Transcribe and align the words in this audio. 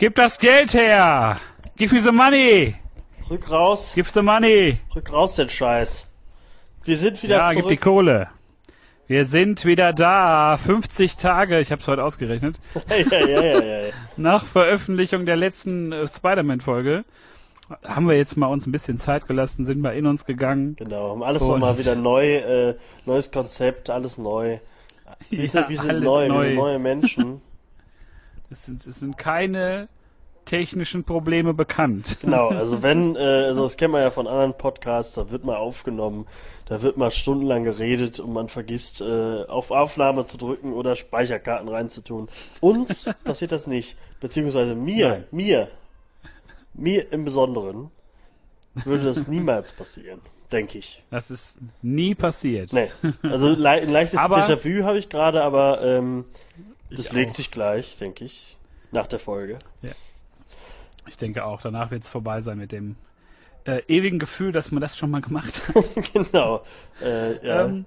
Gib 0.00 0.14
das 0.14 0.38
Geld 0.38 0.72
her! 0.72 1.38
Give 1.76 1.94
me 1.94 2.00
the 2.00 2.10
money! 2.10 2.74
Rück 3.28 3.50
raus! 3.50 3.92
Give 3.94 4.08
the 4.10 4.22
money! 4.22 4.78
Rück 4.94 5.12
raus, 5.12 5.34
den 5.36 5.50
Scheiß! 5.50 6.06
Wir 6.84 6.96
sind 6.96 7.22
wieder 7.22 7.36
Ja, 7.36 7.48
zurück. 7.48 7.64
gib 7.64 7.68
die 7.68 7.76
Kohle! 7.76 8.28
Wir 9.08 9.26
sind 9.26 9.66
wieder 9.66 9.92
da. 9.92 10.56
50 10.56 11.16
Tage, 11.16 11.60
ich 11.60 11.70
habe 11.70 11.82
es 11.82 11.86
heute 11.86 12.02
ausgerechnet, 12.02 12.58
ja, 12.88 12.96
ja, 12.96 13.26
ja, 13.28 13.42
ja, 13.60 13.80
ja. 13.88 13.92
nach 14.16 14.46
Veröffentlichung 14.46 15.26
der 15.26 15.36
letzten 15.36 15.92
äh, 15.92 16.08
Spider-Man-Folge. 16.08 17.04
Haben 17.84 18.08
wir 18.08 18.16
jetzt 18.16 18.38
mal 18.38 18.46
uns 18.46 18.66
ein 18.66 18.72
bisschen 18.72 18.96
Zeit 18.96 19.26
gelassen, 19.28 19.66
sind 19.66 19.82
mal 19.82 19.94
in 19.94 20.06
uns 20.06 20.24
gegangen. 20.24 20.76
Genau, 20.76 21.10
haben 21.10 21.22
alles 21.22 21.42
nochmal 21.42 21.76
wieder 21.76 21.94
neu, 21.94 22.36
äh, 22.36 22.74
neues 23.04 23.30
Konzept, 23.30 23.90
alles 23.90 24.16
neu. 24.16 24.60
Wir 25.28 25.46
sind, 25.46 25.68
wir 25.68 25.78
sind 25.78 25.90
alles 25.90 26.04
neu, 26.04 26.22
wir 26.22 26.28
neu. 26.30 26.44
sind 26.46 26.54
neue 26.54 26.78
Menschen. 26.78 27.42
Es 28.50 28.66
sind, 28.66 28.84
es 28.86 29.00
sind 29.00 29.16
keine 29.16 29.88
technischen 30.44 31.04
Probleme 31.04 31.54
bekannt. 31.54 32.18
Genau, 32.20 32.48
also 32.48 32.82
wenn, 32.82 33.14
äh, 33.14 33.18
also 33.18 33.62
das 33.62 33.76
kennt 33.76 33.92
man 33.92 34.02
ja 34.02 34.10
von 34.10 34.26
anderen 34.26 34.56
Podcasts, 34.56 35.14
da 35.14 35.30
wird 35.30 35.44
mal 35.44 35.56
aufgenommen, 35.56 36.26
da 36.66 36.82
wird 36.82 36.96
mal 36.96 37.10
stundenlang 37.10 37.62
geredet 37.64 38.18
und 38.18 38.32
man 38.32 38.48
vergisst, 38.48 39.00
äh, 39.00 39.44
auf 39.44 39.70
Aufnahme 39.70 40.24
zu 40.24 40.36
drücken 40.36 40.72
oder 40.72 40.96
Speicherkarten 40.96 41.68
reinzutun. 41.68 42.28
Uns 42.60 43.08
passiert 43.24 43.52
das 43.52 43.66
nicht. 43.66 43.96
Beziehungsweise 44.20 44.74
mir, 44.74 45.08
Nein. 45.08 45.24
mir, 45.30 45.68
mir 46.74 47.12
im 47.12 47.24
Besonderen 47.24 47.90
würde 48.84 49.04
das 49.04 49.28
niemals 49.28 49.72
passieren, 49.72 50.20
denke 50.50 50.78
ich. 50.78 51.04
Das 51.10 51.30
ist 51.30 51.58
nie 51.82 52.14
passiert. 52.14 52.72
Nee, 52.72 52.90
also 53.22 53.50
le 53.50 53.68
ein 53.68 53.88
leichtes 53.90 54.18
Déjà-vu 54.20 54.84
habe 54.84 54.98
ich 54.98 55.08
gerade, 55.08 55.42
aber 55.42 55.82
ähm, 55.82 56.24
das 56.90 57.06
Ich 57.06 57.12
legt 57.12 57.30
auch. 57.32 57.36
sich 57.36 57.50
gleich, 57.50 57.96
denke 57.98 58.24
ich, 58.24 58.56
nach 58.92 59.06
der 59.06 59.18
Folge. 59.18 59.58
Ich 61.06 61.16
denke 61.16 61.44
auch, 61.44 61.60
danach 61.60 61.90
wird 61.90 62.04
es 62.04 62.10
vorbei 62.10 62.40
sein 62.40 62.58
mit 62.58 62.72
dem 62.72 62.96
äh, 63.64 63.82
ewigen 63.88 64.18
Gefühl, 64.18 64.52
dass 64.52 64.70
man 64.70 64.80
das 64.80 64.96
schon 64.96 65.10
mal 65.10 65.20
gemacht 65.22 65.62
hat. 65.68 66.12
genau. 66.12 66.62
Äh, 67.02 67.44
ja. 67.46 67.64
Ähm, 67.64 67.86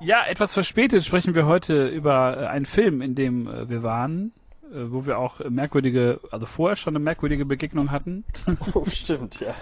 ja, 0.00 0.24
etwas 0.26 0.52
verspätet 0.54 1.04
sprechen 1.04 1.34
wir 1.34 1.46
heute 1.46 1.86
über 1.88 2.36
äh, 2.42 2.46
einen 2.46 2.66
Film, 2.66 3.02
in 3.02 3.14
dem 3.14 3.46
äh, 3.48 3.68
wir 3.68 3.82
waren, 3.82 4.32
äh, 4.72 4.90
wo 4.90 5.06
wir 5.06 5.18
auch 5.18 5.40
merkwürdige, 5.48 6.20
also 6.30 6.46
vorher 6.46 6.76
schon 6.76 6.92
eine 6.96 7.02
merkwürdige 7.04 7.44
Begegnung 7.44 7.90
hatten. 7.90 8.24
oh, 8.74 8.84
stimmt, 8.86 9.40
ja. 9.40 9.54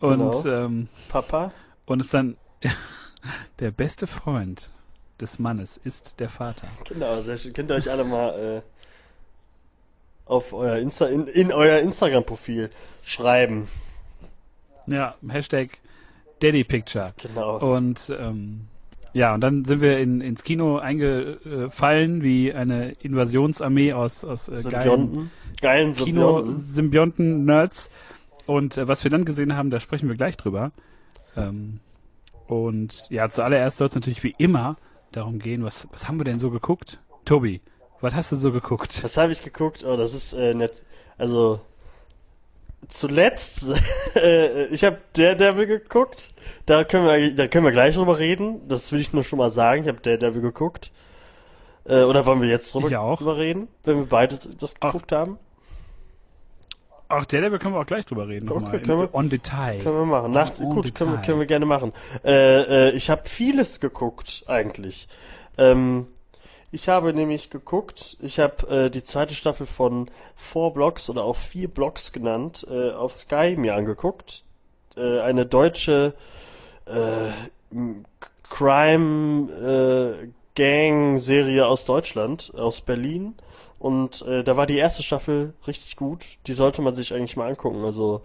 Und, 0.00 0.18
Genau. 0.18 0.44
ähm, 0.46 0.88
Papa? 1.08 1.52
und 1.86 2.00
es 2.00 2.08
dann 2.10 2.36
der 3.60 3.70
beste 3.70 4.06
Freund 4.06 4.70
des 5.22 5.38
Mannes 5.38 5.80
ist 5.82 6.20
der 6.20 6.28
Vater. 6.28 6.68
Genau, 6.88 7.20
sehr 7.22 7.38
schön. 7.38 7.52
Könnt 7.52 7.70
ihr 7.70 7.76
euch 7.76 7.90
alle 7.90 8.04
mal 8.04 8.62
äh, 8.66 10.30
auf 10.30 10.52
euer 10.52 10.76
Insta 10.76 11.06
in, 11.06 11.26
in 11.26 11.52
euer 11.52 11.78
Instagram-Profil 11.78 12.70
schreiben. 13.04 13.68
Ja, 14.86 15.14
Hashtag 15.26 15.78
Daddy 16.40 16.64
Picture. 16.64 17.14
Genau. 17.18 17.58
Und 17.58 18.12
ähm, 18.18 18.62
ja, 19.12 19.34
und 19.34 19.42
dann 19.42 19.64
sind 19.64 19.80
wir 19.80 19.98
in, 19.98 20.20
ins 20.20 20.42
Kino 20.42 20.78
eingefallen 20.78 22.22
wie 22.22 22.52
eine 22.52 22.92
Invasionsarmee 22.92 23.92
aus, 23.92 24.24
aus 24.24 24.48
äh, 24.48 24.52
geilen 24.52 24.62
Symbionten. 24.62 25.30
Geilen 25.60 25.94
Symbionten. 25.94 26.54
Kino-Symbionten-Nerds. 26.54 27.90
Und 28.46 28.76
äh, 28.76 28.88
was 28.88 29.04
wir 29.04 29.10
dann 29.10 29.24
gesehen 29.24 29.54
haben, 29.54 29.70
da 29.70 29.80
sprechen 29.80 30.08
wir 30.08 30.16
gleich 30.16 30.36
drüber. 30.36 30.72
Ähm, 31.36 31.80
und 32.46 33.06
ja, 33.10 33.28
zuallererst 33.28 33.76
soll 33.76 33.88
es 33.88 33.94
natürlich 33.94 34.24
wie 34.24 34.34
immer 34.38 34.76
darum 35.12 35.38
gehen, 35.38 35.64
was, 35.64 35.86
was 35.92 36.08
haben 36.08 36.18
wir 36.18 36.24
denn 36.24 36.38
so 36.38 36.50
geguckt? 36.50 36.98
Tobi, 37.24 37.60
was 38.00 38.14
hast 38.14 38.32
du 38.32 38.36
so 38.36 38.50
geguckt? 38.52 39.02
Was 39.02 39.16
habe 39.16 39.32
ich 39.32 39.42
geguckt? 39.42 39.84
Oh, 39.84 39.96
das 39.96 40.14
ist 40.14 40.32
äh, 40.32 40.54
nett. 40.54 40.82
Also 41.18 41.60
zuletzt, 42.88 43.64
äh, 44.16 44.66
ich 44.66 44.84
habe 44.84 44.98
Daredevil 45.14 45.66
geguckt. 45.66 46.32
Da 46.66 46.84
können 46.84 47.06
wir, 47.06 47.34
da 47.34 47.46
können 47.48 47.64
wir 47.64 47.72
gleich 47.72 47.94
drüber 47.94 48.18
reden. 48.18 48.66
Das 48.68 48.92
will 48.92 49.00
ich 49.00 49.12
nur 49.12 49.24
schon 49.24 49.38
mal 49.38 49.50
sagen. 49.50 49.82
Ich 49.82 49.88
habe 49.88 50.00
Daredevil 50.00 50.42
geguckt. 50.42 50.90
Äh, 51.84 52.02
oder 52.02 52.26
wollen 52.26 52.42
wir 52.42 52.48
jetzt 52.48 52.74
drüber, 52.74 52.88
Ich 52.88 52.96
auch. 52.96 53.18
drüber 53.18 53.36
reden, 53.36 53.68
wenn 53.84 53.98
wir 53.98 54.06
beide 54.06 54.38
das 54.58 54.74
Ach. 54.80 54.92
geguckt 54.92 55.12
haben? 55.12 55.38
Ach, 57.14 57.24
der 57.26 57.42
Level 57.42 57.58
können 57.58 57.74
wir 57.74 57.80
auch 57.80 57.86
gleich 57.86 58.06
drüber 58.06 58.26
reden. 58.28 58.48
Okay, 58.50 58.80
können 58.80 59.00
wir- 59.00 59.14
On 59.14 59.28
Detail. 59.28 59.78
Können 59.80 59.96
wir 59.98 60.06
machen. 60.06 60.32
Nach, 60.32 60.58
En 60.58 60.70
gut, 60.70 60.94
können 60.94 61.12
wir, 61.12 61.18
können 61.20 61.38
wir 61.40 61.46
gerne 61.46 61.66
machen. 61.66 61.92
Äh, 62.24 62.88
äh, 62.88 62.90
ich 62.92 63.10
habe 63.10 63.28
vieles 63.28 63.80
geguckt, 63.80 64.44
eigentlich. 64.46 65.08
Ähm, 65.58 66.06
ich 66.70 66.88
habe 66.88 67.12
nämlich 67.12 67.50
geguckt, 67.50 68.16
ich 68.22 68.38
habe 68.40 68.86
äh, 68.86 68.90
die 68.90 69.04
zweite 69.04 69.34
Staffel 69.34 69.66
von 69.66 70.10
Four 70.36 70.72
Blocks 70.72 71.10
oder 71.10 71.24
auch 71.24 71.36
vier 71.36 71.68
Blocks 71.68 72.12
genannt, 72.12 72.66
äh, 72.70 72.92
auf 72.92 73.12
Sky 73.12 73.56
mir 73.58 73.74
angeguckt. 73.74 74.44
Äh, 74.96 75.20
eine 75.20 75.44
deutsche 75.44 76.14
äh, 76.86 76.94
m- 77.70 78.04
Crime 78.48 79.50
äh, 80.22 80.28
Gang 80.54 81.18
Serie 81.18 81.66
aus 81.66 81.84
Deutschland, 81.84 82.52
aus 82.56 82.80
Berlin. 82.80 83.34
Und 83.82 84.22
äh, 84.22 84.44
da 84.44 84.56
war 84.56 84.66
die 84.66 84.76
erste 84.76 85.02
Staffel 85.02 85.54
richtig 85.66 85.96
gut. 85.96 86.24
Die 86.46 86.52
sollte 86.52 86.82
man 86.82 86.94
sich 86.94 87.12
eigentlich 87.12 87.36
mal 87.36 87.48
angucken. 87.48 87.84
Also 87.84 88.22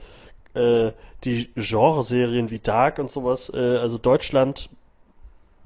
äh, 0.54 0.92
die 1.24 1.50
Genreserien 1.56 2.52
wie 2.52 2.60
Dark 2.60 3.00
und 3.00 3.10
sowas. 3.10 3.52
Äh, 3.52 3.78
also 3.78 3.98
Deutschland 3.98 4.70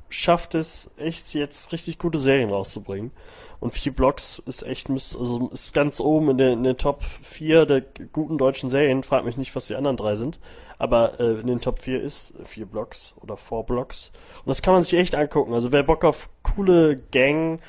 schafft 0.07 0.56
es 0.56 0.92
echt 0.95 1.33
jetzt 1.33 1.74
richtig 1.74 2.00
gute 2.00 2.21
Serien 2.21 2.51
rauszubringen. 2.51 3.12
Und 3.60 3.74
vier 3.74 3.94
Blocks 3.94 4.42
ist 4.45 4.63
echt, 4.63 4.89
also 4.89 5.50
ist 5.51 5.74
ganz 5.74 6.00
oben 6.00 6.30
in 6.30 6.38
den, 6.38 6.54
in 6.54 6.63
den 6.63 6.77
Top 6.77 7.04
4 7.04 7.66
der 7.66 7.83
guten 8.13 8.38
deutschen 8.38 8.69
Serien. 8.69 9.04
Frag 9.04 9.25
mich 9.25 9.36
nicht, 9.36 9.54
was 9.57 9.68
die 9.68 9.75
anderen 9.75 9.98
drei 9.98 10.16
sind. 10.16 10.39
Aber 10.77 11.19
äh, 11.19 11.42
in 11.42 11.48
den 11.48 11.60
Top 11.60 11.80
4 11.80 12.01
ist 12.01 12.33
vier 12.45 12.66
Blocks 12.66 13.13
oder 13.19 13.36
Four 13.36 13.66
Blocks. 13.66 14.13
Und 14.45 14.48
das 14.48 14.62
kann 14.62 14.74
man 14.74 14.83
sich 14.83 14.94
echt 14.94 15.16
angucken. 15.16 15.54
Also 15.54 15.74
wer 15.74 15.83
Bock 15.83 16.06
auf 16.06 16.30
coole 16.44 16.95
Gang 17.12 17.60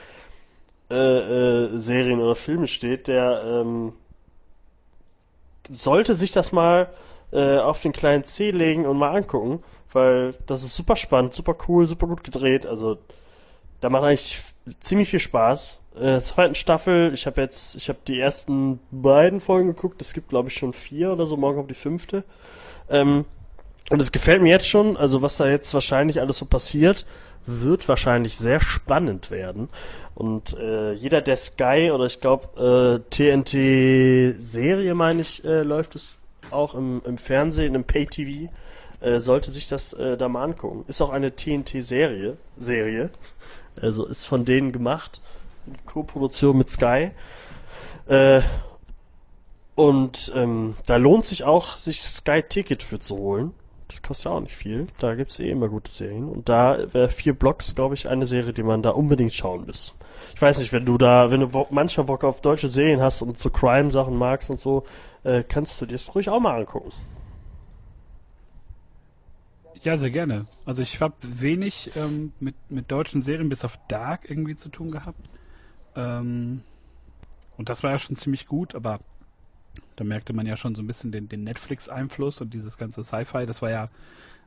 äh, 0.93 1.65
äh, 1.65 1.79
Serien 1.79 2.21
oder 2.21 2.37
Filme 2.37 2.67
steht, 2.67 3.09
der 3.09 3.43
ähm, 3.44 3.94
sollte 5.69 6.15
sich 6.15 6.33
das 6.33 6.53
mal 6.53 6.93
äh, 7.33 7.59
auf 7.59 7.81
den 7.81 7.93
kleinen 7.93 8.25
C 8.25 8.50
legen 8.50 8.87
und 8.87 8.99
mal 8.99 9.17
angucken, 9.17 9.62
weil 9.93 10.35
das 10.47 10.62
ist 10.62 10.77
super 10.77 10.97
spannend, 10.97 11.35
super 11.35 11.56
cool, 11.67 11.87
super 11.87 12.06
gut 12.06 12.25
gedreht. 12.25 12.67
Also 12.67 12.99
da 13.81 13.89
macht 13.91 14.05
eigentlich 14.05 14.43
ziemlich 14.81 15.09
viel 15.09 15.19
Spaß. 15.19 15.81
Äh, 15.97 16.00
der 16.00 16.23
zweiten 16.23 16.55
Staffel, 16.55 17.12
ich 17.15 17.27
habe 17.27 17.41
jetzt, 17.41 17.75
ich 17.75 17.88
habe 17.88 17.99
die 18.06 18.21
ersten 18.21 18.81
beiden 18.91 19.41
Folgen 19.41 19.69
geguckt. 19.69 20.00
Es 20.03 20.12
gibt 20.12 20.29
glaube 20.29 20.49
ich 20.49 20.55
schon 20.55 20.73
vier 20.73 21.12
oder 21.12 21.27
so. 21.27 21.37
Morgen 21.37 21.56
kommt 21.56 21.71
die 21.71 21.75
fünfte. 21.75 22.25
Ähm, 22.91 23.25
und 23.91 24.00
es 24.00 24.12
gefällt 24.12 24.43
mir 24.43 24.50
jetzt 24.50 24.69
schon. 24.69 24.97
Also 24.97 25.23
was 25.23 25.37
da 25.37 25.49
jetzt 25.49 25.73
wahrscheinlich 25.75 26.21
alles 26.21 26.38
so 26.38 26.45
passiert, 26.45 27.05
wird 27.47 27.89
wahrscheinlich 27.89 28.37
sehr 28.37 28.61
spannend 28.61 29.31
werden. 29.31 29.69
Und 30.15 30.56
äh, 30.59 30.93
jeder 30.93 31.21
der 31.21 31.37
Sky 31.37 31.91
oder 31.93 32.06
ich 32.06 32.21
glaube 32.21 33.03
äh, 33.11 33.11
TNT-Serie, 33.11 34.94
meine 34.94 35.23
ich, 35.23 35.44
äh, 35.44 35.62
läuft 35.62 35.94
es 35.94 36.19
auch 36.50 36.75
im, 36.75 37.03
im 37.05 37.19
Fernsehen, 37.19 37.75
im 37.75 37.85
Pay-TV, 37.85 38.53
äh, 39.00 39.19
sollte 39.19 39.50
sich 39.50 39.69
das 39.69 39.93
äh, 39.94 40.17
da 40.17 40.29
mal 40.29 40.44
angucken. 40.44 40.85
Ist 40.87 41.00
auch 41.00 41.11
eine 41.11 41.35
TNT-Serie, 41.35 42.37
Serie. 42.56 43.11
Also 43.81 44.06
ist 44.06 44.27
von 44.27 44.45
denen 44.45 44.73
gemacht. 44.73 45.21
Co-Produktion 45.87 46.59
mit 46.59 46.71
Sky. 46.71 47.11
Äh, 48.06 48.43
und 49.75 50.33
ähm, 50.35 50.77
da 50.87 50.97
lohnt 50.97 51.25
sich 51.25 51.45
auch, 51.45 51.77
sich 51.77 52.03
Sky 52.03 52.43
Ticket 52.43 52.83
für 52.83 52.99
zu 53.00 53.17
holen. 53.17 53.55
Das 53.93 54.00
kostet 54.00 54.25
ja 54.25 54.31
auch 54.31 54.41
nicht 54.41 54.56
viel. 54.56 54.87
Da 54.99 55.15
gibt's 55.15 55.39
eh 55.39 55.50
immer 55.50 55.69
gute 55.69 55.91
Serien. 55.91 56.31
Und 56.31 56.49
da 56.49 56.79
wäre 56.94 57.11
vier 57.11 57.35
Blocks, 57.35 57.75
glaube 57.75 57.94
ich, 57.94 58.09
eine 58.09 58.25
Serie, 58.25 58.55
die 58.55 58.62
man 58.62 58.83
da 58.83 58.91
unbedingt 58.91 59.35
schauen 59.35 59.67
muss. 59.67 59.94
Ich 60.35 60.41
weiß 60.41 60.61
nicht, 60.61 60.73
wenn 60.73 60.87
du 60.87 60.97
da, 60.97 61.31
wenn 61.31 61.41
du 61.41 61.67
manchmal 61.71 62.06
Bock 62.06 62.25
auf 62.25 62.41
deutsche 62.41 62.69
Serien 62.69 63.03
hast 63.03 63.21
und 63.21 63.39
so 63.39 63.50
Crime-Sachen 63.50 64.17
magst 64.17 64.49
und 64.49 64.59
so, 64.59 64.85
äh, 65.25 65.43
kannst 65.43 65.79
du 65.81 65.87
dir 65.87 65.93
das 65.93 66.15
ruhig 66.15 66.31
auch 66.31 66.41
mal 66.41 66.59
angucken. 66.59 66.91
Ja, 69.83 69.99
sehr 69.99 70.11
gerne. 70.11 70.47
Also 70.65 70.81
ich 70.81 71.00
habe 71.03 71.15
wenig 71.21 71.91
ähm, 71.95 72.33
mit, 72.41 72.55
mit 72.71 72.91
deutschen 72.91 73.21
Serien 73.21 73.50
bis 73.50 73.62
auf 73.62 73.79
Dark 73.88 74.31
irgendwie 74.31 74.56
zu 74.56 74.71
tun 74.71 74.91
gehabt. 74.91 75.21
Ähm, 75.97 76.62
und 77.59 77.69
das 77.69 77.83
war 77.83 77.91
ja 77.91 77.99
schon 77.99 78.17
ziemlich 78.17 78.47
gut, 78.47 78.75
aber 78.75 79.00
da 79.97 80.05
merkte 80.05 80.33
man 80.33 80.47
ja 80.47 80.56
schon 80.56 80.75
so 80.75 80.83
ein 80.83 80.87
bisschen 80.87 81.12
den, 81.12 81.29
den 81.29 81.44
Netflix-Einfluss 81.44 82.41
und 82.41 82.55
dieses 82.55 82.79
ganze 82.79 83.05
Sci-Fi, 83.05 83.47
das 83.47 83.62
war 83.62 83.71
ja 83.71 83.89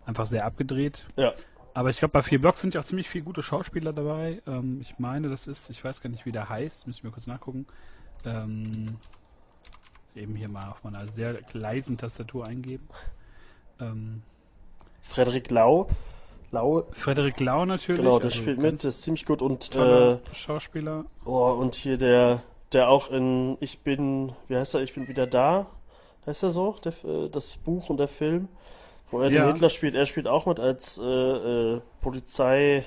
einfach 0.06 0.26
sehr 0.26 0.46
abgedreht. 0.46 1.06
Ja. 1.16 1.34
Aber 1.74 1.90
ich 1.90 2.00
glaube, 2.00 2.14
bei 2.14 2.22
vier 2.22 2.40
Blocks 2.40 2.62
sind 2.62 2.74
ja 2.74 2.82
auch 2.82 2.86
ziemlich 2.86 3.10
viele 3.10 3.26
gute 3.26 3.44
Schauspieler 3.44 3.92
dabei. 3.92 4.42
Ähm, 4.48 4.80
ich 4.82 4.98
meine, 4.98 5.30
das 5.30 5.46
ist, 5.46 5.70
ich 5.70 5.84
weiß 5.84 6.02
gar 6.02 6.10
nicht, 6.10 6.26
wie 6.26 6.32
der 6.32 6.48
heißt, 6.48 6.88
muss 6.88 6.98
ich 6.98 7.04
mir 7.04 7.12
kurz 7.12 7.28
nachgucken. 7.28 7.66
Ähm, 8.24 8.98
eben 10.16 10.36
hier 10.36 10.48
mal 10.48 10.70
auf 10.70 10.84
meiner 10.84 11.08
sehr 11.10 11.40
leisen 11.52 11.98
Tastatur 11.98 12.46
eingeben. 12.46 12.88
Ähm, 13.82 14.22
Frederik 15.02 15.52
Lau. 15.52 15.90
Lau. 16.52 16.88
Frederik 16.92 17.42
Lau 17.42 17.66
natürlich. 17.66 18.00
Genau, 18.00 18.20
der 18.20 18.28
also 18.28 18.38
spielt 18.38 18.58
mit, 18.58 18.82
der 18.82 18.90
ist 18.90 19.02
ziemlich 19.02 19.26
gut 19.26 19.42
und 19.42 19.76
äh, 19.76 20.18
Schauspieler. 20.34 21.06
oh, 21.26 21.52
und 21.52 21.76
hier 21.76 21.98
der, 21.98 22.42
der 22.74 22.90
auch 22.90 23.10
in 23.12 23.58
Ich 23.60 23.80
bin, 23.80 24.34
wie 24.48 24.56
heißt 24.56 24.76
er, 24.76 24.82
Ich 24.82 24.94
bin 24.94 25.08
wieder 25.08 25.28
da? 25.28 25.68
Heißt 26.26 26.44
er 26.44 26.50
so? 26.52 26.76
Der, 26.84 26.94
äh, 27.04 27.30
das 27.30 27.58
Buch 27.58 27.90
und 27.90 27.98
der 27.98 28.08
Film, 28.08 28.48
wo 29.12 29.22
er 29.22 29.30
Ja. 29.32 29.44
den 29.46 29.54
Hitler 29.54 29.70
spielt. 29.70 29.96
Er 29.96 30.06
spielt 30.06 30.28
auch 30.28 30.46
mit 30.46 30.60
als 30.60 30.98
äh, 30.98 31.04
äh, 31.04 31.82
Polizei 32.02 32.86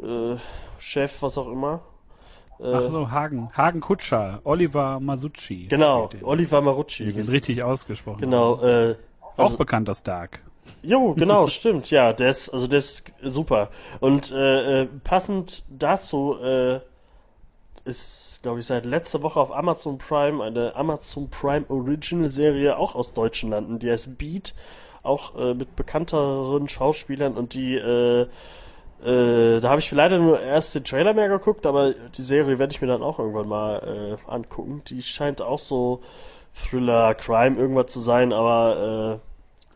äh, 0.00 0.36
was 1.20 1.38
auch 1.38 1.48
immer. 1.48 1.80
Äh, 2.58 2.72
Ach 2.74 2.90
so, 2.90 3.10
Hagen. 3.10 3.50
Hagen 3.56 3.80
Kutscher. 3.80 4.40
Oliver 4.44 5.00
Masucci. 5.00 5.66
Genau. 5.68 6.10
Oliver 6.22 6.60
Marucci. 6.60 7.06
Wie 7.06 7.10
ich 7.10 7.16
ihn 7.16 7.30
richtig 7.30 7.62
ausgesprochen 7.62 8.20
Genau, 8.20 8.60
äh, 8.62 8.96
Auch 9.36 9.44
also, 9.44 9.56
bekannt 9.56 9.88
aus 9.90 10.02
Dark. 10.02 10.42
Jo, 10.82 11.14
genau, 11.16 11.46
stimmt, 11.48 11.90
ja, 11.90 12.12
der 12.12 12.30
ist, 12.30 12.50
also 12.50 12.66
der 12.66 12.78
ist 12.80 13.04
super. 13.22 13.70
Und 14.00 14.30
passend 15.02 15.64
dazu 15.68 16.36
äh, 16.40 16.80
ist, 17.84 18.40
glaube 18.42 18.60
ich, 18.60 18.66
seit 18.66 18.86
letzter 18.86 19.22
Woche 19.22 19.40
auf 19.40 19.52
Amazon 19.52 19.98
Prime 19.98 20.42
eine 20.42 20.74
Amazon 20.76 21.28
Prime 21.30 21.64
Original 21.68 22.30
Serie 22.30 22.76
auch 22.76 22.94
aus 22.94 23.12
deutschen 23.12 23.50
Landen, 23.50 23.78
die 23.78 23.90
heißt 23.90 24.18
Beat, 24.18 24.54
auch 25.02 25.36
äh, 25.36 25.54
mit 25.54 25.76
bekannteren 25.76 26.68
Schauspielern 26.68 27.34
und 27.34 27.54
die, 27.54 27.74
äh, 27.74 28.22
äh, 29.04 29.60
da 29.60 29.68
habe 29.68 29.80
ich 29.80 29.90
leider 29.90 30.18
nur 30.18 30.40
erst 30.40 30.74
den 30.74 30.84
Trailer 30.84 31.14
mehr 31.14 31.28
geguckt, 31.28 31.66
aber 31.66 31.92
die 31.92 32.22
Serie 32.22 32.58
werde 32.58 32.72
ich 32.72 32.80
mir 32.80 32.88
dann 32.88 33.02
auch 33.02 33.18
irgendwann 33.18 33.48
mal 33.48 34.18
äh, 34.26 34.30
angucken. 34.30 34.82
Die 34.86 35.02
scheint 35.02 35.42
auch 35.42 35.58
so 35.58 36.02
Thriller, 36.54 37.14
Crime, 37.14 37.58
irgendwas 37.58 37.92
zu 37.92 38.00
sein, 38.00 38.32
aber 38.32 39.20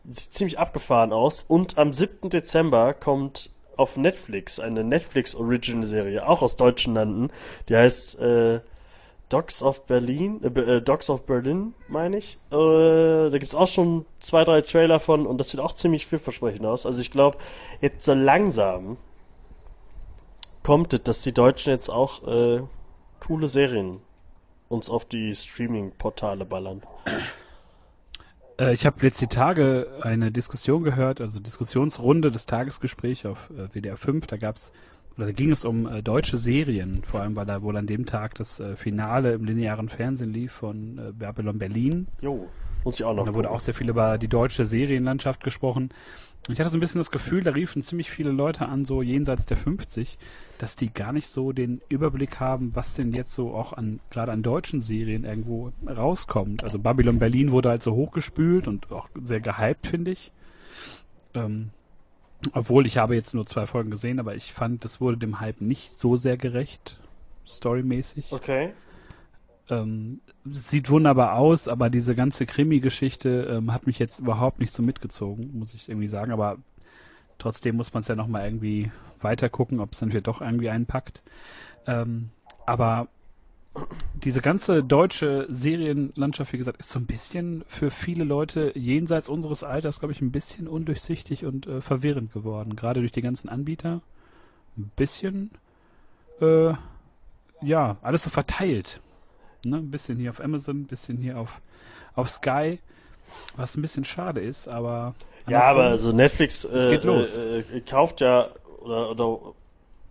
äh, 0.07 0.13
sieht 0.13 0.33
ziemlich 0.33 0.59
abgefahren 0.59 1.11
aus. 1.11 1.43
Und 1.47 1.77
am 1.77 1.91
7. 1.91 2.29
Dezember 2.29 2.93
kommt 2.93 3.49
auf 3.77 3.97
Netflix 3.97 4.59
eine 4.59 4.83
Netflix 4.83 5.35
Original 5.35 5.85
Serie, 5.85 6.27
auch 6.27 6.41
aus 6.41 6.57
deutschen 6.57 6.95
Landen. 6.95 7.29
Die 7.69 7.75
heißt 7.75 8.19
äh, 8.19 8.59
Dogs 9.29 9.61
of 9.61 9.85
Berlin, 9.85 10.41
äh, 10.43 10.59
äh, 10.59 10.81
Dogs 10.81 11.09
of 11.09 11.25
Berlin, 11.25 11.73
meine 11.87 12.17
ich. 12.17 12.37
Äh, 12.51 13.29
da 13.29 13.37
gibt's 13.37 13.55
auch 13.55 13.67
schon 13.67 14.05
zwei, 14.19 14.43
drei 14.45 14.61
Trailer 14.61 14.99
von 14.99 15.25
und 15.25 15.37
das 15.37 15.49
sieht 15.49 15.59
auch 15.59 15.73
ziemlich 15.73 16.05
vielversprechend 16.05 16.65
aus. 16.65 16.85
Also 16.85 16.99
ich 16.99 17.11
glaube, 17.11 17.37
jetzt 17.81 18.05
so 18.05 18.13
langsam 18.13 18.97
kommt 20.63 20.93
es, 20.93 21.03
dass 21.03 21.21
die 21.21 21.33
Deutschen 21.33 21.71
jetzt 21.71 21.89
auch 21.89 22.27
äh, 22.27 22.61
coole 23.19 23.47
Serien 23.47 24.01
uns 24.69 24.89
auf 24.89 25.05
die 25.05 25.33
Streaming-Portale 25.35 26.45
ballern. 26.45 26.83
Äh, 28.59 28.73
ich 28.73 28.85
habe 28.85 28.97
jetzt 29.01 29.21
die 29.21 29.27
Tage 29.27 29.87
eine 30.01 30.31
Diskussion 30.31 30.83
gehört, 30.83 31.21
also 31.21 31.39
Diskussionsrunde 31.39 32.31
des 32.31 32.45
Tagesgesprächs 32.45 33.25
auf 33.25 33.49
äh, 33.51 33.67
WDR 33.73 33.97
5. 33.97 34.27
Da 34.27 34.37
gab's 34.37 34.71
oder 35.17 35.27
da 35.27 35.31
ging 35.31 35.51
es 35.51 35.65
um 35.65 35.87
äh, 35.87 36.03
deutsche 36.03 36.37
Serien, 36.37 37.01
vor 37.03 37.21
allem 37.21 37.35
weil 37.35 37.45
da 37.45 37.61
wohl 37.63 37.75
an 37.77 37.87
dem 37.87 38.05
Tag 38.05 38.35
das 38.35 38.59
äh, 38.59 38.75
Finale 38.75 39.33
im 39.33 39.45
linearen 39.45 39.89
Fernsehen 39.89 40.31
lief 40.31 40.51
von 40.51 40.99
äh, 40.99 41.11
Babylon 41.11 41.57
Berlin. 41.57 42.07
Jo, 42.21 42.47
muss 42.83 42.99
ich 42.99 43.05
auch 43.05 43.13
noch 43.13 43.21
Und 43.23 43.27
da 43.29 43.33
wurde 43.33 43.47
gucken. 43.47 43.55
auch 43.55 43.59
sehr 43.59 43.73
viel 43.73 43.89
über 43.89 44.17
die 44.19 44.27
deutsche 44.27 44.65
Serienlandschaft 44.65 45.43
gesprochen. 45.43 45.89
Ich 46.49 46.59
hatte 46.59 46.69
so 46.69 46.77
ein 46.77 46.79
bisschen 46.79 46.99
das 46.99 47.11
Gefühl, 47.11 47.43
da 47.43 47.51
riefen 47.51 47.81
ziemlich 47.81 48.09
viele 48.09 48.31
Leute 48.31 48.67
an, 48.67 48.85
so 48.85 49.01
jenseits 49.01 49.45
der 49.45 49.57
50, 49.57 50.17
dass 50.59 50.75
die 50.75 50.93
gar 50.93 51.11
nicht 51.11 51.27
so 51.27 51.51
den 51.51 51.81
Überblick 51.89 52.39
haben, 52.39 52.73
was 52.73 52.93
denn 52.93 53.11
jetzt 53.11 53.33
so 53.33 53.53
auch 53.53 53.73
an, 53.73 53.99
gerade 54.09 54.31
an 54.31 54.43
deutschen 54.43 54.81
Serien 54.81 55.25
irgendwo 55.25 55.73
rauskommt. 55.85 56.63
Also 56.63 56.79
Babylon 56.79 57.19
Berlin 57.19 57.51
wurde 57.51 57.69
halt 57.69 57.83
so 57.83 57.93
hochgespült 57.93 58.67
und 58.67 58.91
auch 58.91 59.09
sehr 59.21 59.41
gehypt, 59.41 59.87
finde 59.87 60.11
ich. 60.11 60.31
Ähm, 61.33 61.71
obwohl 62.53 62.85
ich 62.85 62.97
habe 62.97 63.15
jetzt 63.15 63.33
nur 63.33 63.45
zwei 63.45 63.65
Folgen 63.65 63.89
gesehen, 63.89 64.19
aber 64.19 64.35
ich 64.35 64.53
fand, 64.53 64.85
das 64.85 65.01
wurde 65.01 65.17
dem 65.17 65.39
Hype 65.39 65.59
nicht 65.59 65.97
so 65.99 66.15
sehr 66.15 66.37
gerecht, 66.37 66.99
storymäßig. 67.45 68.31
Okay. 68.31 68.73
Ähm, 69.69 70.21
sieht 70.45 70.89
wunderbar 70.89 71.35
aus, 71.35 71.67
aber 71.67 71.89
diese 71.89 72.15
ganze 72.15 72.45
Krimi-Geschichte 72.45 73.47
ähm, 73.51 73.73
hat 73.73 73.85
mich 73.85 73.99
jetzt 73.99 74.19
überhaupt 74.19 74.59
nicht 74.59 74.71
so 74.71 74.81
mitgezogen, 74.81 75.57
muss 75.57 75.73
ich 75.73 75.89
irgendwie 75.89 76.07
sagen. 76.07 76.31
Aber 76.31 76.57
trotzdem 77.37 77.75
muss 77.75 77.93
man 77.93 78.01
es 78.01 78.07
ja 78.07 78.15
nochmal 78.15 78.45
irgendwie 78.45 78.91
weiter 79.21 79.49
gucken, 79.49 79.79
ob 79.79 79.93
es 79.93 79.99
dann 79.99 80.09
vielleicht 80.09 80.27
doch 80.27 80.41
irgendwie 80.41 80.69
einpackt. 80.69 81.21
Ähm, 81.85 82.29
aber 82.65 83.07
diese 84.15 84.41
ganze 84.41 84.83
deutsche 84.83 85.45
Serienlandschaft, 85.49 86.53
wie 86.53 86.57
gesagt, 86.57 86.79
ist 86.79 86.89
so 86.89 86.99
ein 86.99 87.05
bisschen 87.05 87.63
für 87.67 87.91
viele 87.91 88.23
Leute 88.23 88.71
jenseits 88.75 89.29
unseres 89.29 89.63
Alters, 89.63 89.99
glaube 89.99 90.13
ich, 90.13 90.21
ein 90.21 90.31
bisschen 90.31 90.67
undurchsichtig 90.67 91.45
und 91.45 91.67
äh, 91.67 91.81
verwirrend 91.81 92.33
geworden. 92.33 92.75
Gerade 92.75 93.01
durch 93.01 93.11
die 93.11 93.21
ganzen 93.21 93.49
Anbieter. 93.49 94.01
Ein 94.77 94.91
bisschen, 94.95 95.51
äh, 96.41 96.73
ja, 97.61 97.97
alles 98.01 98.23
so 98.23 98.29
verteilt. 98.29 98.99
Ne? 99.63 99.77
Ein 99.77 99.91
bisschen 99.91 100.17
hier 100.17 100.31
auf 100.31 100.39
Amazon, 100.39 100.81
ein 100.81 100.87
bisschen 100.87 101.17
hier 101.17 101.37
auf, 101.39 101.61
auf 102.15 102.29
Sky. 102.29 102.79
Was 103.55 103.75
ein 103.75 103.81
bisschen 103.81 104.05
schade 104.05 104.41
ist, 104.41 104.67
aber. 104.67 105.13
Ja, 105.47 105.63
aber 105.63 105.83
also 105.83 106.11
Netflix 106.11 106.65
äh, 106.65 106.89
geht 106.89 107.03
los. 107.03 107.37
Äh, 107.37 107.59
äh, 107.59 107.81
kauft 107.81 108.21
ja 108.21 108.49
oder, 108.81 109.11
oder 109.11 109.39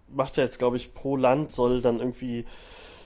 macht 0.08 0.36
ja 0.36 0.44
jetzt, 0.44 0.58
glaube 0.58 0.76
ich, 0.76 0.94
pro 0.94 1.16
Land 1.16 1.52
soll 1.52 1.80
dann 1.82 1.98
irgendwie, 1.98 2.44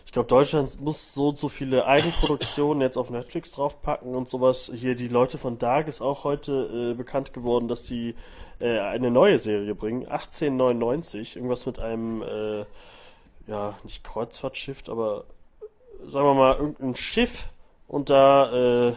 ich 0.07 0.13
glaube, 0.13 0.29
Deutschland 0.29 0.81
muss 0.81 1.15
so 1.15 1.29
und 1.29 1.39
so 1.39 1.49
viele 1.49 1.87
Eigenproduktionen 1.87 2.83
jetzt 2.83 2.97
auf 2.97 3.11
Netflix 3.11 3.53
draufpacken 3.53 4.15
und 4.15 4.29
sowas. 4.29 4.71
Hier 4.75 4.95
die 4.95 5.09
Leute 5.09 5.39
von 5.39 5.59
Dark 5.59 5.89
ist 5.89 6.01
auch 6.01 6.25
heute 6.25 6.91
äh, 6.93 6.95
bekannt 6.95 7.33
geworden, 7.33 7.69
dass 7.69 7.87
sie 7.87 8.15
äh, 8.59 8.79
eine 8.79 9.11
neue 9.11 9.39
Serie 9.39 9.75
bringen, 9.75 10.07
1899, 10.07 11.37
irgendwas 11.37 11.67
mit 11.67 11.79
einem, 11.79 12.23
äh, 12.23 12.65
ja, 13.47 13.79
nicht 13.85 14.05
Kreuzfahrtschiff, 14.05 14.89
aber 14.89 15.25
sagen 16.07 16.27
wir 16.27 16.35
mal 16.35 16.57
irgendein 16.57 16.97
Schiff 16.97 17.49
und 17.89 18.11
da 18.11 18.89
äh, 18.89 18.95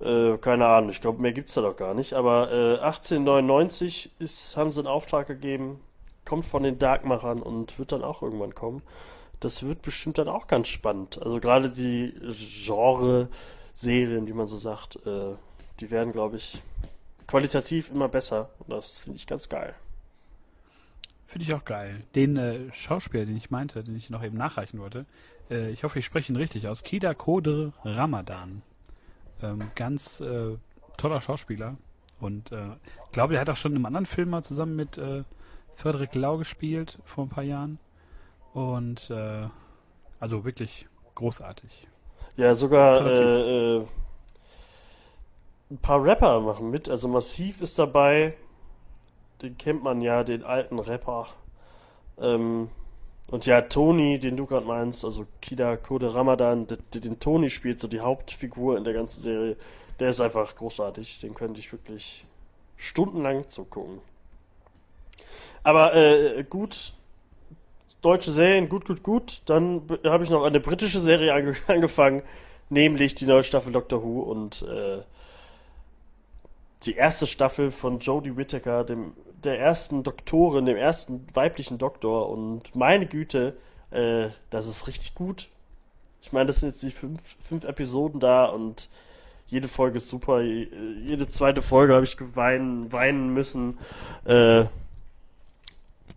äh, 0.00 0.36
keine 0.38 0.66
Ahnung, 0.66 0.90
ich 0.90 1.00
glaube, 1.00 1.20
mehr 1.22 1.32
gibt's 1.32 1.54
da 1.54 1.62
doch 1.62 1.76
gar 1.76 1.94
nicht. 1.94 2.12
Aber 2.14 2.50
äh, 2.52 2.78
1899 2.78 4.12
ist, 4.18 4.56
haben 4.56 4.70
sie 4.70 4.80
einen 4.80 4.88
Auftrag 4.88 5.26
gegeben, 5.26 5.80
kommt 6.24 6.46
von 6.46 6.62
den 6.62 6.78
Darkmachern 6.78 7.40
und 7.40 7.78
wird 7.78 7.92
dann 7.92 8.02
auch 8.02 8.22
irgendwann 8.22 8.54
kommen. 8.54 8.82
Das 9.40 9.62
wird 9.62 9.82
bestimmt 9.82 10.18
dann 10.18 10.28
auch 10.28 10.46
ganz 10.46 10.68
spannend. 10.68 11.20
Also 11.22 11.40
gerade 11.40 11.70
die 11.70 12.14
Genre-Serien, 12.64 14.26
wie 14.26 14.32
man 14.32 14.46
so 14.46 14.56
sagt, 14.56 14.96
äh, 15.06 15.34
die 15.80 15.90
werden, 15.90 16.12
glaube 16.12 16.36
ich, 16.36 16.62
qualitativ 17.26 17.90
immer 17.90 18.08
besser. 18.08 18.50
Und 18.60 18.70
das 18.70 18.98
finde 18.98 19.16
ich 19.16 19.26
ganz 19.26 19.48
geil. 19.48 19.74
Finde 21.26 21.44
ich 21.46 21.54
auch 21.54 21.64
geil. 21.64 22.02
Den 22.14 22.36
äh, 22.36 22.72
Schauspieler, 22.72 23.24
den 23.24 23.36
ich 23.36 23.50
meinte, 23.50 23.82
den 23.82 23.96
ich 23.96 24.10
noch 24.10 24.22
eben 24.22 24.36
nachreichen 24.36 24.78
wollte, 24.78 25.06
äh, 25.50 25.70
ich 25.70 25.84
hoffe, 25.84 25.98
ich 25.98 26.04
spreche 26.04 26.32
ihn 26.32 26.36
richtig 26.36 26.68
aus. 26.68 26.82
Kida 26.82 27.14
Kodir 27.14 27.72
Ramadan. 27.84 28.62
Ähm, 29.42 29.70
ganz 29.74 30.20
äh, 30.20 30.56
toller 30.96 31.20
Schauspieler. 31.20 31.76
Und 32.20 32.52
äh, 32.52 32.68
ich 33.06 33.12
glaube, 33.12 33.32
der 33.32 33.40
hat 33.40 33.50
auch 33.50 33.56
schon 33.56 33.72
in 33.72 33.76
einem 33.76 33.86
anderen 33.86 34.06
Film 34.06 34.30
mal 34.30 34.42
zusammen 34.42 34.76
mit 34.76 34.98
äh, 34.98 35.24
Frederik 35.74 36.14
Lau 36.14 36.38
gespielt 36.38 36.98
vor 37.04 37.24
ein 37.24 37.28
paar 37.28 37.44
Jahren. 37.44 37.78
Und 38.52 39.10
äh, 39.10 39.48
also 40.20 40.44
wirklich 40.44 40.86
großartig. 41.14 41.88
Ja, 42.36 42.54
sogar 42.54 43.06
äh, 43.06 43.76
äh, 43.76 43.86
ein 45.70 45.78
paar 45.78 46.02
Rapper 46.02 46.40
machen 46.40 46.70
mit. 46.70 46.88
Also 46.88 47.08
Massiv 47.08 47.60
ist 47.60 47.78
dabei. 47.78 48.34
Den 49.42 49.58
kennt 49.58 49.82
man 49.82 50.00
ja, 50.00 50.24
den 50.24 50.44
alten 50.44 50.78
Rapper. 50.78 51.26
Ähm, 52.18 52.68
und 53.30 53.46
ja, 53.46 53.62
Tony, 53.62 54.18
den 54.18 54.36
du 54.36 54.46
gerade 54.46 54.66
meinst, 54.66 55.04
also 55.04 55.26
Kida 55.40 55.76
Kode 55.76 56.14
Ramadan, 56.14 56.66
der, 56.66 56.78
den 56.92 57.18
Tony 57.18 57.50
spielt, 57.50 57.80
so 57.80 57.88
die 57.88 58.00
Hauptfigur 58.00 58.76
in 58.76 58.84
der 58.84 58.92
ganzen 58.92 59.20
Serie, 59.22 59.56
der 59.98 60.10
ist 60.10 60.20
einfach 60.20 60.54
großartig. 60.54 61.20
Den 61.20 61.34
könnte 61.34 61.60
ich 61.60 61.72
wirklich 61.72 62.24
stundenlang 62.76 63.48
zugucken. 63.48 64.00
Aber 65.62 65.94
äh, 65.94 66.44
gut, 66.44 66.92
deutsche 68.02 68.32
Serien, 68.32 68.68
gut, 68.68 68.84
gut, 68.84 69.02
gut. 69.02 69.42
Dann 69.46 69.82
habe 70.04 70.24
ich 70.24 70.30
noch 70.30 70.44
eine 70.44 70.60
britische 70.60 71.00
Serie 71.00 71.32
ange 71.32 71.54
angefangen, 71.66 72.22
nämlich 72.68 73.14
die 73.14 73.26
neue 73.26 73.44
Staffel 73.44 73.72
Doctor 73.72 74.02
Who 74.02 74.20
und 74.20 74.62
äh, 74.62 75.02
die 76.82 76.94
erste 76.94 77.26
Staffel 77.26 77.70
von 77.70 77.98
Jodie 77.98 78.36
Whittaker, 78.36 78.84
dem 78.84 79.12
der 79.44 79.58
ersten 79.58 80.02
Doktorin, 80.02 80.66
dem 80.66 80.76
ersten 80.76 81.26
weiblichen 81.34 81.78
Doktor. 81.78 82.28
Und 82.28 82.74
meine 82.74 83.06
Güte, 83.06 83.56
äh, 83.90 84.28
das 84.50 84.66
ist 84.66 84.86
richtig 84.86 85.14
gut. 85.14 85.48
Ich 86.22 86.32
meine, 86.32 86.46
das 86.46 86.60
sind 86.60 86.70
jetzt 86.70 86.82
die 86.82 86.90
fünf, 86.90 87.20
fünf 87.40 87.64
Episoden 87.64 88.18
da 88.20 88.46
und 88.46 88.88
jede 89.46 89.68
Folge 89.68 89.98
ist 89.98 90.08
super. 90.08 90.40
Je- 90.40 90.68
Jede 91.04 91.28
zweite 91.28 91.60
Folge 91.62 91.94
habe 91.94 92.04
ich 92.04 92.16
geweinen, 92.16 92.90
weinen 92.92 93.34
müssen. 93.34 93.78
Äh, 94.24 94.64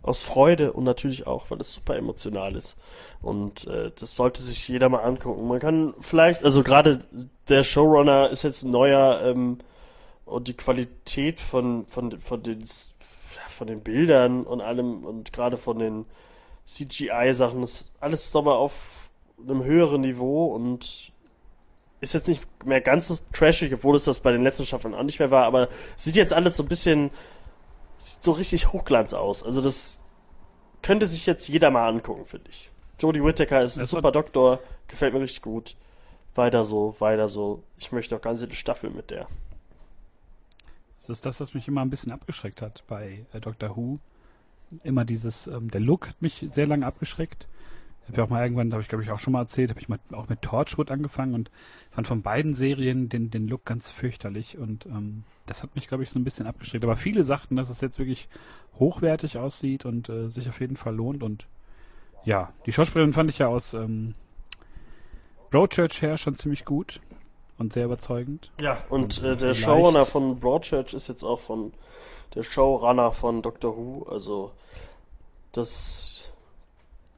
aus 0.02 0.22
Freude 0.22 0.72
und 0.72 0.84
natürlich 0.84 1.26
auch, 1.26 1.50
weil 1.50 1.60
es 1.60 1.74
super 1.74 1.96
emotional 1.96 2.56
ist. 2.56 2.76
Und 3.20 3.66
äh, 3.66 3.90
das 3.98 4.16
sollte 4.16 4.40
sich 4.40 4.66
jeder 4.66 4.88
mal 4.88 5.02
angucken. 5.02 5.46
Man 5.46 5.58
kann 5.60 5.92
vielleicht, 6.00 6.44
also 6.44 6.62
gerade 6.62 7.04
der 7.48 7.62
Showrunner 7.64 8.30
ist 8.30 8.44
jetzt 8.44 8.62
ein 8.62 8.70
neuer 8.70 9.20
ähm, 9.24 9.58
und 10.24 10.48
die 10.48 10.54
Qualität 10.54 11.40
von 11.40 11.84
von 11.88 12.18
von 12.20 12.42
den 12.42 12.64
von 13.58 13.66
den 13.66 13.80
Bildern 13.82 14.44
und 14.44 14.60
allem 14.60 15.04
und 15.04 15.32
gerade 15.32 15.56
von 15.56 15.78
den 15.78 16.06
CGI-Sachen 16.66 17.62
ist 17.62 17.90
alles 18.00 18.32
nochmal 18.32 18.56
auf 18.56 19.10
einem 19.42 19.64
höheren 19.64 20.00
Niveau 20.00 20.46
und 20.46 21.12
ist 22.00 22.14
jetzt 22.14 22.28
nicht 22.28 22.42
mehr 22.64 22.80
ganz 22.80 23.08
so 23.08 23.16
trashig, 23.32 23.74
obwohl 23.74 23.96
es 23.96 24.04
das 24.04 24.20
bei 24.20 24.32
den 24.32 24.42
letzten 24.42 24.64
Staffeln 24.64 24.94
auch 24.94 25.02
nicht 25.02 25.18
mehr 25.18 25.30
war, 25.30 25.44
aber 25.44 25.68
sieht 25.96 26.16
jetzt 26.16 26.32
alles 26.32 26.56
so 26.56 26.62
ein 26.62 26.68
bisschen, 26.68 27.10
sieht 27.98 28.22
so 28.22 28.32
richtig 28.32 28.72
Hochglanz 28.72 29.14
aus. 29.14 29.42
Also 29.42 29.60
das 29.60 29.98
könnte 30.82 31.06
sich 31.06 31.26
jetzt 31.26 31.48
jeder 31.48 31.70
mal 31.70 31.88
angucken, 31.88 32.26
finde 32.26 32.50
ich. 32.50 32.70
Jodie 33.00 33.22
Whittaker 33.22 33.62
ist 33.62 33.76
ein 33.76 33.80
Das 33.80 33.90
super 33.90 34.12
Doktor, 34.12 34.60
gefällt 34.86 35.14
mir 35.14 35.20
richtig 35.20 35.42
gut. 35.42 35.76
Weiter 36.34 36.64
so, 36.64 36.94
weiter 37.00 37.28
so. 37.28 37.62
Ich 37.78 37.90
möchte 37.90 38.14
noch 38.14 38.22
ganz 38.22 38.42
eine 38.42 38.54
Staffel 38.54 38.90
mit 38.90 39.10
der. 39.10 39.26
Das 41.08 41.18
ist 41.18 41.26
das, 41.26 41.40
was 41.40 41.54
mich 41.54 41.66
immer 41.66 41.80
ein 41.80 41.88
bisschen 41.88 42.12
abgeschreckt 42.12 42.60
hat 42.60 42.84
bei 42.86 43.24
äh, 43.32 43.40
Doctor 43.40 43.74
Who. 43.74 43.98
Immer 44.84 45.06
dieses, 45.06 45.46
ähm, 45.46 45.70
der 45.70 45.80
Look 45.80 46.08
hat 46.08 46.20
mich 46.20 46.46
sehr 46.50 46.66
lange 46.66 46.84
abgeschreckt. 46.84 47.48
Ich 48.02 48.08
habe 48.08 48.18
ja 48.18 48.24
auch 48.24 48.28
mal 48.28 48.42
irgendwann, 48.42 48.70
habe 48.72 48.82
ich 48.82 48.88
glaube 48.88 49.04
ich 49.04 49.10
auch 49.10 49.18
schon 49.18 49.32
mal 49.32 49.40
erzählt, 49.40 49.70
habe 49.70 49.80
ich 49.80 49.88
mal 49.88 49.98
auch 50.12 50.28
mit 50.28 50.42
Torchwood 50.42 50.90
angefangen 50.90 51.32
und 51.32 51.50
fand 51.90 52.06
von 52.06 52.20
beiden 52.20 52.52
Serien 52.52 53.08
den, 53.08 53.30
den 53.30 53.48
Look 53.48 53.64
ganz 53.64 53.90
fürchterlich 53.90 54.58
und 54.58 54.84
ähm, 54.84 55.24
das 55.46 55.62
hat 55.62 55.74
mich 55.74 55.88
glaube 55.88 56.02
ich 56.02 56.10
so 56.10 56.18
ein 56.18 56.24
bisschen 56.24 56.46
abgeschreckt. 56.46 56.84
Aber 56.84 56.96
viele 56.96 57.22
sagten, 57.22 57.56
dass 57.56 57.70
es 57.70 57.80
jetzt 57.80 57.98
wirklich 57.98 58.28
hochwertig 58.78 59.38
aussieht 59.38 59.86
und 59.86 60.10
äh, 60.10 60.28
sich 60.28 60.46
auf 60.50 60.60
jeden 60.60 60.76
Fall 60.76 60.94
lohnt 60.94 61.22
und 61.22 61.46
ja, 62.24 62.52
die 62.66 62.72
Schauspielerin 62.72 63.14
fand 63.14 63.30
ich 63.30 63.38
ja 63.38 63.46
aus 63.46 63.72
ähm, 63.72 64.14
Broadchurch 65.50 66.02
her 66.02 66.18
schon 66.18 66.34
ziemlich 66.34 66.66
gut 66.66 67.00
und 67.58 67.72
sehr 67.72 67.84
überzeugend. 67.86 68.50
Ja, 68.60 68.78
und 68.88 69.18
Und 69.18 69.24
äh, 69.24 69.36
der 69.36 69.54
Showrunner 69.54 70.06
von 70.06 70.38
Broadchurch 70.38 70.94
ist 70.94 71.08
jetzt 71.08 71.22
auch 71.24 71.40
von 71.40 71.72
der 72.34 72.42
Showrunner 72.42 73.12
von 73.12 73.42
Doctor 73.42 73.76
Who, 73.76 74.06
also 74.10 74.52
das 75.52 76.30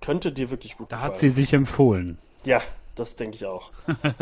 könnte 0.01 0.33
dir 0.33 0.51
wirklich 0.51 0.77
gut 0.77 0.91
Da 0.93 0.97
gefallen. 0.97 1.13
hat 1.13 1.21
sie 1.21 1.31
sich 1.31 1.53
empfohlen. 1.53 2.19
Ja, 2.45 2.63
das 2.95 3.17
denke 3.17 3.37
ich 3.37 3.45
auch. 3.47 3.71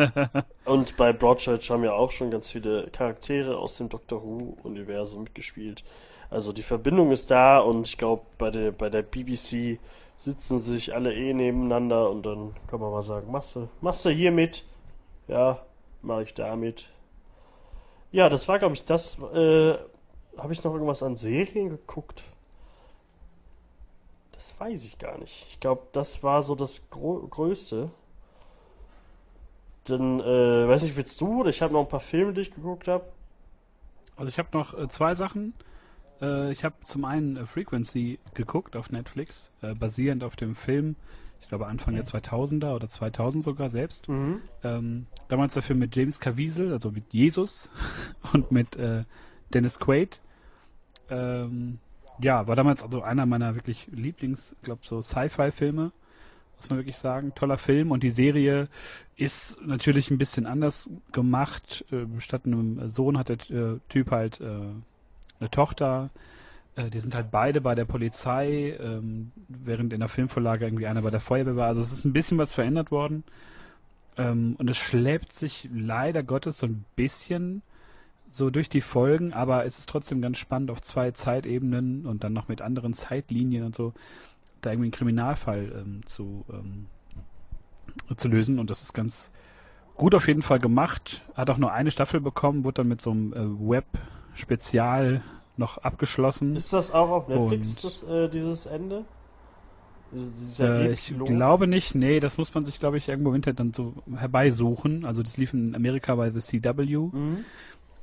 und 0.65 0.97
bei 0.97 1.13
Broadchurch 1.13 1.71
haben 1.71 1.85
ja 1.85 1.93
auch 1.93 2.11
schon 2.11 2.31
ganz 2.31 2.51
viele 2.51 2.89
Charaktere 2.89 3.57
aus 3.59 3.77
dem 3.77 3.89
Doctor 3.89 4.23
Who-Universum 4.23 5.25
mitgespielt. 5.25 5.85
Also 6.31 6.53
die 6.53 6.63
Verbindung 6.63 7.13
ist 7.13 7.31
da 7.31 7.59
und 7.61 7.87
ich 7.87 7.97
glaube, 7.97 8.23
bei 8.39 8.51
der, 8.51 8.73
bei 8.73 8.91
der 8.91 9.03
BBC 9.03 9.79
sitzen 10.19 10.59
sich 10.59 10.95
alle 10.95 11.15
eh 11.15 11.33
nebeneinander 11.33 12.11
und 12.11 12.25
dann 12.27 12.55
kann 12.67 12.81
man 12.81 12.91
mal 12.91 13.03
sagen, 13.03 13.31
machst 13.31 13.55
du, 13.57 13.69
machst 13.81 14.05
du 14.05 14.11
hier 14.11 14.33
mit? 14.33 14.65
Ja, 15.29 15.61
mache 16.03 16.25
ich 16.25 16.35
da 16.35 16.57
mit. 16.57 16.89
Ja, 18.11 18.29
das 18.29 18.49
war, 18.49 18.59
glaube 18.59 18.75
ich, 18.75 18.85
das. 18.85 19.19
Äh, 19.19 19.77
Habe 20.37 20.53
ich 20.53 20.63
noch 20.63 20.73
irgendwas 20.73 21.03
an 21.03 21.17
Serien 21.17 21.69
geguckt? 21.69 22.25
Das 24.33 24.55
weiß 24.59 24.85
ich 24.85 24.99
gar 24.99 25.19
nicht. 25.19 25.47
Ich 25.49 25.61
glaube, 25.61 25.83
das 25.93 26.23
war 26.23 26.43
so 26.43 26.55
das 26.55 26.89
Gro 26.91 27.27
Größte. 27.29 27.91
Dann, 29.85 30.21
äh, 30.21 30.69
weiß 30.69 30.83
nicht, 30.83 30.97
willst 30.97 31.21
du? 31.21 31.45
Ich 31.47 31.61
habe 31.61 31.73
noch 31.73 31.81
ein 31.81 31.89
paar 31.89 32.01
Filme, 32.01 32.33
die 32.33 32.43
ich 32.43 32.55
geguckt 32.55 32.89
habe. 32.89 33.05
Also 34.17 34.29
ich 34.29 34.39
habe 34.39 34.49
noch 34.53 34.79
äh, 34.79 34.89
zwei 34.89 35.15
Sachen. 35.15 35.55
Äh, 36.21 36.53
ich 36.53 36.65
habe 36.65 36.77
zum 36.85 37.05
einen 37.05 37.37
äh, 37.37 37.47
Frequency 37.47 38.19
geguckt 38.35 38.77
auf 38.77 38.91
Netflix, 38.91 39.51
äh, 39.63 39.75
basierend 39.75 40.25
auf 40.25 40.37
dem 40.37 40.55
Film, 40.55 40.97
ich 41.41 41.49
glaube 41.49 41.67
Anfang 41.67 41.95
der 41.95 42.05
2000er 42.05 42.75
oder 42.75 42.89
2000 42.89 43.43
sogar 43.43 43.71
selbst. 43.71 44.09
Mhm. 44.09 44.43
Ähm, 44.63 45.07
damals 45.29 45.55
der 45.55 45.63
Film 45.63 45.79
mit 45.79 45.95
James 45.97 46.21
Caviezel, 46.21 46.73
also 46.73 46.91
mit 46.91 47.13
Jesus 47.13 47.71
und 48.33 48.53
mit 48.53 48.77
äh, 48.77 49.05
Dennis 49.53 49.79
Quaid. 49.79 50.21
Ähm, 51.11 51.79
ja, 52.21 52.47
war 52.47 52.57
damals 52.57 52.83
also 52.83 53.03
einer 53.03 53.27
meiner 53.27 53.55
wirklich 53.55 53.89
Lieblings, 53.91 54.57
glaube 54.63 54.83
so 54.85 55.01
Sci-Fi-Filme, 55.01 55.93
muss 56.57 56.71
man 56.71 56.79
wirklich 56.79 56.99
sagen. 56.99 57.33
Toller 57.35 57.59
Film 57.59 57.93
und 57.93 58.03
die 58.03 58.11
Serie 58.11 58.69
ist 59.17 59.65
natürlich 59.65 60.11
ein 60.11 60.19
bisschen 60.19 60.47
anders 60.47 60.91
gemacht. 61.13 61.85
Äh, 61.93 62.21
statt 62.21 62.43
einem 62.45 62.89
Sohn 62.89 63.17
hat 63.17 63.29
der 63.29 63.51
äh, 63.51 63.79
Typ 63.89 64.11
halt 64.11 64.41
äh, 64.41 64.45
eine 65.41 65.51
Tochter. 65.51 66.11
Äh, 66.79 66.91
die 66.91 67.01
sind 67.01 67.15
halt 67.15 67.31
beide 67.31 67.61
bei 67.61 67.75
der 67.75 67.85
Polizei, 67.85 68.77
ähm, 68.81 69.33
während 69.49 69.93
in 69.93 70.01
der 70.01 70.09
Filmvorlage 70.09 70.65
irgendwie 70.65 70.87
einer 70.87 71.03
bei 71.03 71.11
der 71.11 71.21
Feuerwehr 71.21 71.57
war. 71.57 71.67
Also 71.67 71.81
es 71.81 71.93
ist 71.93 72.05
ein 72.05 72.13
bisschen 72.13 72.39
was 72.39 72.53
verändert 72.53 72.91
worden. 72.91 73.25
Ähm, 74.17 74.55
und 74.59 74.71
es 74.71 74.77
schlägt 74.77 75.33
sich 75.33 75.69
leider 75.75 76.23
Gottes 76.23 76.59
so 76.59 76.67
ein 76.67 76.85
bisschen 76.97 77.63
so 78.31 78.51
durch 78.51 78.69
die 78.69 78.83
Folgen, 78.83 79.33
aber 79.33 79.65
es 79.65 79.79
ist 79.79 79.89
trotzdem 79.89 80.21
ganz 80.21 80.39
spannend 80.39 80.71
auf 80.71 80.83
zwei 80.83 81.11
Zeitebenen 81.13 82.07
und 82.07 82.25
dann 82.25 82.35
noch 82.35 82.49
mit 82.49 82.61
anderen 82.61 82.93
Zeitlinien 82.93 83.65
und 83.65 83.75
so, 83.75 83.95
da 84.61 84.71
irgendwie 84.71 84.87
einen 84.87 84.93
Kriminalfall 84.93 85.73
ähm, 85.75 86.07
zu, 86.07 86.45
ähm, 86.53 86.87
zu 88.17 88.29
lösen. 88.29 88.59
Und 88.59 88.71
das 88.71 88.83
ist 88.83 88.93
ganz 88.93 89.31
gut 89.97 90.15
auf 90.15 90.29
jeden 90.29 90.43
Fall 90.43 90.59
gemacht. 90.59 91.23
Hat 91.35 91.51
auch 91.51 91.59
nur 91.59 91.73
eine 91.73 91.91
Staffel 91.91 92.21
bekommen, 92.21 92.65
wurde 92.65 92.83
dann 92.83 92.89
mit 92.89 93.01
so 93.01 93.11
einem 93.11 93.33
äh, 93.33 93.71
Web-Spezial 93.71 95.23
noch 95.59 95.79
abgeschlossen. 95.79 96.57
Ist 96.57 96.73
das 96.73 96.91
auch 96.93 97.11
auf 97.11 97.29
Netflix, 97.29 97.69
Und- 97.77 97.85
das, 97.85 98.03
äh, 98.05 98.29
dieses 98.29 98.67
Ende? 98.67 99.05
Äh, 100.59 100.93
ich 100.93 101.13
glaube 101.27 101.67
nicht, 101.67 101.95
nee, 101.95 102.19
das 102.19 102.39
muss 102.39 102.55
man 102.55 102.65
sich, 102.65 102.79
glaube 102.81 102.97
ich, 102.97 103.09
irgendwo 103.09 103.29
im 103.31 103.37
Internet 103.37 103.61
dann 103.61 103.75
so 103.75 103.93
herbeisuchen. 104.17 105.05
Also 105.05 105.23
das 105.23 105.37
lief 105.37 105.53
in 105.53 105.75
Amerika 105.75 106.15
bei 106.15 106.31
The 106.31 106.41
CW 106.41 106.97
Mhm. 107.13 107.45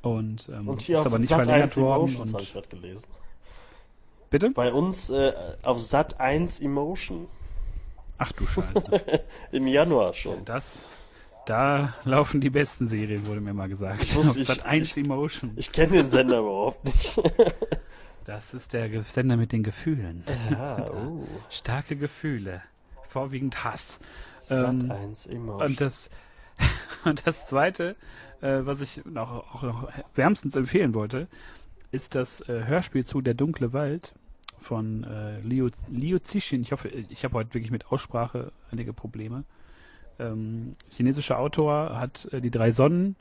und, 0.02 0.48
ähm, 0.52 0.68
Und 0.68 0.82
hier 0.82 0.96
ist 0.96 1.00
auf 1.00 1.06
aber 1.06 1.18
nicht 1.18 1.30
Sat 1.30 1.40
1 1.40 1.46
verlängert 1.48 1.76
worden. 1.76 2.02
Emotions 2.08 2.32
habe 2.32 2.42
ich 2.42 2.54
Und, 2.54 2.62
gerade 2.62 2.68
gelesen. 2.80 3.06
bitte? 4.30 4.50
Bei 4.50 4.72
uns 4.72 5.10
äh, 5.10 5.32
auf 5.64 5.82
Sat 5.82 6.20
1 6.20 6.60
Emotion. 6.60 7.26
Ach 8.18 8.30
du 8.32 8.46
Scheiße. 8.46 9.00
Im 9.52 9.66
Januar 9.66 10.14
schon. 10.14 10.44
das, 10.44 10.82
da 11.46 11.94
laufen 12.04 12.40
die 12.40 12.50
besten 12.50 12.88
Serien, 12.88 13.26
wurde 13.26 13.40
mir 13.40 13.54
mal 13.54 13.68
gesagt. 13.68 14.02
Ich 14.02 14.16
ich- 14.36 14.46
Sat 14.46 14.66
1 14.66 14.96
ich- 14.96 15.04
Emotion. 15.04 15.52
Ich 15.56 15.72
kenne 15.72 15.92
den 15.92 16.10
Sender 16.10 16.40
überhaupt 16.40 16.84
nicht. 16.84 17.18
Das 18.24 18.54
ist 18.54 18.72
der 18.72 19.04
Sender 19.04 19.36
mit 19.36 19.52
den 19.52 19.62
Gefühlen. 19.62 20.24
ja, 20.50 20.90
oh. 20.92 21.24
Starke 21.48 21.94
Gefühle. 21.94 22.60
Vorwiegend 23.08 23.62
Hass. 23.62 24.00
Ähm, 24.50 24.90
1 24.90 25.26
Emotion. 25.26 25.62
Und 25.62 25.80
das, 25.80 26.10
und 27.04 27.24
das 27.24 27.46
zweite, 27.46 27.94
äh, 28.40 28.62
was 28.62 28.80
ich 28.80 29.04
noch, 29.04 29.30
auch 29.54 29.62
noch 29.62 29.88
wärmstens 30.16 30.56
empfehlen 30.56 30.92
wollte, 30.94 31.28
ist 31.92 32.16
das 32.16 32.40
äh, 32.48 32.64
Hörspiel 32.64 33.04
zu 33.06 33.20
Der 33.20 33.34
dunkle 33.34 33.72
Wald 33.72 34.12
von 34.58 35.04
äh, 35.04 35.38
Liu, 35.42 35.68
Liu 35.88 36.18
Zixin. 36.18 36.62
Ich 36.62 36.72
hoffe, 36.72 36.88
ich 36.88 37.22
habe 37.22 37.34
heute 37.34 37.54
wirklich 37.54 37.70
mit 37.70 37.92
Aussprache 37.92 38.50
einige 38.72 38.92
Probleme. 38.92 39.44
Ähm, 40.18 40.76
chinesischer 40.90 41.38
Autor 41.38 41.98
hat 41.98 42.28
äh, 42.32 42.40
die 42.40 42.50
drei 42.50 42.70
Sonnen 42.70 43.16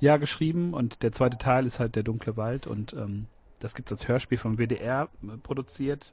ja 0.00 0.16
geschrieben 0.16 0.74
und 0.74 1.02
der 1.02 1.12
zweite 1.12 1.38
Teil 1.38 1.66
ist 1.66 1.80
halt 1.80 1.96
Der 1.96 2.02
dunkle 2.02 2.36
Wald 2.36 2.66
und 2.66 2.92
ähm, 2.92 3.26
das 3.60 3.74
gibt 3.74 3.90
es 3.90 3.98
als 3.98 4.08
Hörspiel 4.08 4.38
vom 4.38 4.58
WDR 4.58 5.08
äh, 5.22 5.36
produziert 5.38 6.12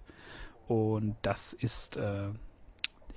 und 0.67 1.15
das 1.21 1.53
ist 1.53 1.97
äh, 1.97 2.29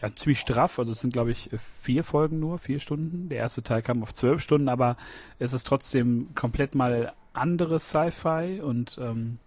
ja, 0.02 0.14
ziemlich 0.14 0.40
straff. 0.40 0.78
Also 0.78 0.92
es 0.92 1.00
sind, 1.00 1.12
glaube 1.12 1.30
ich, 1.30 1.50
vier 1.82 2.04
Folgen 2.04 2.40
nur, 2.40 2.58
vier 2.58 2.80
Stunden. 2.80 3.28
Der 3.28 3.38
erste 3.38 3.62
Teil 3.62 3.82
kam 3.82 4.02
auf 4.02 4.12
zwölf 4.14 4.42
Stunden, 4.42 4.68
aber 4.68 4.96
es 5.38 5.52
ist 5.52 5.66
trotzdem 5.66 6.34
komplett 6.34 6.74
mal 6.74 7.12
anderes 7.32 7.90
Sci-Fi 7.90 8.60
und 8.62 8.98
ähm, 9.00 9.38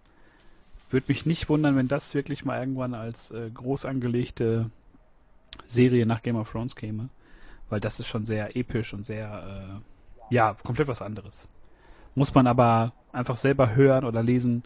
würde 0.90 1.06
mich 1.08 1.26
nicht 1.26 1.48
wundern, 1.48 1.76
wenn 1.76 1.88
das 1.88 2.14
wirklich 2.14 2.44
mal 2.44 2.58
irgendwann 2.60 2.94
als 2.94 3.30
äh, 3.30 3.50
groß 3.52 3.84
angelegte 3.84 4.70
Serie 5.66 6.06
nach 6.06 6.22
Game 6.22 6.36
of 6.36 6.50
Thrones 6.50 6.74
käme. 6.74 7.08
Weil 7.70 7.80
das 7.80 8.00
ist 8.00 8.08
schon 8.08 8.24
sehr 8.24 8.56
episch 8.56 8.92
und 8.92 9.04
sehr, 9.04 9.80
äh, 10.30 10.34
ja, 10.34 10.54
komplett 10.62 10.88
was 10.88 11.02
anderes. 11.02 11.46
Muss 12.14 12.34
man 12.34 12.46
aber 12.46 12.92
einfach 13.12 13.36
selber 13.36 13.74
hören 13.74 14.04
oder 14.04 14.22
lesen, 14.22 14.64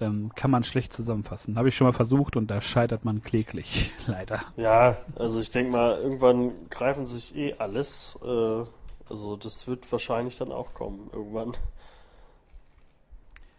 ähm, 0.00 0.32
kann 0.34 0.50
man 0.50 0.64
schlecht 0.64 0.92
zusammenfassen. 0.92 1.56
Habe 1.56 1.68
ich 1.68 1.76
schon 1.76 1.86
mal 1.86 1.92
versucht 1.92 2.36
und 2.36 2.50
da 2.50 2.60
scheitert 2.60 3.04
man 3.04 3.22
kläglich, 3.22 3.92
leider. 4.06 4.40
Ja, 4.56 4.96
also 5.16 5.40
ich 5.40 5.50
denke 5.50 5.72
mal, 5.72 5.98
irgendwann 5.98 6.52
greifen 6.70 7.06
sich 7.06 7.36
eh 7.36 7.54
alles. 7.54 8.18
Äh, 8.22 8.64
also 9.08 9.36
das 9.36 9.66
wird 9.66 9.90
wahrscheinlich 9.90 10.38
dann 10.38 10.52
auch 10.52 10.74
kommen, 10.74 11.10
irgendwann. 11.12 11.52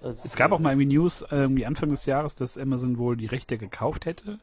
Also, 0.01 0.21
Es 0.25 0.35
gab 0.35 0.51
auch 0.51 0.59
mal 0.59 0.71
irgendwie 0.71 0.97
News, 0.97 1.25
irgendwie 1.29 1.65
Anfang 1.65 1.89
des 1.89 2.05
Jahres, 2.05 2.35
dass 2.35 2.57
Amazon 2.57 2.97
wohl 2.97 3.15
die 3.15 3.25
Rechte 3.25 3.57
gekauft 3.57 4.05
hätte 4.05 4.39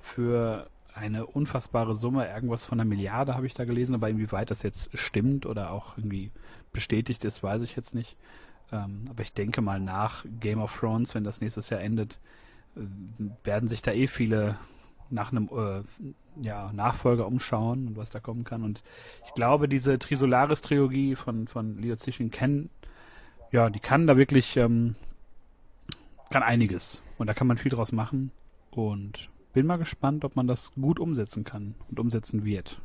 für 0.00 0.68
eine 0.98 1.26
unfassbare 1.26 1.94
Summe, 1.94 2.28
irgendwas 2.28 2.64
von 2.64 2.80
einer 2.80 2.88
Milliarde 2.88 3.34
habe 3.34 3.46
ich 3.46 3.54
da 3.54 3.64
gelesen, 3.64 3.94
aber 3.94 4.08
inwieweit 4.08 4.50
das 4.50 4.62
jetzt 4.62 4.90
stimmt 4.96 5.46
oder 5.46 5.70
auch 5.70 5.96
irgendwie 5.96 6.30
bestätigt 6.72 7.24
ist, 7.24 7.42
weiß 7.42 7.62
ich 7.62 7.76
jetzt 7.76 7.94
nicht. 7.94 8.16
Ähm, 8.72 9.04
aber 9.08 9.22
ich 9.22 9.32
denke 9.32 9.60
mal 9.60 9.80
nach 9.80 10.24
Game 10.40 10.60
of 10.60 10.76
Thrones, 10.78 11.14
wenn 11.14 11.24
das 11.24 11.40
nächstes 11.40 11.70
Jahr 11.70 11.80
endet, 11.80 12.18
äh, 12.76 12.80
werden 13.44 13.68
sich 13.68 13.82
da 13.82 13.92
eh 13.92 14.06
viele 14.06 14.56
nach 15.10 15.32
einem 15.32 15.48
äh, 15.48 15.82
ja, 16.42 16.70
Nachfolger 16.72 17.26
umschauen 17.26 17.88
und 17.88 17.96
was 17.96 18.10
da 18.10 18.20
kommen 18.20 18.44
kann. 18.44 18.62
Und 18.62 18.82
ich 19.24 19.32
glaube, 19.34 19.68
diese 19.68 19.98
Trisolaris-Trilogie 19.98 21.16
von, 21.16 21.48
von 21.48 21.74
Leo 21.74 21.96
Zishin 21.96 22.30
kennen, 22.30 22.70
ja, 23.50 23.70
die 23.70 23.80
kann 23.80 24.06
da 24.06 24.16
wirklich, 24.16 24.56
ähm, 24.56 24.94
kann 26.30 26.42
einiges. 26.42 27.02
Und 27.16 27.26
da 27.26 27.34
kann 27.34 27.46
man 27.46 27.56
viel 27.56 27.70
draus 27.70 27.92
machen. 27.92 28.30
Und 28.70 29.30
bin 29.52 29.66
mal 29.66 29.78
gespannt, 29.78 30.24
ob 30.24 30.36
man 30.36 30.46
das 30.46 30.72
gut 30.74 31.00
umsetzen 31.00 31.44
kann 31.44 31.74
und 31.90 31.98
umsetzen 32.00 32.44
wird. 32.44 32.80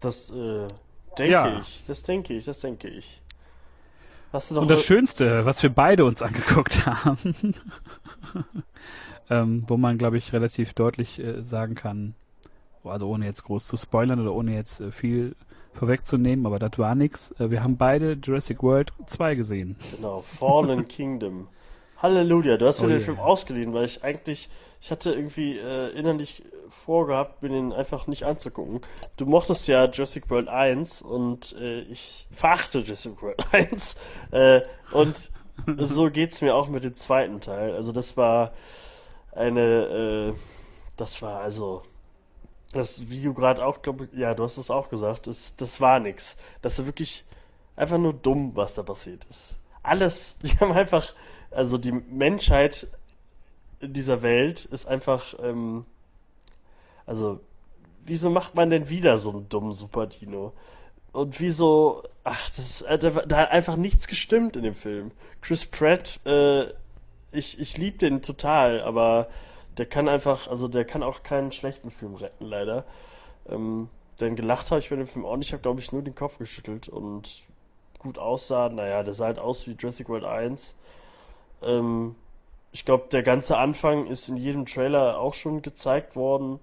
Das 0.00 0.30
äh, 0.30 0.68
denke 1.18 1.32
Ja. 1.32 1.58
ich, 1.60 1.84
das 1.86 2.02
denke 2.02 2.34
ich, 2.34 2.44
das 2.44 2.60
denke 2.60 2.88
ich. 2.88 3.20
Und 4.50 4.70
das 4.70 4.84
Schönste, 4.84 5.44
was 5.44 5.62
wir 5.62 5.68
beide 5.70 6.06
uns 6.06 6.22
angeguckt 6.22 6.86
haben, 6.86 7.34
ähm, 9.28 9.64
wo 9.66 9.76
man, 9.76 9.98
glaube 9.98 10.16
ich, 10.16 10.32
relativ 10.32 10.72
deutlich 10.72 11.18
äh, 11.22 11.42
sagen 11.42 11.74
kann, 11.74 12.14
also 12.82 13.08
ohne 13.08 13.26
jetzt 13.26 13.44
groß 13.44 13.66
zu 13.66 13.76
spoilern 13.76 14.20
oder 14.20 14.32
ohne 14.32 14.54
jetzt 14.54 14.80
äh, 14.80 14.90
viel 14.90 15.36
vorwegzunehmen, 15.74 16.46
aber 16.46 16.58
das 16.58 16.78
war 16.78 16.94
nix. 16.94 17.32
Äh, 17.32 17.50
wir 17.50 17.62
haben 17.62 17.76
beide 17.76 18.12
Jurassic 18.12 18.62
World 18.62 18.92
2 19.06 19.34
gesehen. 19.34 19.76
Genau, 19.96 20.22
Fallen 20.22 20.88
Kingdom. 20.88 21.48
Halleluja, 22.02 22.56
du 22.56 22.66
hast 22.66 22.80
mir 22.80 22.86
Oh 22.86 22.88
den 22.88 22.96
yeah. 22.96 23.04
Film 23.04 23.20
ausgeliehen, 23.20 23.72
weil 23.72 23.84
ich 23.84 24.02
eigentlich, 24.02 24.50
ich 24.80 24.90
hatte 24.90 25.12
irgendwie 25.12 25.56
äh, 25.56 25.90
innerlich 25.96 26.42
vorgehabt, 26.68 27.42
mir 27.42 27.50
den 27.50 27.72
einfach 27.72 28.08
nicht 28.08 28.24
anzugucken. 28.24 28.80
Du 29.16 29.24
mochtest 29.24 29.68
ja 29.68 29.84
Jurassic 29.84 30.28
World 30.28 30.48
1 30.48 31.02
und 31.02 31.52
äh, 31.60 31.82
ich 31.82 32.26
verachte 32.32 32.80
Jurassic 32.80 33.22
World 33.22 33.46
1. 33.52 33.94
Äh, 34.32 34.62
und 34.90 35.30
so 35.76 36.10
geht's 36.10 36.40
mir 36.40 36.56
auch 36.56 36.66
mit 36.66 36.82
dem 36.82 36.96
zweiten 36.96 37.40
Teil. 37.40 37.72
Also 37.76 37.92
das 37.92 38.16
war 38.16 38.52
eine, 39.30 39.60
äh, 39.60 40.32
das 40.96 41.22
war 41.22 41.40
also, 41.40 41.82
das, 42.72 43.08
wie 43.10 43.22
du 43.22 43.32
gerade 43.32 43.64
auch, 43.64 43.80
glaube 43.80 44.08
ja, 44.12 44.34
du 44.34 44.42
hast 44.42 44.56
es 44.56 44.72
auch 44.72 44.90
gesagt, 44.90 45.28
das, 45.28 45.54
das 45.56 45.80
war 45.80 46.00
nix. 46.00 46.36
Das 46.62 46.78
war 46.78 46.86
wirklich 46.86 47.24
einfach 47.76 47.98
nur 47.98 48.12
dumm, 48.12 48.52
was 48.56 48.74
da 48.74 48.82
passiert 48.82 49.24
ist. 49.30 49.54
Alles, 49.84 50.36
die 50.42 50.58
haben 50.58 50.72
einfach, 50.72 51.14
also 51.54 51.78
die 51.78 51.92
Menschheit 51.92 52.86
in 53.80 53.92
dieser 53.92 54.22
Welt 54.22 54.64
ist 54.66 54.86
einfach, 54.86 55.34
ähm, 55.42 55.84
also, 57.06 57.40
wieso 58.04 58.30
macht 58.30 58.54
man 58.54 58.70
denn 58.70 58.88
wieder 58.88 59.18
so 59.18 59.30
einen 59.30 59.48
dummen 59.48 59.72
Super 59.72 60.06
Dino? 60.06 60.52
Und 61.12 61.40
wieso, 61.40 62.02
ach, 62.24 62.50
das 62.56 62.82
äh, 62.82 62.98
da, 62.98 63.10
da 63.10 63.36
hat 63.36 63.50
einfach 63.50 63.76
nichts 63.76 64.06
gestimmt 64.06 64.56
in 64.56 64.62
dem 64.62 64.74
Film. 64.74 65.10
Chris 65.42 65.66
Pratt, 65.66 66.20
äh, 66.24 66.64
ich, 67.32 67.58
ich 67.58 67.76
liebe 67.76 67.98
den 67.98 68.22
total, 68.22 68.80
aber 68.82 69.28
der 69.78 69.86
kann 69.86 70.08
einfach, 70.08 70.48
also 70.48 70.68
der 70.68 70.84
kann 70.84 71.02
auch 71.02 71.22
keinen 71.22 71.52
schlechten 71.52 71.90
Film 71.90 72.14
retten, 72.14 72.46
leider. 72.46 72.84
Ähm, 73.48 73.88
denn 74.20 74.36
gelacht 74.36 74.70
habe 74.70 74.80
ich 74.80 74.90
bei 74.90 74.96
dem 74.96 75.06
Film 75.06 75.24
auch 75.24 75.36
nicht, 75.36 75.48
ich 75.48 75.52
habe, 75.52 75.62
glaube 75.62 75.80
ich, 75.80 75.92
nur 75.92 76.02
den 76.02 76.14
Kopf 76.14 76.38
geschüttelt 76.38 76.88
und 76.88 77.42
gut 77.98 78.18
aussah. 78.18 78.68
Naja, 78.68 79.02
der 79.02 79.14
sah 79.14 79.26
halt 79.26 79.38
aus 79.38 79.66
wie 79.66 79.72
Jurassic 79.72 80.08
World 80.08 80.24
1. 80.24 80.74
Ähm, 81.64 82.14
ich 82.72 82.84
glaube, 82.84 83.08
der 83.12 83.22
ganze 83.22 83.58
Anfang 83.58 84.06
ist 84.06 84.28
in 84.28 84.36
jedem 84.36 84.66
Trailer 84.66 85.18
auch 85.18 85.34
schon 85.34 85.62
gezeigt 85.62 86.16
worden. 86.16 86.58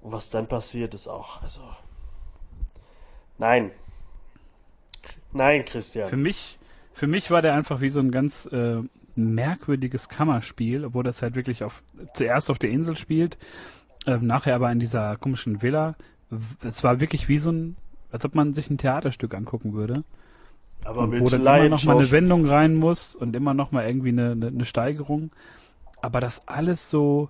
Und 0.00 0.12
was 0.12 0.30
dann 0.30 0.48
passiert, 0.48 0.94
ist 0.94 1.06
auch, 1.06 1.42
also. 1.42 1.60
Nein. 3.38 3.70
Nein, 5.32 5.64
Christian. 5.64 6.08
Für 6.08 6.16
mich, 6.16 6.58
für 6.92 7.06
mich 7.06 7.30
war 7.30 7.40
der 7.40 7.54
einfach 7.54 7.80
wie 7.80 7.90
so 7.90 8.00
ein 8.00 8.10
ganz 8.10 8.46
äh, 8.46 8.82
merkwürdiges 9.14 10.08
Kammerspiel, 10.08 10.84
obwohl 10.84 11.04
das 11.04 11.22
halt 11.22 11.34
wirklich 11.34 11.64
auf 11.64 11.82
zuerst 12.14 12.50
auf 12.50 12.58
der 12.58 12.70
Insel 12.70 12.96
spielt, 12.96 13.38
äh, 14.06 14.16
nachher 14.18 14.54
aber 14.54 14.70
in 14.72 14.80
dieser 14.80 15.16
komischen 15.16 15.62
Villa. 15.62 15.94
Es 16.62 16.82
war 16.82 17.00
wirklich 17.00 17.28
wie 17.28 17.38
so 17.38 17.50
ein, 17.50 17.76
als 18.10 18.24
ob 18.24 18.34
man 18.34 18.54
sich 18.54 18.70
ein 18.70 18.78
Theaterstück 18.78 19.34
angucken 19.34 19.72
würde. 19.74 20.02
Aber 20.84 21.02
und 21.02 21.10
mit 21.10 21.20
wo 21.20 21.28
dann 21.28 21.42
immer 21.42 21.68
noch 21.68 21.84
mal 21.84 21.96
eine 21.96 22.10
Wendung 22.10 22.46
rein 22.46 22.74
muss 22.74 23.16
und 23.16 23.34
immer 23.36 23.54
noch 23.54 23.72
mal 23.72 23.86
irgendwie 23.86 24.10
eine, 24.10 24.32
eine, 24.32 24.46
eine 24.48 24.64
Steigerung. 24.64 25.30
Aber 26.00 26.20
das 26.20 26.46
alles 26.48 26.90
so, 26.90 27.28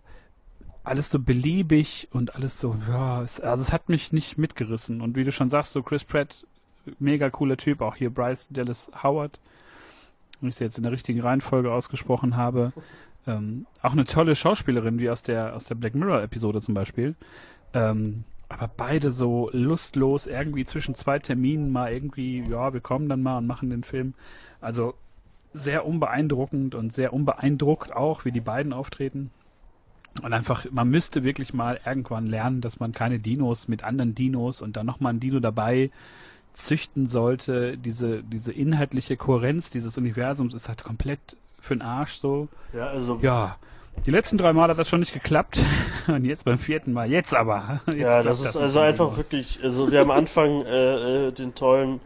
alles 0.85 1.11
so 1.11 1.19
beliebig 1.19 2.09
und 2.13 2.35
alles 2.35 2.59
so, 2.59 2.75
ja, 2.89 3.23
es, 3.23 3.41
also 3.41 3.63
es 3.63 3.73
hat 3.73 3.89
mich 3.89 4.13
nicht 4.13 4.39
mitgerissen. 4.39 5.01
Und 5.01 5.17
wie 5.17 5.25
du 5.25 5.33
schon 5.33 5.51
sagst, 5.51 5.73
so 5.73 5.83
Chris 5.83 6.05
Pratt, 6.05 6.47
mega 6.99 7.31
cooler 7.31 7.57
Typ, 7.57 7.81
auch 7.81 7.97
hier 7.97 8.11
Bryce 8.11 8.49
Dallas 8.51 8.91
Howard, 9.03 9.39
wenn 10.41 10.49
ich 10.49 10.57
es 10.57 10.61
jetzt 10.61 10.79
in 10.79 10.85
der 10.85 10.93
richtigen 10.93 11.21
Reihenfolge 11.21 11.73
ausgesprochen 11.73 12.37
habe. 12.37 12.73
Ähm, 13.27 13.67
auch 13.83 13.93
eine 13.93 14.05
tolle 14.05 14.35
Schauspielerin, 14.35 14.99
wie 14.99 15.11
aus 15.11 15.23
der, 15.23 15.55
aus 15.55 15.67
der 15.67 15.77
Black 15.77 15.95
Mirror-Episode 15.95 16.61
zum 16.61 16.75
Beispiel. 16.75 17.15
Ähm, 17.75 18.25
aber 18.53 18.71
beide 18.77 19.11
so 19.11 19.51
lustlos, 19.53 20.27
irgendwie 20.27 20.65
zwischen 20.65 20.95
zwei 20.95 21.19
Terminen 21.19 21.73
mal 21.73 21.93
irgendwie, 21.93 22.45
ja, 22.49 22.73
wir 22.73 22.81
kommen 22.81 23.09
dann 23.09 23.23
mal 23.23 23.39
und 23.39 23.47
machen 23.47 23.71
den 23.71 23.85
Film. 23.85 24.15
Also 24.61 24.95
sehr 25.55 25.87
unbeeindruckend 25.87 26.75
und 26.75 26.93
sehr 26.93 27.13
unbeeindruckt 27.13 27.93
auch, 27.93 28.25
wie 28.25 28.33
die 28.33 28.41
beiden 28.41 28.73
auftreten. 28.73 29.31
Und 30.23 30.33
einfach, 30.33 30.67
man 30.71 30.89
müsste 30.89 31.25
wirklich 31.25 31.55
mal 31.55 31.81
irgendwann 31.85 32.27
lernen, 32.27 32.61
dass 32.61 32.81
man 32.81 32.93
keine 32.93 33.19
Dinos 33.19 33.69
mit 33.69 33.83
anderen 33.83 34.15
Dinos 34.15 34.61
und 34.61 34.77
dann 34.77 34.87
nochmal 34.87 35.15
ein 35.15 35.21
Dino 35.21 35.41
dabei 35.41 35.91
züchten 36.53 37.07
sollte. 37.07 37.79
Diese, 37.79 38.23
diese 38.23 38.53
inhaltliche 38.53 39.17
Kohärenz 39.17 39.71
dieses 39.71 39.97
Universums 39.97 40.55
ist 40.55 40.69
halt 40.69 40.85
komplett 40.85 41.37
für 41.59 41.75
den 41.75 41.83
Arsch 41.83 42.15
so. 42.15 42.49
Ja, 42.75 42.89
also, 42.89 43.19
Ja, 43.23 43.57
die 44.07 44.11
letzten 44.11 44.39
drei 44.39 44.53
Mal 44.53 44.69
hat 44.69 44.79
das 44.79 44.89
schon 44.89 45.01
nicht 45.01 45.13
geklappt. 45.13 45.63
Und 46.09 46.25
jetzt 46.25 46.45
beim 46.45 46.59
vierten 46.59 46.93
Mal, 46.93 47.11
jetzt 47.11 47.35
aber. 47.35 47.81
Jetzt 47.87 47.99
ja, 47.99 48.23
das 48.23 48.41
ist 48.41 48.55
mit 48.55 48.63
also 48.63 48.81
einfach 48.81 49.07
Dinos. 49.07 49.19
wirklich, 49.19 49.61
also 49.63 49.91
wir 49.91 50.01
haben 50.01 50.11
am 50.11 50.19
Anfang 50.19 50.65
äh, 50.65 51.29
äh, 51.29 51.33
den 51.33 51.55
tollen 51.55 52.01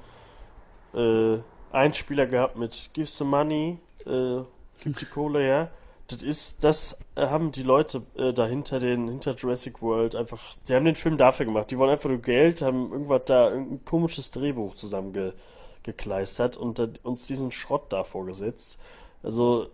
äh, 0.94 1.38
Einspieler 1.72 2.26
gehabt 2.26 2.56
mit 2.56 2.90
Give 2.92 3.06
the 3.06 3.24
money, 3.24 3.78
äh, 4.04 4.42
gib 4.82 4.98
die 4.98 5.06
Kohle 5.06 5.40
her. 5.40 5.70
Das 6.08 6.22
ist, 6.22 6.62
das 6.62 6.98
äh, 7.16 7.26
haben 7.26 7.52
die 7.52 7.62
Leute 7.62 8.02
äh, 8.16 8.32
dahinter 8.32 8.78
den, 8.78 9.08
hinter 9.08 9.34
Jurassic 9.34 9.82
World 9.82 10.14
einfach, 10.14 10.56
die 10.68 10.74
haben 10.74 10.84
den 10.84 10.94
Film 10.94 11.16
dafür 11.16 11.46
gemacht. 11.46 11.70
Die 11.70 11.78
wollen 11.78 11.90
einfach 11.90 12.10
nur 12.10 12.20
Geld, 12.20 12.62
haben 12.62 12.92
irgendwas 12.92 13.22
da, 13.24 13.50
irgendein 13.50 13.84
komisches 13.84 14.30
Drehbuch 14.30 14.74
zusammengekleistert 14.74 15.56
gekleistert 15.86 16.56
und 16.56 16.80
uns 17.04 17.26
diesen 17.26 17.50
Schrott 17.52 17.92
da 17.92 18.04
vorgesetzt. 18.04 18.76
Also, 19.22 19.68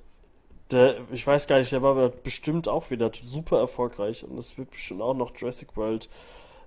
der, 0.72 0.96
ich 1.10 1.26
weiß 1.26 1.46
gar 1.46 1.58
nicht, 1.58 1.72
der 1.72 1.82
war 1.82 2.08
bestimmt 2.08 2.68
auch 2.68 2.90
wieder 2.90 3.10
super 3.22 3.58
erfolgreich 3.58 4.24
und 4.24 4.36
es 4.38 4.56
wird 4.58 4.70
bestimmt 4.70 5.02
auch 5.02 5.14
noch 5.14 5.36
Jurassic 5.36 5.76
World, 5.76 6.08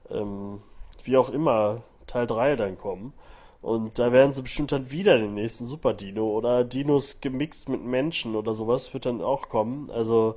ähm, 0.10 0.62
wie 1.04 1.18
auch 1.18 1.30
immer, 1.30 1.84
Teil 2.08 2.28
3 2.28 2.56
dann 2.56 2.78
kommen. 2.78 3.13
Und 3.62 3.98
da 3.98 4.12
werden 4.12 4.34
sie 4.34 4.44
bestimmt 4.44 4.72
dann 4.72 4.91
wieder 4.91 5.18
den 5.18 5.34
nächsten 5.34 5.65
Super 5.65 5.96
Dino 5.96 6.28
oder 6.28 6.63
Dinos 6.63 7.20
gemixt 7.20 7.68
mit 7.68 7.84
Menschen 7.84 8.36
oder 8.36 8.54
sowas 8.54 8.94
wird 8.94 9.08
dann 9.08 9.22
auch 9.22 9.50
kommen. 9.50 9.89
Also, 9.89 10.36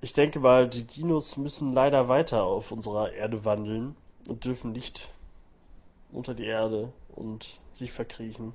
ich 0.00 0.14
denke 0.14 0.40
mal, 0.40 0.68
die 0.68 0.84
Dinos 0.84 1.36
müssen 1.36 1.74
leider 1.74 2.08
weiter 2.08 2.44
auf 2.44 2.72
unserer 2.72 3.12
Erde 3.12 3.44
wandeln 3.44 3.96
und 4.28 4.46
dürfen 4.46 4.72
nicht 4.72 5.10
unter 6.10 6.32
die 6.32 6.46
Erde 6.46 6.90
und 7.14 7.58
sich 7.74 7.92
verkriechen. 7.92 8.54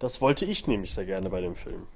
Das 0.00 0.20
wollte 0.20 0.44
ich 0.44 0.66
nämlich 0.66 0.94
sehr 0.94 1.04
gerne 1.04 1.30
bei 1.30 1.40
dem 1.40 1.54
Film. 1.54 1.86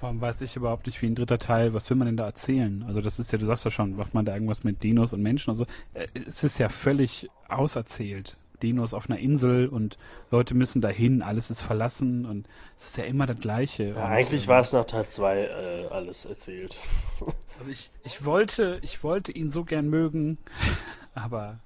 Warum 0.00 0.20
weiß 0.20 0.40
ich 0.42 0.56
überhaupt 0.56 0.86
nicht, 0.86 1.00
wie 1.00 1.06
ein 1.06 1.14
dritter 1.14 1.38
Teil, 1.38 1.72
was 1.72 1.88
will 1.88 1.96
man 1.96 2.06
denn 2.06 2.16
da 2.16 2.26
erzählen? 2.26 2.84
Also 2.86 3.00
das 3.00 3.18
ist 3.18 3.32
ja, 3.32 3.38
du 3.38 3.46
sagst 3.46 3.64
ja 3.64 3.70
schon, 3.70 3.96
macht 3.96 4.14
man 4.14 4.24
da 4.24 4.34
irgendwas 4.34 4.62
mit 4.64 4.82
Dinos 4.82 5.12
und 5.12 5.22
Menschen 5.22 5.50
und 5.50 5.56
so. 5.56 5.66
Äh, 5.94 6.06
Es 6.26 6.44
ist 6.44 6.58
ja 6.58 6.68
völlig 6.68 7.30
auserzählt. 7.48 8.36
Dinos 8.62 8.94
auf 8.94 9.08
einer 9.10 9.18
Insel 9.18 9.68
und 9.68 9.98
Leute 10.30 10.54
müssen 10.54 10.80
dahin, 10.80 11.20
alles 11.22 11.50
ist 11.50 11.60
verlassen 11.60 12.24
und 12.24 12.46
es 12.78 12.86
ist 12.86 12.96
ja 12.96 13.04
immer 13.04 13.26
das 13.26 13.38
Gleiche. 13.38 13.88
Ja, 13.90 13.94
und, 13.96 14.00
eigentlich 14.12 14.44
ähm, 14.44 14.48
war 14.48 14.60
es 14.62 14.72
nach 14.72 14.84
Teil 14.86 15.06
2 15.08 15.38
äh, 15.40 15.86
alles 15.90 16.24
erzählt. 16.24 16.78
Also 17.58 17.70
ich, 17.70 17.90
ich 18.04 18.22
wollte, 18.22 18.78
ich 18.82 19.02
wollte 19.02 19.32
ihn 19.32 19.50
so 19.50 19.64
gern 19.64 19.88
mögen, 19.88 20.36
aber 21.14 21.58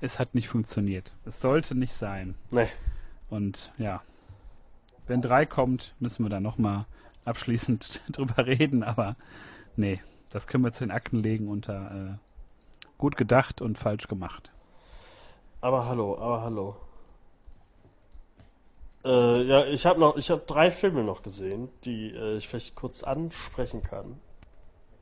es 0.00 0.18
hat 0.18 0.34
nicht 0.34 0.48
funktioniert. 0.48 1.12
Es 1.26 1.42
sollte 1.42 1.74
nicht 1.74 1.92
sein. 1.92 2.36
nee. 2.50 2.68
Und 3.28 3.70
ja, 3.76 4.00
wenn 5.06 5.20
drei 5.20 5.44
kommt, 5.44 5.94
müssen 6.00 6.24
wir 6.24 6.30
da 6.30 6.40
nochmal 6.40 6.86
abschließend 7.26 8.00
drüber 8.10 8.46
reden, 8.46 8.82
aber 8.82 9.16
nee, 9.76 10.00
das 10.30 10.46
können 10.46 10.64
wir 10.64 10.72
zu 10.72 10.84
den 10.84 10.90
Akten 10.90 11.22
legen 11.22 11.48
unter 11.48 12.18
äh, 12.18 12.26
gut 12.98 13.16
gedacht 13.16 13.60
und 13.60 13.78
falsch 13.78 14.08
gemacht. 14.08 14.50
Aber 15.60 15.86
hallo, 15.86 16.16
aber 16.18 16.42
hallo. 16.42 16.76
Äh, 19.04 19.42
ja, 19.44 19.64
ich 19.66 19.86
habe 19.86 20.00
noch, 20.00 20.16
ich 20.16 20.30
habe 20.30 20.42
drei 20.46 20.70
Filme 20.70 21.04
noch 21.04 21.22
gesehen, 21.22 21.68
die 21.84 22.10
äh, 22.10 22.36
ich 22.36 22.48
vielleicht 22.48 22.74
kurz 22.74 23.02
ansprechen 23.02 23.82
kann. 23.82 24.20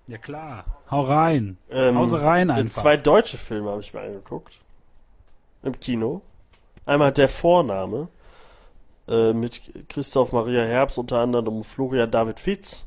Ja 0.07 0.19
klar. 0.19 0.65
Hau 0.91 1.01
rein. 1.03 1.57
Ähm, 1.71 1.97
Hause 1.97 2.21
rein 2.21 2.51
äh, 2.51 2.55
einfach. 2.55 2.83
Zwei 2.83 2.99
deutsche 2.99 3.39
Filme 3.39 3.71
habe 3.71 3.81
ich 3.81 3.95
mir 3.95 4.03
angeguckt. 4.03 4.59
Im 5.63 5.81
Kino. 5.81 6.21
Einmal 6.85 7.13
Der 7.13 7.31
Vorname 7.31 8.09
äh, 9.09 9.33
mit 9.33 9.61
Christoph 9.89 10.33
Maria 10.33 10.63
Herbst 10.65 10.99
unter 10.99 11.19
anderem 11.19 11.57
und 11.57 11.65
Florian 11.65 12.11
David 12.11 12.41
Fitz 12.41 12.85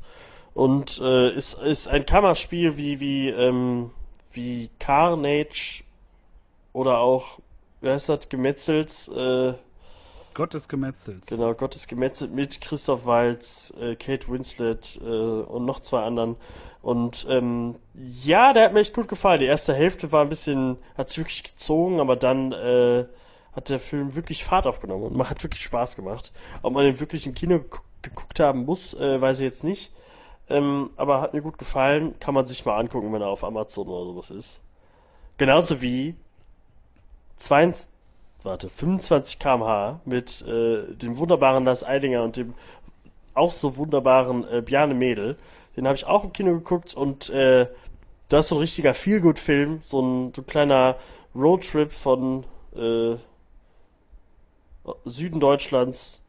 Und 0.54 1.00
äh, 1.00 1.30
ist, 1.30 1.54
ist 1.54 1.88
ein 1.88 2.06
Kammerspiel 2.06 2.76
wie, 2.76 3.00
wie, 3.00 3.28
ähm, 3.28 3.90
wie 4.32 4.70
Carnage 4.78 5.84
oder 6.72 6.98
auch, 6.98 7.38
wie 7.80 7.88
heißt 7.90 8.08
das, 8.08 8.28
Gemetzels, 8.28 9.08
äh, 9.08 9.54
Gott 10.38 10.54
des 10.54 10.68
Gemetzels. 10.68 11.26
Genau, 11.26 11.52
Gottes 11.52 11.88
Gemetzelt 11.88 12.32
mit 12.32 12.60
Christoph 12.60 13.06
Waltz, 13.06 13.72
äh, 13.80 13.96
Kate 13.96 14.28
Winslet 14.28 14.96
äh, 15.02 15.04
und 15.04 15.64
noch 15.64 15.80
zwei 15.80 16.02
anderen. 16.02 16.36
Und 16.80 17.26
ähm, 17.28 17.74
ja, 18.22 18.52
der 18.52 18.66
hat 18.66 18.72
mir 18.72 18.78
echt 18.78 18.94
gut 18.94 19.08
gefallen. 19.08 19.40
Die 19.40 19.46
erste 19.46 19.74
Hälfte 19.74 20.12
war 20.12 20.22
ein 20.22 20.28
bisschen, 20.28 20.76
hat's 20.96 21.18
wirklich 21.18 21.42
gezogen, 21.42 21.98
aber 21.98 22.14
dann 22.14 22.52
äh, 22.52 23.06
hat 23.58 23.70
der 23.70 23.80
Film 23.80 24.14
wirklich 24.14 24.44
Fahrt 24.44 24.68
aufgenommen 24.68 25.02
und 25.02 25.28
hat 25.30 25.42
wirklich 25.42 25.62
Spaß 25.64 25.96
gemacht. 25.96 26.32
Ob 26.62 26.74
man 26.74 26.84
den 26.84 27.00
wirklich 27.00 27.26
im 27.26 27.34
Kino 27.34 27.58
geguckt, 27.58 27.84
geguckt 28.02 28.38
haben 28.38 28.64
muss, 28.64 28.94
äh, 28.94 29.20
weiß 29.20 29.40
ich 29.40 29.44
jetzt 29.44 29.64
nicht. 29.64 29.92
Ähm, 30.48 30.90
aber 30.96 31.20
hat 31.20 31.34
mir 31.34 31.42
gut 31.42 31.58
gefallen, 31.58 32.14
kann 32.20 32.34
man 32.34 32.46
sich 32.46 32.64
mal 32.64 32.78
angucken, 32.78 33.12
wenn 33.12 33.20
er 33.20 33.26
auf 33.26 33.42
Amazon 33.42 33.88
oder 33.88 34.04
sowas 34.04 34.30
ist. 34.30 34.60
Genauso 35.38 35.82
wie 35.82 36.14
22, 37.38 37.88
warte, 38.44 38.68
25 38.68 39.40
kmh 39.40 40.00
mit 40.04 40.42
äh, 40.42 40.94
dem 40.94 41.16
wunderbaren 41.16 41.64
Lars 41.64 41.82
Eidinger 41.82 42.22
und 42.22 42.36
dem 42.36 42.54
auch 43.34 43.50
so 43.50 43.76
wunderbaren 43.76 44.48
äh, 44.48 44.62
Bjarne 44.62 44.94
Mädel. 44.94 45.36
Den 45.76 45.88
habe 45.88 45.96
ich 45.96 46.06
auch 46.06 46.22
im 46.22 46.32
Kino 46.32 46.52
geguckt 46.52 46.94
und 46.94 47.28
äh, 47.30 47.66
das 48.28 48.44
ist 48.44 48.48
so 48.50 48.54
ein 48.54 48.60
richtiger 48.60 48.94
Feelgood-Film, 48.94 49.80
so 49.82 50.00
ein, 50.00 50.32
so 50.32 50.42
ein 50.42 50.46
kleiner 50.46 50.94
Roadtrip 51.34 51.90
von 51.90 52.44
äh, 52.76 53.16
Süden 55.04 55.40
Deutschlands 55.40 56.20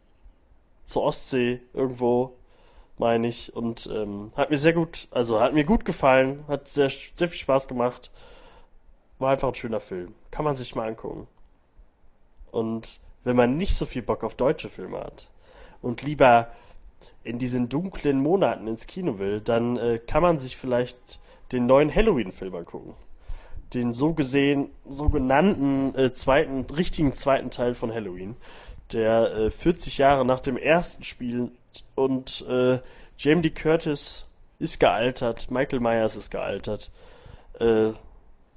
zur 0.86 1.04
Ostsee 1.04 1.62
irgendwo, 1.74 2.36
meine 2.98 3.28
ich. 3.28 3.56
Und 3.56 3.90
ähm, 3.94 4.32
hat 4.36 4.50
mir 4.50 4.58
sehr 4.58 4.74
gut, 4.74 5.08
also 5.12 5.40
hat 5.40 5.54
mir 5.54 5.64
gut 5.64 5.86
gefallen, 5.86 6.44
hat 6.48 6.68
sehr, 6.68 6.92
sehr 7.14 7.30
viel 7.30 7.40
Spaß 7.40 7.68
gemacht. 7.68 8.12
War 9.20 9.32
einfach 9.32 9.50
ein 9.50 9.56
schöner 9.56 9.80
Film. 9.80 10.16
Kann 10.32 10.46
man 10.46 10.56
sich 10.56 10.76
mal 10.76 10.88
angucken. 10.88 11.28
Und 12.52 13.00
wenn 13.24 13.36
man 13.36 13.58
nicht 13.58 13.76
so 13.76 13.86
viel 13.86 14.02
Bock 14.02 14.24
auf 14.24 14.36
deutsche 14.36 14.70
Filme 14.70 15.00
hat 15.00 15.28
und 15.82 16.02
lieber 16.02 16.52
in 17.24 17.40
diesen 17.40 17.70
dunklen 17.70 18.20
Monaten 18.22 18.68
ins 18.68 18.88
Kino 18.88 19.20
will, 19.20 19.42
dann 19.42 19.78
äh, 19.78 20.00
kann 20.00 20.22
man 20.22 20.38
sich 20.38 20.58
vielleicht 20.58 21.20
den 21.52 21.66
neuen 21.66 21.94
Halloween-Film 21.94 22.56
angucken. 22.56 22.96
Den 23.74 23.94
so 23.94 24.14
gesehen, 24.14 24.70
sogenannten 24.88 25.94
äh, 25.96 26.14
zweiten, 26.14 26.62
richtigen 26.74 27.16
zweiten 27.16 27.52
Teil 27.52 27.76
von 27.76 27.94
Halloween, 27.94 28.36
der 28.92 29.32
äh, 29.34 29.52
40 29.52 30.00
Jahre 30.00 30.26
nach 30.26 30.40
dem 30.40 30.58
ersten 30.58 31.04
spielt 31.04 31.52
und 31.96 32.46
äh, 32.50 32.80
Jamie 33.18 33.42
D. 33.42 33.50
Curtis 33.50 34.26
ist 34.60 34.80
gealtert, 34.80 35.52
Michael 35.52 35.80
Myers 35.82 36.16
ist 36.16 36.32
gealtert. 36.32 36.90
Äh, 37.60 37.92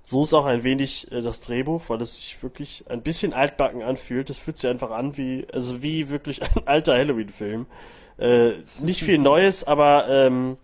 so 0.04 0.22
ist 0.24 0.34
auch 0.34 0.46
ein 0.46 0.64
wenig 0.64 1.10
äh, 1.12 1.22
das 1.22 1.40
Drehbuch, 1.40 1.82
weil 1.88 2.00
es 2.00 2.16
sich 2.16 2.42
wirklich 2.42 2.84
ein 2.88 3.02
bisschen 3.02 3.32
altbacken 3.32 3.82
anfühlt. 3.82 4.30
Es 4.30 4.38
fühlt 4.38 4.58
sich 4.58 4.68
einfach 4.68 4.90
an 4.90 5.16
wie, 5.16 5.46
also 5.52 5.82
wie 5.82 6.10
wirklich 6.10 6.42
ein 6.42 6.62
alter 6.66 6.94
Halloween-Film. 6.94 7.66
Äh, 8.18 8.52
nicht 8.80 9.02
viel 9.02 9.18
Neues, 9.18 9.64
aber 9.64 10.06
ähm, 10.08 10.56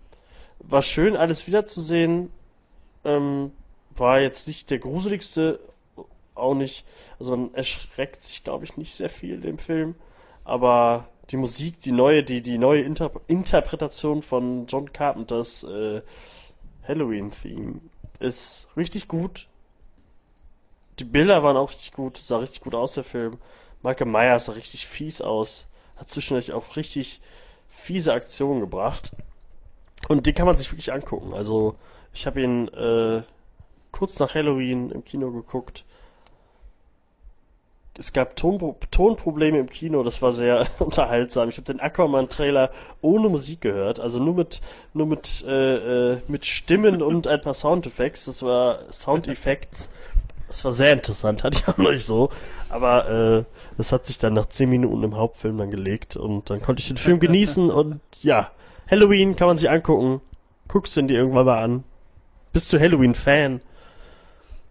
war 0.59 0.83
schön, 0.83 1.17
alles 1.17 1.47
wiederzusehen. 1.47 2.31
Ähm, 3.05 3.53
war 4.01 4.21
jetzt 4.21 4.47
nicht 4.47 4.71
der 4.71 4.79
gruseligste, 4.79 5.61
auch 6.35 6.55
nicht, 6.55 6.85
also 7.19 7.37
man 7.37 7.55
erschreckt 7.55 8.23
sich, 8.23 8.45
glaube 8.45 8.65
ich, 8.65 8.77
nicht 8.77 8.95
sehr 8.95 9.11
viel 9.11 9.45
im 9.45 9.59
Film. 9.59 9.95
Aber 10.45 11.09
die 11.31 11.37
Musik, 11.37 11.81
die 11.81 11.93
neue, 11.93 12.23
die, 12.23 12.41
die 12.41 12.59
neue 12.59 12.83
Inter 12.83 13.11
Interpretation 13.27 14.23
von 14.23 14.67
John 14.67 14.93
Carpenters 14.93 15.65
äh, 15.65 16.03
Halloween-Theme 16.87 17.81
ist 18.19 18.69
richtig 18.77 19.09
gut. 19.09 19.47
Die 20.99 21.05
Bilder 21.05 21.43
waren 21.43 21.57
auch 21.57 21.71
richtig 21.71 21.93
gut, 21.93 22.17
sah 22.17 22.39
richtig 22.39 22.63
gut 22.63 22.75
aus, 22.75 22.95
der 22.95 23.05
Film. 23.05 23.39
Michael 23.83 24.11
Myers 24.11 24.47
sah 24.47 24.53
richtig 24.53 24.87
fies 24.87 25.21
aus. 25.21 25.67
Hat 25.97 26.09
zwischendurch 26.09 26.53
auch 26.53 26.77
richtig 26.77 27.21
fiese 27.69 28.13
Aktionen 28.13 28.61
gebracht. 28.61 29.13
Und 30.09 30.27
den 30.27 30.35
kann 30.35 30.47
man 30.47 30.57
sich 30.57 30.71
wirklich 30.73 30.93
angucken. 30.93 31.35
Also, 31.35 31.77
ich 32.13 32.27
habe 32.27 32.43
ihn 32.43 32.69
äh, 32.69 33.23
kurz 33.99 34.19
nach 34.19 34.35
Halloween 34.35 34.91
im 34.91 35.05
Kino 35.05 35.31
geguckt 35.31 35.85
es 37.99 38.13
gab 38.13 38.37
Tonpro 38.37 38.77
Tonprobleme 38.91 39.59
im 39.59 39.69
Kino, 39.69 40.03
das 40.03 40.23
war 40.23 40.33
sehr 40.33 40.67
unterhaltsam. 40.79 41.49
Ich 41.49 41.57
habe 41.57 41.65
den 41.65 41.81
Aquaman-Trailer 41.81 42.71
ohne 43.01 43.29
Musik 43.29 43.61
gehört, 43.61 44.01
also 44.01 44.23
nur 44.23 44.35
mit 44.35 44.61
nur 44.95 45.07
mit 45.07 45.45
äh, 45.47 46.13
äh, 46.13 46.21
mit 46.29 46.47
Stimmen 46.47 47.03
und 47.09 47.27
ein 47.27 47.41
paar 47.41 47.55
Soundeffekts. 47.55 48.27
Das 48.27 48.43
war 48.43 48.91
Soundeffekts. 48.93 49.91
Das 50.47 50.65
war 50.65 50.73
sehr 50.73 50.93
interessant, 50.93 51.45
hatte 51.45 51.59
ich 51.59 51.69
auch 51.69 51.77
noch 51.77 51.91
nicht 51.91 52.07
so. 52.07 52.31
Aber 52.71 53.09
äh, 53.11 53.45
das 53.77 53.93
hat 53.93 54.07
sich 54.07 54.19
dann 54.19 54.35
nach 54.35 54.47
zehn 54.47 54.71
Minuten 54.71 55.03
im 55.03 55.17
Hauptfilm 55.17 55.59
dann 55.59 55.71
gelegt 55.71 56.17
und 56.17 56.49
dann 56.51 56.63
konnte 56.63 56.81
ich 56.81 56.89
den 56.89 56.97
Film 56.97 57.21
genießen 57.21 57.71
und 57.71 58.01
ja, 58.23 58.51
Halloween 58.91 59.37
kann 59.37 59.49
man 59.49 59.57
sich 59.57 59.69
angucken. 59.69 60.21
Guckst 60.69 60.97
du 60.97 61.01
ihn 61.01 61.09
dir 61.09 61.19
irgendwann 61.19 61.47
mal 61.47 61.63
an. 61.63 61.85
Bist 62.53 62.73
du 62.73 62.79
Halloween-Fan? 62.79 63.61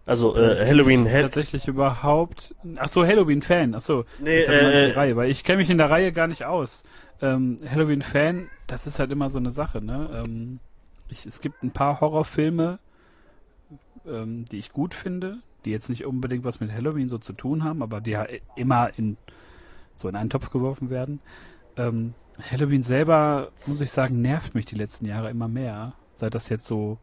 Also 0.08 0.34
äh, 0.36 0.66
Halloween 0.66 1.04
Hel 1.04 1.24
tatsächlich 1.24 1.68
überhaupt. 1.68 2.54
Ach 2.76 2.88
so 2.88 3.06
Halloween 3.06 3.42
Fan. 3.42 3.74
Ach 3.74 3.80
so. 3.80 4.06
Nee, 4.18 4.40
äh, 4.40 4.92
Reihe, 4.92 5.16
weil 5.16 5.30
ich 5.30 5.44
kenne 5.44 5.58
mich 5.58 5.68
in 5.68 5.76
der 5.76 5.90
Reihe 5.90 6.12
gar 6.12 6.26
nicht 6.26 6.46
aus. 6.46 6.82
Ähm, 7.20 7.60
Halloween 7.68 8.00
Fan, 8.00 8.48
das 8.66 8.86
ist 8.86 8.98
halt 9.00 9.12
immer 9.12 9.28
so 9.28 9.38
eine 9.38 9.50
Sache, 9.50 9.82
ne? 9.84 10.24
Ähm, 10.24 10.60
ich, 11.08 11.26
es 11.26 11.42
gibt 11.42 11.62
ein 11.62 11.72
paar 11.72 12.00
Horrorfilme, 12.00 12.78
ähm, 14.06 14.46
die 14.46 14.56
ich 14.56 14.72
gut 14.72 14.94
finde, 14.94 15.40
die 15.66 15.72
jetzt 15.72 15.90
nicht 15.90 16.06
unbedingt 16.06 16.44
was 16.44 16.58
mit 16.58 16.72
Halloween 16.72 17.10
so 17.10 17.18
zu 17.18 17.34
tun 17.34 17.62
haben, 17.62 17.82
aber 17.82 18.00
die 18.00 18.12
ja 18.12 18.26
immer 18.56 18.90
in 18.96 19.18
so 19.94 20.08
in 20.08 20.16
einen 20.16 20.30
Topf 20.30 20.48
geworfen 20.48 20.88
werden. 20.88 21.20
Ähm, 21.76 22.14
Halloween 22.50 22.82
selber, 22.82 23.50
muss 23.66 23.82
ich 23.82 23.90
sagen, 23.90 24.22
nervt 24.22 24.54
mich 24.54 24.64
die 24.64 24.76
letzten 24.76 25.04
Jahre 25.04 25.28
immer 25.28 25.48
mehr, 25.48 25.92
seit 26.14 26.34
das 26.34 26.48
jetzt 26.48 26.66
so 26.66 26.96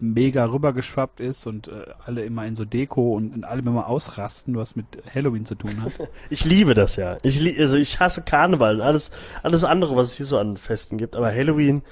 mega 0.00 0.44
rübergeschwappt 0.44 1.20
ist 1.20 1.46
und 1.46 1.68
äh, 1.68 1.86
alle 2.04 2.24
immer 2.24 2.46
in 2.46 2.54
so 2.54 2.64
Deko 2.64 3.14
und 3.14 3.34
in 3.34 3.44
allem 3.44 3.66
immer 3.66 3.88
ausrasten, 3.88 4.56
was 4.56 4.76
mit 4.76 4.86
Halloween 5.12 5.44
zu 5.44 5.54
tun 5.54 5.82
hat. 5.82 5.92
Ich 6.30 6.44
liebe 6.44 6.74
das 6.74 6.96
ja. 6.96 7.18
Ich 7.22 7.40
li 7.40 7.56
also 7.58 7.76
ich 7.76 7.98
hasse 7.98 8.22
Karneval 8.22 8.76
und 8.76 8.82
alles 8.82 9.10
alles 9.42 9.64
andere, 9.64 9.96
was 9.96 10.08
es 10.08 10.14
hier 10.14 10.26
so 10.26 10.38
an 10.38 10.56
Festen 10.56 10.98
gibt, 10.98 11.16
aber 11.16 11.32
Halloween 11.32 11.82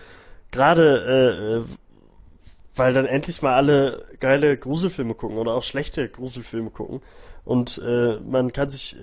gerade 0.53 1.05
äh, 1.07 1.57
äh, 1.59 1.64
weil 2.75 2.92
dann 2.92 3.07
endlich 3.07 3.42
mal 3.42 3.55
alle 3.55 4.05
geile 4.21 4.57
Gruselfilme 4.57 5.14
gucken 5.14 5.38
oder 5.38 5.55
auch 5.55 5.62
schlechte 5.62 6.09
Gruselfilme 6.09 6.71
gucken 6.71 7.01
und 7.45 7.81
äh, 7.85 8.19
man 8.21 8.53
kann 8.53 8.71
sich 8.71 8.97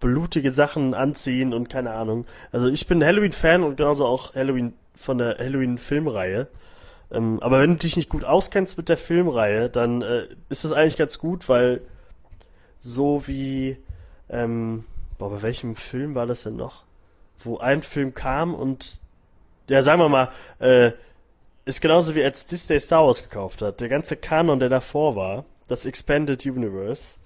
blutige 0.00 0.52
Sachen 0.52 0.92
anziehen 0.92 1.54
und 1.54 1.70
keine 1.70 1.92
Ahnung. 1.92 2.26
Also 2.52 2.68
ich 2.68 2.86
bin 2.86 3.02
Halloween 3.02 3.32
Fan 3.32 3.62
und 3.62 3.76
genauso 3.76 4.04
auch 4.04 4.34
Halloween 4.34 4.74
von 4.94 5.18
der 5.18 5.38
Halloween 5.38 5.78
Filmreihe. 5.78 6.48
Ähm, 7.14 7.38
aber 7.40 7.60
wenn 7.60 7.72
du 7.72 7.76
dich 7.76 7.96
nicht 7.96 8.08
gut 8.08 8.24
auskennst 8.24 8.76
mit 8.76 8.88
der 8.88 8.96
Filmreihe, 8.96 9.70
dann 9.70 10.02
äh, 10.02 10.26
ist 10.48 10.64
das 10.64 10.72
eigentlich 10.72 10.96
ganz 10.96 11.18
gut, 11.18 11.48
weil 11.48 11.80
so 12.80 13.26
wie, 13.26 13.78
ähm, 14.28 14.84
boah, 15.18 15.30
bei 15.30 15.42
welchem 15.42 15.76
Film 15.76 16.14
war 16.14 16.26
das 16.26 16.42
denn 16.42 16.56
noch? 16.56 16.84
Wo 17.38 17.58
ein 17.58 17.82
Film 17.82 18.14
kam 18.14 18.54
und, 18.54 19.00
ja, 19.68 19.82
sagen 19.82 20.00
wir 20.00 20.08
mal, 20.08 20.30
äh, 20.58 20.92
ist 21.64 21.80
genauso 21.80 22.14
wie 22.14 22.22
als 22.22 22.46
Disney 22.46 22.78
Star 22.78 23.06
Wars 23.06 23.22
gekauft 23.22 23.62
hat. 23.62 23.80
Der 23.80 23.88
ganze 23.88 24.16
Kanon, 24.16 24.60
der 24.60 24.68
davor 24.68 25.16
war, 25.16 25.44
das 25.68 25.86
Expanded 25.86 26.44
Universe, 26.44 27.16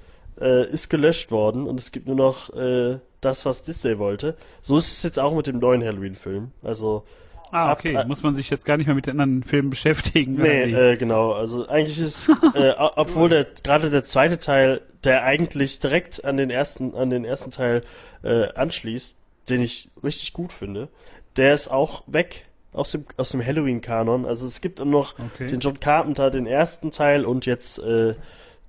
äh, 0.41 0.71
ist 0.71 0.91
gelöscht 0.91 1.31
worden 1.31 1.67
und 1.67 1.81
es 1.81 1.91
gibt 1.91 2.07
nur 2.07 2.17
noch 2.17 2.55
äh, 2.55 2.99
das, 3.21 3.45
was 3.45 3.63
Disney 3.63 3.99
wollte. 3.99 4.37
So 4.63 4.77
ist 4.77 4.93
es 4.93 5.03
jetzt 5.03 5.19
auch 5.19 5.35
mit 5.35 5.49
dem 5.49 5.59
neuen 5.59 5.83
Halloween-Film. 5.83 6.53
Also 6.63 7.05
Ah, 7.51 7.73
okay. 7.73 7.97
Ab, 7.97 8.07
Muss 8.07 8.23
man 8.23 8.35
sich 8.35 8.51
jetzt 8.51 8.65
gar 8.65 8.77
nicht 8.77 8.87
mehr 8.87 8.95
mit 8.95 9.07
den 9.07 9.21
anderen 9.21 9.43
Filmen 9.43 9.71
beschäftigen. 9.71 10.35
Nee, 10.35 10.73
äh, 10.73 10.97
genau. 10.97 11.33
Also 11.33 11.67
eigentlich 11.69 12.01
ist, 12.01 12.29
äh, 12.55 12.75
obwohl 12.77 13.29
der 13.29 13.47
gerade 13.63 13.91
der 13.91 14.05
zweite 14.05 14.39
Teil, 14.39 14.83
der 15.05 15.25
eigentlich 15.25 15.79
direkt 15.81 16.25
an 16.25 16.37
den 16.37 16.51
ersten, 16.51 16.95
an 16.95 17.11
den 17.11 17.25
ersten 17.25 17.51
Teil 17.51 17.83
äh, 18.23 18.53
anschließt, 18.53 19.17
den 19.49 19.63
ich 19.63 19.91
richtig 20.03 20.33
gut 20.33 20.53
finde, 20.53 20.89
der 21.37 21.55
ist 21.55 21.69
auch 21.69 22.03
weg 22.07 22.47
aus 22.73 22.93
dem 22.93 23.07
aus 23.17 23.31
dem 23.31 23.45
Halloween-Kanon. 23.45 24.27
Also 24.27 24.47
es 24.47 24.61
gibt 24.61 24.85
noch 24.85 25.15
okay. 25.19 25.47
den 25.47 25.61
John 25.61 25.81
Carpenter, 25.81 26.31
den 26.31 26.47
ersten 26.47 26.91
Teil 26.91 27.25
und 27.25 27.47
jetzt 27.47 27.79
äh, 27.79 28.15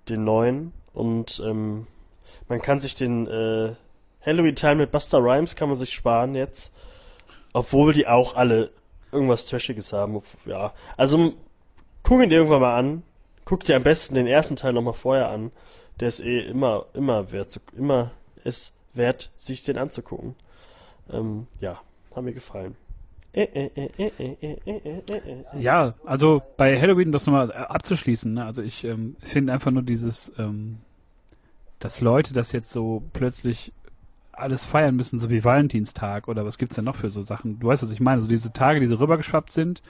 den 0.07 0.23
neuen. 0.23 0.73
Und 0.93 1.41
ähm, 1.45 1.87
man 2.47 2.61
kann 2.61 2.79
sich 2.79 2.95
den 2.95 3.27
äh, 3.27 3.73
Halloween-Teil 4.25 4.75
mit 4.75 4.91
Buster 4.91 5.19
Rhymes 5.19 5.55
kann 5.55 5.69
man 5.69 5.77
sich 5.77 5.93
sparen 5.93 6.35
jetzt. 6.35 6.73
Obwohl 7.53 7.93
die 7.93 8.07
auch 8.07 8.35
alle 8.35 8.71
irgendwas 9.11 9.45
Trashiges 9.45 9.93
haben. 9.93 10.21
Ja. 10.45 10.73
Also 10.97 11.33
guck 12.03 12.21
ihn 12.21 12.29
dir 12.29 12.37
irgendwann 12.37 12.61
mal 12.61 12.77
an. 12.77 13.03
Guck 13.45 13.63
dir 13.63 13.75
am 13.75 13.83
besten 13.83 14.15
den 14.15 14.27
ersten 14.27 14.55
Teil 14.55 14.73
nochmal 14.73 14.93
vorher 14.93 15.29
an. 15.29 15.51
Der 15.99 16.07
ist 16.07 16.19
eh 16.19 16.39
immer, 16.39 16.85
immer 16.93 17.31
wert, 17.31 17.59
immer 17.75 18.11
ist 18.43 18.73
wert, 18.93 19.31
sich 19.35 19.63
den 19.63 19.77
anzugucken. 19.77 20.35
Ähm, 21.11 21.47
ja, 21.59 21.81
hat 22.15 22.23
mir 22.23 22.33
gefallen. 22.33 22.75
Ja, 25.59 25.93
also 26.05 26.41
bei 26.57 26.79
Halloween 26.79 27.11
das 27.11 27.25
nochmal 27.25 27.51
äh, 27.51 27.53
abzuschließen. 27.53 28.33
Ne? 28.33 28.45
Also 28.45 28.61
ich 28.61 28.83
ähm, 28.83 29.15
finde 29.21 29.53
einfach 29.53 29.71
nur 29.71 29.83
dieses, 29.83 30.31
ähm, 30.37 30.79
dass 31.79 32.01
Leute 32.01 32.33
das 32.33 32.51
jetzt 32.51 32.71
so 32.71 33.03
plötzlich 33.13 33.71
alles 34.39 34.65
feiern 34.65 34.95
müssen, 34.95 35.19
so 35.19 35.29
wie 35.29 35.43
Valentinstag 35.43 36.27
oder 36.27 36.45
was 36.45 36.57
gibt's 36.57 36.75
denn 36.75 36.85
noch 36.85 36.95
für 36.95 37.09
so 37.09 37.23
Sachen? 37.23 37.59
Du 37.59 37.67
weißt, 37.67 37.83
was 37.83 37.91
ich 37.91 37.99
meine, 37.99 38.21
so 38.21 38.27
diese 38.27 38.51
Tage, 38.53 38.79
die 38.79 38.87
so 38.87 38.95
rübergeschwappt 38.95 39.51
sind 39.53 39.81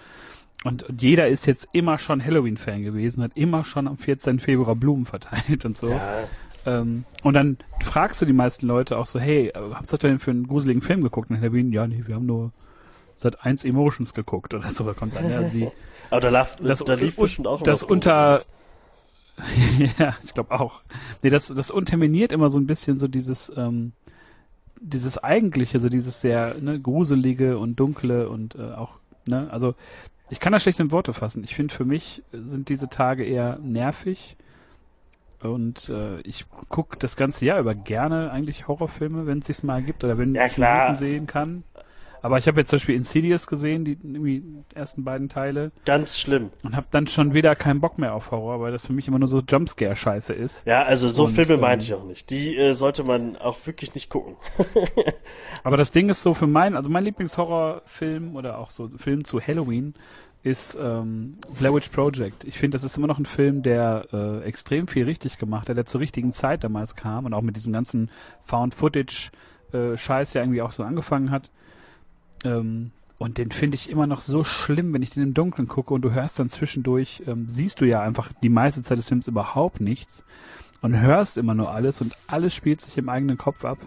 und, 0.63 0.83
und 0.83 1.01
jeder 1.01 1.27
ist 1.27 1.45
jetzt 1.45 1.69
immer 1.71 1.97
schon 1.97 2.23
Halloween-Fan 2.23 2.83
gewesen, 2.83 3.23
hat 3.23 3.31
immer 3.35 3.63
schon 3.63 3.87
am 3.87 3.97
14. 3.97 4.39
Februar 4.39 4.75
Blumen 4.75 5.05
verteilt 5.05 5.63
und 5.65 5.77
so. 5.77 5.89
Ja, 5.89 6.23
Ähm, 6.65 7.05
und 7.23 7.33
dann 7.35 7.57
fragst 7.81 8.21
du 8.21 8.25
die 8.25 8.33
meisten 8.33 8.67
Leute 8.67 8.97
auch 8.97 9.05
so, 9.05 9.19
hey, 9.19 9.51
habt 9.55 9.91
ihr 9.93 9.97
denn 9.97 10.19
für 10.19 10.31
einen 10.31 10.45
gruseligen 10.47 10.81
Film 10.81 11.01
geguckt 11.01 11.29
in 11.29 11.39
Halloween? 11.39 11.71
Ja, 11.71 11.87
nee, 11.87 12.03
wir 12.05 12.15
haben 12.15 12.25
nur 12.25 12.51
seit 13.15 13.45
1 13.45 13.63
Emotions 13.65 14.13
geguckt 14.13 14.53
oder 14.53 14.69
so, 14.69 14.83
da 14.83 14.93
kommt 14.93 15.15
dann, 15.15 15.29
ja, 15.29 15.37
also 15.37 15.51
die, 15.51 15.69
aber 16.09 16.21
da, 16.21 16.29
laf, 16.29 16.57
Das- 16.57 16.79
da 16.83 16.93
lief 16.95 17.17
und- 17.17 17.23
bestimmt 17.25 17.47
auch 17.47 17.61
das 17.63 17.83
unter- 17.83 18.41
ja, 19.97 20.15
ich 20.23 20.33
glaube 20.33 20.51
auch. 20.59 20.81
Nee, 21.23 21.29
das, 21.29 21.47
das 21.47 21.71
unterminiert 21.71 22.31
immer 22.33 22.49
so 22.49 22.59
ein 22.59 22.67
bisschen 22.67 22.99
so 22.99 23.07
dieses, 23.07 23.51
ähm, 23.55 23.93
dieses 24.81 25.17
eigentliche, 25.17 25.79
so 25.79 25.89
dieses 25.89 26.21
sehr 26.21 26.55
ne, 26.61 26.79
gruselige 26.79 27.57
und 27.59 27.75
dunkle 27.79 28.29
und 28.29 28.55
äh, 28.55 28.73
auch, 28.73 28.99
ne, 29.25 29.49
also 29.51 29.75
ich 30.29 30.39
kann 30.39 30.53
das 30.53 30.63
schlecht 30.63 30.79
in 30.79 30.91
Worte 30.91 31.13
fassen. 31.13 31.43
Ich 31.43 31.55
finde, 31.55 31.73
für 31.73 31.85
mich 31.85 32.23
sind 32.31 32.69
diese 32.69 32.89
Tage 32.89 33.25
eher 33.25 33.59
nervig 33.59 34.37
und 35.41 35.89
äh, 35.89 36.19
ich 36.21 36.45
gucke 36.69 36.97
das 36.99 37.15
ganze 37.15 37.45
Jahr 37.45 37.59
über 37.59 37.75
gerne 37.75 38.31
eigentlich 38.31 38.67
Horrorfilme, 38.67 39.25
wenn 39.25 39.39
es 39.39 39.47
sich 39.47 39.63
mal 39.63 39.81
gibt 39.81 40.03
oder 40.03 40.17
wenn 40.17 40.35
Ja, 40.35 40.45
ich. 40.45 40.57
Minuten 40.57 40.95
sehen 40.95 41.27
kann. 41.27 41.63
Aber 42.21 42.37
ich 42.37 42.47
habe 42.47 42.59
jetzt 42.59 42.69
zum 42.69 42.77
Beispiel 42.77 42.95
Insidious 42.95 43.47
gesehen, 43.47 43.85
die 43.85 43.93
irgendwie 43.93 44.43
ersten 44.73 45.03
beiden 45.03 45.29
Teile 45.29 45.71
Ganz 45.85 46.17
schlimm. 46.17 46.49
und 46.63 46.75
habe 46.75 46.87
dann 46.91 47.07
schon 47.07 47.33
wieder 47.33 47.55
keinen 47.55 47.79
Bock 47.79 47.97
mehr 47.97 48.13
auf 48.13 48.31
Horror, 48.31 48.59
weil 48.59 48.71
das 48.71 48.85
für 48.85 48.93
mich 48.93 49.07
immer 49.07 49.19
nur 49.19 49.27
so 49.27 49.39
Jumpscare-Scheiße 49.39 50.33
ist. 50.33 50.65
Ja, 50.65 50.83
also 50.83 51.09
so 51.09 51.25
Und, 51.25 51.33
Filme 51.33 51.53
ähm, 51.55 51.61
meinte 51.61 51.85
ich 51.85 51.93
auch 51.93 52.05
nicht. 52.05 52.29
Die 52.29 52.55
äh, 52.55 52.73
sollte 52.73 53.03
man 53.03 53.35
auch 53.37 53.57
wirklich 53.65 53.93
nicht 53.95 54.09
gucken. 54.09 54.35
Aber 55.63 55.77
das 55.77 55.91
Ding 55.91 56.09
ist 56.09 56.21
so 56.21 56.33
für 56.33 56.47
mein, 56.47 56.75
also 56.75 56.89
mein 56.89 57.03
Lieblingshorrorfilm 57.03 58.35
oder 58.35 58.57
auch 58.59 58.71
so 58.71 58.89
Film 58.97 59.23
zu 59.23 59.39
Halloween 59.39 59.93
ist 60.41 60.77
ähm, 60.81 61.37
Blair 61.59 61.73
Witch 61.73 61.89
Project. 61.89 62.45
Ich 62.45 62.57
finde, 62.57 62.75
das 62.75 62.83
ist 62.83 62.97
immer 62.97 63.07
noch 63.07 63.19
ein 63.19 63.25
Film, 63.25 63.61
der 63.61 64.07
äh, 64.13 64.43
extrem 64.43 64.87
viel 64.87 65.03
richtig 65.03 65.37
gemacht 65.37 65.67
hat, 65.69 65.75
der 65.75 65.85
zur 65.85 65.99
richtigen 65.99 66.31
Zeit 66.31 66.63
damals 66.63 66.95
kam 66.95 67.25
und 67.25 67.33
auch 67.33 67.41
mit 67.41 67.57
diesem 67.57 67.73
ganzen 67.73 68.09
Found-Footage-Scheiß 68.43 70.33
ja 70.33 70.41
irgendwie 70.41 70.61
auch 70.61 70.71
so 70.71 70.83
angefangen 70.83 71.31
hat. 71.31 71.49
Ähm, 72.43 72.91
und 73.17 73.37
den 73.37 73.51
finde 73.51 73.75
ich 73.75 73.89
immer 73.89 74.07
noch 74.07 74.21
so 74.21 74.43
schlimm, 74.43 74.93
wenn 74.93 75.01
ich 75.01 75.09
den 75.11 75.23
im 75.23 75.33
Dunkeln 75.33 75.67
gucke 75.67 75.93
und 75.93 76.01
du 76.01 76.11
hörst 76.11 76.39
dann 76.39 76.49
zwischendurch, 76.49 77.21
ähm, 77.27 77.47
siehst 77.49 77.81
du 77.81 77.85
ja 77.85 78.01
einfach 78.01 78.31
die 78.41 78.49
meiste 78.49 78.81
Zeit 78.81 78.97
des 78.97 79.09
Films 79.09 79.27
überhaupt 79.27 79.81
nichts 79.81 80.23
und 80.81 80.99
hörst 80.99 81.37
immer 81.37 81.53
nur 81.53 81.71
alles 81.71 81.99
und 81.99 82.15
alles 82.27 82.53
spielt 82.55 82.79
sich 82.81 82.97
im 82.97 83.09
eigenen 83.09 83.37
Kopf 83.37 83.65
ab. 83.65 83.77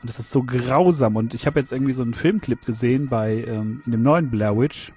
Und 0.00 0.08
das 0.08 0.18
ist 0.18 0.32
so 0.32 0.42
grausam. 0.42 1.14
Und 1.14 1.32
ich 1.32 1.46
habe 1.46 1.60
jetzt 1.60 1.72
irgendwie 1.72 1.92
so 1.92 2.02
einen 2.02 2.14
Filmclip 2.14 2.66
gesehen 2.66 3.08
bei 3.08 3.44
ähm, 3.46 3.82
in 3.86 3.92
dem 3.92 4.02
neuen 4.02 4.30
Blair 4.30 4.58
Witch, 4.58 4.92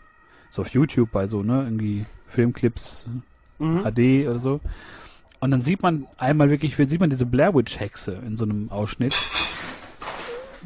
so 0.50 0.64
auf 0.64 0.70
YouTube 0.70 1.12
bei 1.12 1.28
so, 1.28 1.44
ne, 1.44 1.64
irgendwie 1.64 2.06
Filmclips 2.28 3.08
Mhm. 3.60 3.84
HD 3.84 4.28
oder 4.28 4.40
so. 4.40 4.60
Und 5.40 5.52
dann 5.52 5.62
sieht 5.62 5.82
man 5.82 6.08
einmal 6.18 6.50
wirklich, 6.50 6.76
sieht 6.76 7.00
man 7.00 7.10
diese 7.10 7.26
Blair 7.26 7.54
Witch 7.54 7.80
Hexe 7.80 8.14
in 8.26 8.36
so 8.36 8.46
einem 8.46 8.70
Ausschnitt. 8.72 9.16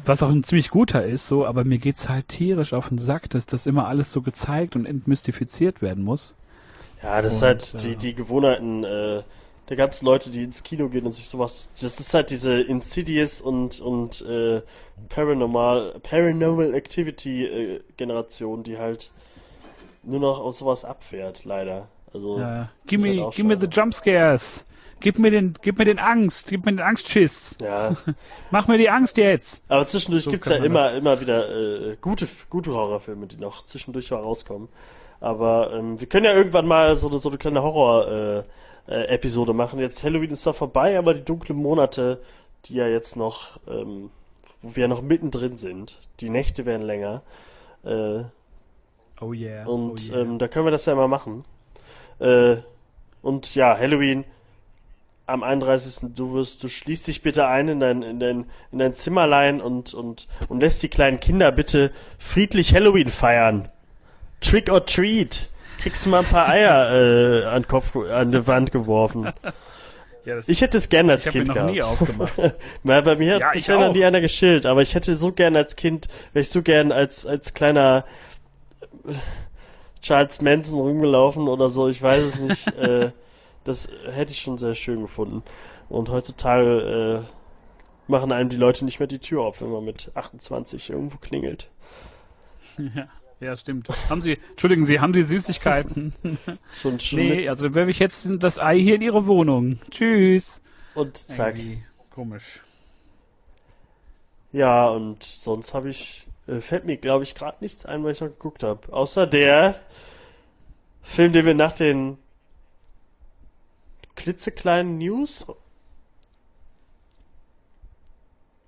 Was 0.04 0.22
auch 0.22 0.30
ein 0.30 0.44
ziemlich 0.44 0.70
guter 0.70 1.04
ist, 1.04 1.26
so, 1.26 1.46
aber 1.46 1.64
mir 1.64 1.78
geht's 1.78 2.08
halt 2.08 2.28
tierisch 2.28 2.72
auf 2.72 2.88
den 2.88 2.98
Sack, 2.98 3.30
dass 3.30 3.46
das 3.46 3.66
immer 3.66 3.86
alles 3.88 4.12
so 4.12 4.22
gezeigt 4.22 4.76
und 4.76 4.86
entmystifiziert 4.86 5.82
werden 5.82 6.04
muss. 6.04 6.34
Ja, 7.02 7.22
das 7.22 7.36
ist 7.36 7.42
Und, 7.42 7.42
halt 7.42 7.74
äh, 7.74 7.78
die, 7.78 7.96
die 7.96 8.14
Gewohnheiten 8.14 8.84
äh, 8.84 9.22
der 9.68 9.76
ganzen 9.76 10.04
Leute, 10.04 10.30
die 10.30 10.42
ins 10.44 10.62
Kino 10.62 10.88
gehen 10.88 11.06
und 11.06 11.12
sich 11.12 11.28
sowas. 11.28 11.68
Das 11.80 11.98
ist 12.00 12.12
halt 12.14 12.30
diese 12.30 12.60
Insidious 12.60 13.40
und 13.40 13.80
und 13.80 14.20
äh, 14.22 14.62
Paranormal 15.08 15.98
Paranormal 16.02 16.74
Activity 16.74 17.44
äh, 17.46 17.80
Generation, 17.96 18.62
die 18.64 18.78
halt 18.78 19.12
nur 20.02 20.20
noch 20.20 20.40
aus 20.40 20.58
sowas 20.58 20.84
abfährt, 20.84 21.44
leider. 21.44 21.88
Also 22.12 22.38
Ja, 22.38 22.70
ist 22.84 23.06
halt 23.06 23.18
me, 23.18 23.20
auch 23.20 23.34
give 23.34 23.44
me 23.46 23.56
the 23.56 23.66
schade. 23.66 24.64
Gib 25.00 25.18
mir 25.18 25.30
den, 25.30 25.54
gib 25.62 25.78
mir 25.78 25.84
den 25.84 25.98
Angst, 25.98 26.48
gib 26.48 26.64
mir 26.64 26.72
den 26.72 26.80
Angstschiss. 26.80 27.56
ja. 27.60 27.96
Mach 28.50 28.68
mir 28.68 28.78
die 28.78 28.90
Angst 28.90 29.16
jetzt. 29.16 29.62
Aber 29.68 29.86
zwischendurch 29.86 30.24
So 30.24 30.30
gibt's 30.30 30.48
ja 30.48 30.56
immer 30.56 30.88
das. 30.90 30.94
immer 30.98 31.20
wieder 31.20 31.48
äh, 31.90 31.96
gute 32.00 32.28
gute 32.48 32.72
Horrorfilme, 32.72 33.26
die 33.26 33.36
noch 33.36 33.64
zwischendurch 33.64 34.10
mal 34.10 34.20
rauskommen. 34.20 34.68
Aber 35.20 35.72
ähm, 35.74 36.00
wir 36.00 36.06
können 36.06 36.24
ja 36.24 36.32
irgendwann 36.32 36.66
mal 36.66 36.96
so 36.96 37.08
eine 37.08 37.18
so 37.18 37.28
eine 37.28 37.38
kleine 37.38 37.62
Horror 37.62 38.44
äh, 38.88 39.14
äh, 39.14 39.52
machen. 39.52 39.78
Jetzt 39.78 40.02
Halloween 40.04 40.30
ist 40.30 40.46
da 40.46 40.52
vorbei, 40.52 40.98
aber 40.98 41.14
die 41.14 41.24
dunklen 41.24 41.58
Monate, 41.58 42.20
die 42.66 42.74
ja 42.74 42.86
jetzt 42.86 43.16
noch, 43.16 43.58
ähm, 43.68 44.10
wo 44.62 44.74
wir 44.76 44.82
ja 44.82 44.88
noch 44.88 45.02
mittendrin 45.02 45.56
sind, 45.56 45.98
die 46.20 46.30
Nächte 46.30 46.66
werden 46.66 46.86
länger. 46.86 47.22
Äh, 47.84 48.24
Oh 49.22 49.34
yeah. 49.34 49.66
und 49.66 50.00
oh 50.10 50.12
yeah. 50.14 50.22
ähm, 50.22 50.38
da 50.38 50.48
können 50.48 50.64
wir 50.64 50.70
das 50.70 50.86
ja 50.86 50.94
mal 50.94 51.08
machen. 51.08 51.44
Äh, 52.20 52.56
und 53.20 53.54
ja, 53.54 53.76
Halloween 53.78 54.24
am 55.30 55.42
31. 55.42 56.10
Du 56.14 56.34
wirst, 56.34 56.62
du 56.62 56.68
schließt 56.68 57.06
dich 57.06 57.22
bitte 57.22 57.46
ein 57.46 57.68
in 57.68 57.80
dein, 57.80 58.02
in 58.02 58.20
dein, 58.20 58.46
in 58.72 58.78
dein 58.78 58.94
Zimmerlein 58.94 59.60
und, 59.60 59.94
und, 59.94 60.26
und 60.48 60.60
lässt 60.60 60.82
die 60.82 60.88
kleinen 60.88 61.20
Kinder 61.20 61.52
bitte 61.52 61.90
friedlich 62.18 62.74
Halloween 62.74 63.08
feiern. 63.08 63.68
Trick 64.40 64.70
or 64.70 64.84
treat. 64.86 65.48
Kriegst 65.80 66.04
du 66.06 66.10
mal 66.10 66.20
ein 66.20 66.26
paar 66.26 66.48
Eier 66.48 66.90
äh, 66.92 67.44
an 67.46 67.66
Kopf, 67.66 67.94
an 67.96 68.32
die 68.32 68.46
Wand 68.46 68.70
geworfen. 68.72 69.32
ja, 70.24 70.38
Ich 70.46 70.60
hätte 70.60 70.76
es 70.78 70.88
gerne 70.88 71.12
als 71.12 71.22
ich 71.22 71.28
habe 71.28 71.38
mir 71.38 71.44
Kind 71.44 71.56
noch 71.56 71.66
nie 71.70 71.76
gehabt. 71.78 72.00
aufgemacht. 72.02 72.32
Weil 72.82 73.02
bei 73.02 73.16
mir 73.16 73.34
hat 73.34 73.40
Ja, 73.40 73.48
ich 73.48 73.60
bisher 73.60 73.78
noch 73.78 73.88
auch. 73.88 73.92
nie 73.94 74.04
einer 74.04 74.20
geschillt, 74.20 74.66
aber 74.66 74.82
ich 74.82 74.94
hätte 74.94 75.16
so 75.16 75.32
gern 75.32 75.56
als 75.56 75.76
Kind, 75.76 76.08
wäre 76.32 76.42
ich 76.42 76.50
so 76.50 76.62
gern 76.62 76.92
als, 76.92 77.24
als 77.26 77.54
kleiner 77.54 78.04
äh, 79.08 79.12
Charles 80.02 80.40
Manson 80.40 80.78
rumgelaufen 80.80 81.48
oder 81.48 81.68
so, 81.68 81.88
ich 81.88 82.02
weiß 82.02 82.24
es 82.24 82.38
nicht. 82.38 82.66
äh, 82.78 83.10
das 83.64 83.88
hätte 84.10 84.32
ich 84.32 84.40
schon 84.40 84.58
sehr 84.58 84.74
schön 84.74 85.02
gefunden. 85.02 85.42
Und 85.88 86.08
heutzutage 86.08 87.26
äh, 87.26 88.10
machen 88.10 88.32
einem 88.32 88.48
die 88.48 88.56
Leute 88.56 88.84
nicht 88.84 88.98
mehr 88.98 89.06
die 89.06 89.18
Tür 89.18 89.42
auf, 89.42 89.60
wenn 89.60 89.70
man 89.70 89.84
mit 89.84 90.10
28 90.14 90.90
irgendwo 90.90 91.18
klingelt. 91.18 91.70
ja, 92.78 93.08
ja, 93.40 93.56
stimmt. 93.56 93.88
Haben 94.08 94.22
Sie, 94.22 94.38
entschuldigen 94.50 94.84
Sie, 94.84 95.00
haben 95.00 95.14
Sie 95.14 95.22
Süßigkeiten? 95.22 96.14
Schon, 96.72 97.00
schon 97.00 97.18
nee, 97.18 97.48
also 97.48 97.64
dann 97.64 97.74
werfe 97.74 97.90
ich 97.90 97.98
jetzt 97.98 98.28
das 98.38 98.58
Ei 98.58 98.78
hier 98.78 98.96
in 98.96 99.02
Ihre 99.02 99.26
Wohnung. 99.26 99.80
Tschüss. 99.90 100.62
und 100.94 101.16
zack. 101.16 101.56
Irgendwie 101.56 101.84
Komisch. 102.10 102.60
Ja, 104.52 104.88
und 104.88 105.22
sonst 105.22 105.74
habe 105.74 105.88
ich, 105.88 106.26
äh, 106.48 106.60
fällt 106.60 106.84
mir 106.84 106.96
glaube 106.96 107.24
ich 107.24 107.34
gerade 107.34 107.58
nichts 107.60 107.86
ein, 107.86 108.02
weil 108.02 108.12
ich 108.12 108.20
noch 108.20 108.28
geguckt 108.28 108.62
habe. 108.62 108.92
Außer 108.92 109.26
der 109.26 109.80
Film, 111.02 111.32
den 111.32 111.46
wir 111.46 111.54
nach 111.54 111.72
den 111.72 112.18
klitzekleinen 114.20 114.98
News 114.98 115.46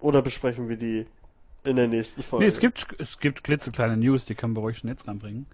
oder 0.00 0.22
besprechen 0.22 0.68
wir 0.68 0.76
die 0.76 1.06
in 1.64 1.76
der 1.76 1.88
nächsten 1.88 2.22
Folge? 2.22 2.44
Nee, 2.44 2.48
es 2.48 2.58
gibt, 2.58 2.86
es 2.98 3.18
gibt 3.18 3.44
klitzekleine 3.44 3.96
News, 3.96 4.24
die 4.24 4.34
können 4.34 4.56
wir 4.56 4.60
ruhig 4.60 4.78
schon 4.78 4.88
jetzt 4.88 5.06
ranbringen. 5.06 5.46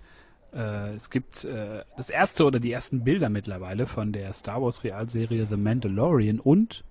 Äh, 0.55 0.95
es 0.95 1.11
gibt 1.11 1.45
äh, 1.45 1.83
das 1.97 2.11
erste 2.11 2.45
oder 2.45 2.61
die 2.61 2.73
ersten 2.73 3.05
Bilder 3.05 3.29
mittlerweile 3.29 3.87
von 3.87 4.13
der 4.13 4.33
Star 4.33 4.63
Wars 4.63 4.85
Realserie 4.85 5.47
The 5.51 5.57
Mandalorian 5.57 6.41
und 6.41 6.85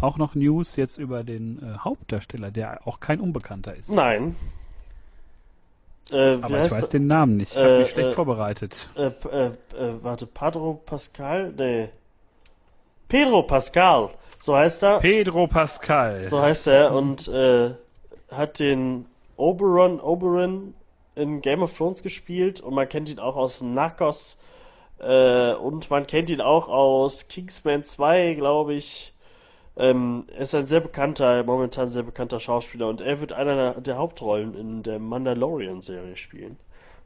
auch 0.00 0.16
noch 0.16 0.34
News 0.34 0.76
jetzt 0.76 0.96
über 0.98 1.24
den 1.24 1.58
äh, 1.62 1.78
Hauptdarsteller, 1.78 2.50
der 2.50 2.86
auch 2.86 3.00
kein 3.00 3.20
Unbekannter 3.20 3.74
ist. 3.74 3.90
Nein. 3.90 4.36
Äh, 6.10 6.38
Aber 6.40 6.64
ich 6.64 6.70
weiß 6.70 6.88
den 6.90 7.06
Namen 7.06 7.36
nicht. 7.36 7.52
Ich 7.52 7.58
habe 7.58 7.68
Äh, 7.68 7.80
mich 7.80 7.90
schlecht 7.90 8.10
äh, 8.10 8.14
vorbereitet. 8.14 8.88
Warte, 8.94 10.26
Padro 10.26 10.74
Pascal? 10.86 11.52
Nee. 11.56 11.88
Pedro 13.14 13.44
Pascal, 13.44 14.10
so 14.40 14.56
heißt 14.56 14.82
er. 14.82 14.98
Pedro 14.98 15.46
Pascal. 15.46 16.24
So 16.24 16.42
heißt 16.42 16.66
er 16.66 16.92
und 16.92 17.28
äh, 17.28 17.70
hat 18.28 18.58
den 18.58 19.06
Oberon 19.36 20.00
Oberon 20.00 20.74
in 21.14 21.40
Game 21.40 21.62
of 21.62 21.78
Thrones 21.78 22.02
gespielt 22.02 22.60
und 22.60 22.74
man 22.74 22.88
kennt 22.88 23.08
ihn 23.08 23.20
auch 23.20 23.36
aus 23.36 23.62
Narcos 23.62 24.36
äh, 24.98 25.52
und 25.52 25.88
man 25.90 26.08
kennt 26.08 26.28
ihn 26.28 26.40
auch 26.40 26.68
aus 26.68 27.28
Kingsman 27.28 27.84
2, 27.84 28.34
glaube 28.34 28.74
ich. 28.74 29.14
Ähm, 29.76 30.26
er 30.34 30.40
ist 30.40 30.56
ein 30.56 30.66
sehr 30.66 30.80
bekannter, 30.80 31.44
momentan 31.44 31.90
sehr 31.90 32.02
bekannter 32.02 32.40
Schauspieler 32.40 32.88
und 32.88 33.00
er 33.00 33.20
wird 33.20 33.32
einer 33.32 33.54
der, 33.54 33.80
der 33.80 33.96
Hauptrollen 33.96 34.56
in 34.56 34.82
der 34.82 34.98
Mandalorian-Serie 34.98 36.16
spielen. 36.16 36.56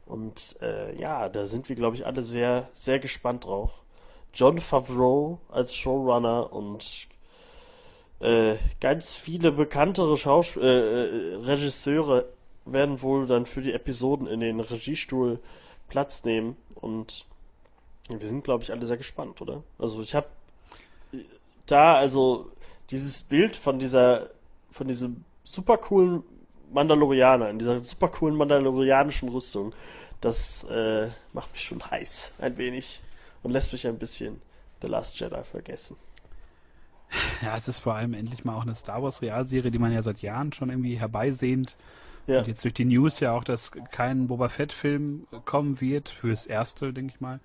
Und 0.07 0.57
äh, 0.59 0.99
ja, 0.99 1.29
da 1.29 1.45
sind 1.45 1.69
wir, 1.69 1.75
glaube 1.75 1.97
ich, 1.97 2.07
alle 2.07 2.23
sehr, 2.23 2.67
sehr 2.73 2.97
gespannt 2.97 3.45
drauf. 3.45 3.69
John 4.33 4.59
Favreau 4.59 5.39
als 5.49 5.75
Showrunner 5.75 6.51
und 6.53 7.07
äh, 8.19 8.55
ganz 8.79 9.15
viele 9.15 9.51
bekanntere 9.51 10.17
Schaus 10.17 10.55
äh, 10.57 10.61
äh, 10.61 11.35
Regisseure 11.35 12.25
werden 12.65 13.01
wohl 13.01 13.27
dann 13.27 13.45
für 13.45 13.61
die 13.61 13.73
Episoden 13.73 14.27
in 14.27 14.41
den 14.41 14.59
Regiestuhl 14.59 15.39
Platz 15.87 16.23
nehmen 16.23 16.55
und 16.75 17.25
wir 18.09 18.27
sind, 18.27 18.43
glaube 18.43 18.63
ich, 18.63 18.71
alle 18.71 18.85
sehr 18.85 18.97
gespannt, 18.97 19.41
oder? 19.41 19.63
Also 19.77 20.01
ich 20.01 20.15
habe 20.15 20.27
da 21.65 21.95
also 21.95 22.51
dieses 22.89 23.23
Bild 23.23 23.55
von 23.55 23.79
dieser 23.79 24.29
von 24.71 24.87
diesem 24.87 25.23
super 25.43 25.77
coolen 25.77 26.23
Mandalorianer, 26.71 27.49
in 27.49 27.59
dieser 27.59 27.83
super 27.83 28.09
coolen 28.09 28.35
mandalorianischen 28.35 29.29
Rüstung, 29.29 29.73
das 30.21 30.63
äh, 30.65 31.07
macht 31.33 31.51
mich 31.51 31.63
schon 31.63 31.83
heiß, 31.89 32.33
ein 32.39 32.57
wenig. 32.57 33.01
Und 33.43 33.51
lässt 33.51 33.71
mich 33.71 33.87
ein 33.87 33.97
bisschen 33.97 34.41
The 34.81 34.87
Last 34.87 35.19
Jedi 35.19 35.43
vergessen. 35.43 35.95
Ja, 37.41 37.55
es 37.57 37.67
ist 37.67 37.79
vor 37.79 37.95
allem 37.95 38.13
endlich 38.13 38.45
mal 38.45 38.55
auch 38.55 38.63
eine 38.63 38.75
Star 38.75 39.01
Wars 39.01 39.21
Realserie, 39.21 39.71
die 39.71 39.79
man 39.79 39.91
ja 39.91 40.01
seit 40.01 40.21
Jahren 40.21 40.53
schon 40.53 40.69
irgendwie 40.69 40.99
herbeisehnt. 40.99 41.75
Ja. 42.27 42.39
Und 42.39 42.47
jetzt 42.47 42.63
durch 42.63 42.73
die 42.73 42.85
News 42.85 43.19
ja 43.19 43.31
auch, 43.31 43.43
dass 43.43 43.71
kein 43.91 44.27
Boba 44.27 44.49
Fett-Film 44.49 45.25
kommen 45.45 45.81
wird, 45.81 46.09
fürs 46.09 46.45
erste, 46.45 46.93
denke 46.93 47.13
ich 47.15 47.21
mal, 47.21 47.39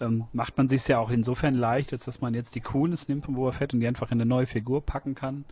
ähm, 0.00 0.24
macht 0.32 0.56
man 0.56 0.68
sich 0.68 0.86
ja 0.88 0.98
auch 0.98 1.10
insofern 1.10 1.54
leicht, 1.54 1.92
als 1.92 2.04
dass 2.04 2.20
man 2.20 2.34
jetzt 2.34 2.54
die 2.54 2.60
Coolness 2.60 3.08
nimmt 3.08 3.24
von 3.24 3.34
Boba 3.34 3.52
Fett 3.52 3.74
und 3.74 3.80
die 3.80 3.86
einfach 3.86 4.10
in 4.10 4.20
eine 4.20 4.26
neue 4.26 4.46
Figur 4.46 4.84
packen 4.84 5.14
kann. 5.14 5.44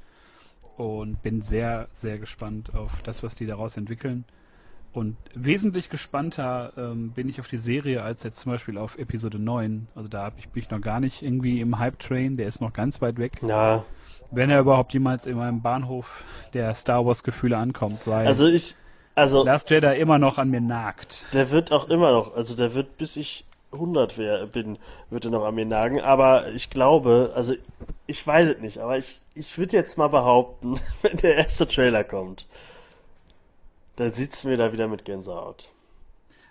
Und 0.76 1.22
bin 1.22 1.42
sehr, 1.42 1.88
sehr 1.92 2.18
gespannt 2.18 2.74
auf 2.74 3.02
das, 3.02 3.22
was 3.22 3.34
die 3.34 3.46
daraus 3.46 3.76
entwickeln. 3.76 4.24
Und 4.92 5.16
wesentlich 5.34 5.88
gespannter 5.88 6.72
ähm, 6.76 7.12
bin 7.12 7.28
ich 7.28 7.40
auf 7.40 7.48
die 7.48 7.56
Serie 7.56 8.02
als 8.02 8.22
jetzt 8.24 8.38
zum 8.40 8.52
Beispiel 8.52 8.76
auf 8.76 8.98
Episode 8.98 9.38
9. 9.38 9.88
Also 9.94 10.08
da 10.08 10.24
hab 10.24 10.38
ich, 10.38 10.50
bin 10.50 10.62
ich 10.62 10.70
noch 10.70 10.82
gar 10.82 11.00
nicht 11.00 11.22
irgendwie 11.22 11.60
im 11.60 11.78
Hype-Train, 11.78 12.36
der 12.36 12.46
ist 12.46 12.60
noch 12.60 12.74
ganz 12.74 13.00
weit 13.00 13.18
weg. 13.18 13.40
Ja. 13.42 13.84
Wenn 14.30 14.50
er 14.50 14.60
überhaupt 14.60 14.92
jemals 14.92 15.24
in 15.26 15.36
meinem 15.36 15.62
Bahnhof 15.62 16.24
der 16.52 16.74
Star 16.74 17.06
Wars-Gefühle 17.06 17.56
ankommt, 17.56 18.06
weil 18.06 18.26
also 18.26 18.46
ich, 18.46 18.76
also 19.14 19.44
Last 19.44 19.70
Jedi 19.70 19.98
immer 19.98 20.18
noch 20.18 20.38
an 20.38 20.50
mir 20.50 20.60
nagt. 20.60 21.24
Der 21.32 21.50
wird 21.50 21.72
auch 21.72 21.88
immer 21.88 22.12
noch, 22.12 22.34
also 22.34 22.54
der 22.54 22.74
wird 22.74 22.98
bis 22.98 23.16
ich 23.16 23.46
100 23.72 24.18
wär, 24.18 24.46
bin, 24.46 24.78
wird 25.10 25.24
er 25.24 25.30
noch 25.30 25.44
an 25.44 25.54
mir 25.54 25.64
nagen, 25.64 26.00
aber 26.00 26.48
ich 26.48 26.68
glaube, 26.68 27.32
also 27.34 27.54
ich 28.06 28.26
weiß 28.26 28.48
es 28.48 28.60
nicht, 28.60 28.78
aber 28.78 28.98
ich, 28.98 29.20
ich 29.34 29.56
würde 29.56 29.76
jetzt 29.76 29.96
mal 29.96 30.08
behaupten, 30.08 30.78
wenn 31.02 31.16
der 31.16 31.36
erste 31.36 31.66
Trailer 31.66 32.04
kommt, 32.04 32.46
dann 33.96 34.12
sitzen 34.12 34.50
wir 34.50 34.56
da 34.56 34.72
wieder 34.72 34.88
mit 34.88 35.04
Gänsehaut. 35.04 35.68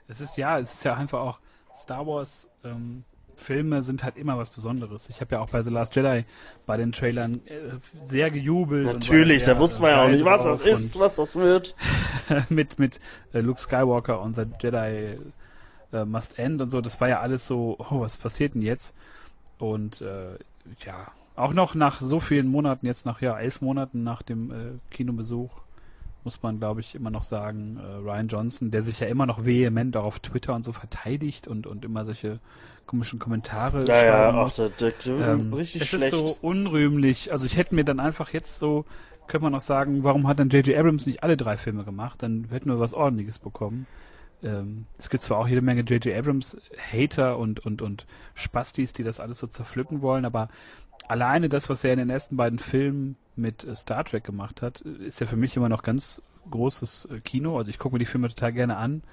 Es 0.08 0.22
ist 0.22 0.38
ja, 0.38 0.60
es 0.60 0.74
ist 0.74 0.84
ja 0.84 0.96
einfach 0.96 1.20
auch 1.20 1.40
Star 1.76 2.06
Wars 2.06 2.48
ähm, 2.64 3.04
Filme 3.36 3.82
sind 3.82 4.04
halt 4.04 4.18
immer 4.18 4.38
was 4.38 4.50
Besonderes. 4.50 5.10
Ich 5.10 5.20
habe 5.20 5.36
ja 5.36 5.42
auch 5.42 5.50
bei 5.50 5.64
The 5.64 5.70
Last 5.70 5.96
Jedi 5.96 6.26
bei 6.66 6.78
den 6.78 6.92
Trailern 6.92 7.42
äh, 7.46 7.78
sehr 8.04 8.30
gejubelt. 8.30 8.86
Natürlich, 8.86 9.44
da 9.44 9.58
wusste 9.58 9.82
man 9.82 9.92
ja 9.92 10.04
auch 10.04 10.10
nicht, 10.10 10.24
was 10.24 10.44
das 10.44 10.62
ist, 10.62 11.00
was 11.00 11.16
das 11.16 11.36
wird. 11.36 11.76
mit 12.50 12.78
mit 12.78 13.00
äh, 13.34 13.40
Luke 13.40 13.60
Skywalker 13.60 14.22
und 14.22 14.36
The 14.36 14.46
Jedi 14.62 15.18
äh, 15.92 16.06
Must 16.06 16.38
End 16.38 16.62
und 16.62 16.70
so, 16.70 16.82
das 16.82 17.02
war 17.02 17.10
ja 17.10 17.20
alles 17.20 17.48
so, 17.48 17.78
oh, 17.80 18.02
was 18.02 18.16
passiert 18.16 18.54
denn 18.54 18.62
jetzt? 18.62 18.96
Und 19.58 20.04
ja, 20.80 21.12
auch 21.36 21.54
noch 21.54 21.76
nach 21.76 22.02
so 22.02 22.20
vielen 22.20 22.48
Monaten, 22.48 22.88
jetzt 22.88 23.06
nach 23.06 23.22
ja 23.22 23.38
elf 23.38 23.62
Monaten 23.62 24.04
nach 24.04 24.24
dem 24.24 24.80
Kinobesuch, 24.90 25.52
muss 26.24 26.42
man, 26.44 26.60
glaube 26.60 26.82
ich, 26.82 26.96
immer 26.96 27.10
noch 27.10 27.24
sagen, 27.24 27.78
äh, 27.78 27.96
Ryan 27.98 28.28
Johnson, 28.28 28.72
der 28.72 28.82
sich 28.82 29.00
ja 29.00 29.08
immer 29.08 29.26
noch 29.26 29.46
vehement 29.46 29.96
auch 29.98 30.06
auf 30.06 30.20
Twitter 30.20 30.54
und 30.54 30.64
so 30.64 30.72
verteidigt 30.72 31.48
und, 31.48 31.68
und 31.68 31.86
immer 31.86 32.06
solche 32.06 32.40
komischen 32.86 33.20
Kommentare 33.20 33.86
ja, 33.88 34.04
ja, 34.04 34.34
auch 34.34 34.54
der, 34.54 34.70
der, 34.70 34.92
der 35.06 35.28
ähm, 35.30 35.54
richtig 35.54 35.84
es 35.84 35.88
schlecht. 35.90 36.14
ist 36.14 36.20
so 36.20 36.38
unrühmlich. 36.42 37.32
Also 37.32 37.46
ich 37.46 37.56
hätte 37.56 37.76
mir 37.76 37.86
dann 37.86 38.00
einfach 38.00 38.34
jetzt 38.34 38.60
so, 38.60 38.86
könnte 39.28 39.44
man 39.44 39.56
auch 39.56 39.62
sagen, 39.62 40.04
warum 40.04 40.28
hat 40.28 40.40
dann 40.40 40.50
J.J. 40.50 40.78
Abrams 40.78 41.06
nicht 41.06 41.24
alle 41.24 41.38
drei 41.38 41.58
Filme 41.58 41.84
gemacht? 41.84 42.22
Dann 42.22 42.48
hätten 42.50 42.70
wir 42.70 42.80
was 42.80 42.94
ordentliches 42.94 43.40
bekommen. 43.40 43.88
Ähm, 44.44 44.86
es 44.98 45.10
gibt 45.10 45.24
zwar 45.24 45.38
auch 45.38 45.48
jede 45.48 45.62
Menge 45.62 45.82
J.J. 45.82 46.16
Abrams 46.18 46.58
Hater 46.92 47.38
und, 47.38 47.66
und, 47.66 47.82
und 47.82 48.06
Spastis, 48.34 48.94
die 48.94 49.04
das 49.04 49.20
alles 49.20 49.40
so 49.40 49.48
zerpflücken 49.48 50.02
wollen, 50.02 50.26
aber 50.26 50.50
alleine 51.12 51.50
das, 51.50 51.70
was 51.70 51.84
er 51.84 51.94
in 51.94 52.00
den 52.00 52.10
ersten 52.10 52.38
beiden 52.38 52.58
Filmen 52.58 53.18
mit 53.36 53.66
äh, 53.66 53.76
Star 53.76 54.04
Trek 54.06 54.24
gemacht 54.24 54.62
hat, 54.62 54.80
ist 54.82 55.20
ja 55.20 55.28
für 55.28 55.36
mich 55.36 55.56
immer 55.58 55.70
noch 55.70 55.84
ganz 55.84 56.22
großes 56.50 57.10
äh, 57.12 57.20
Kino. 57.20 57.58
Also 57.58 57.70
ich 57.70 57.78
gucke 57.78 57.96
mir 57.96 58.00
die 58.00 58.06
Filme 58.06 58.30
total 58.30 58.54
gerne 58.54 58.78
an. 58.78 59.04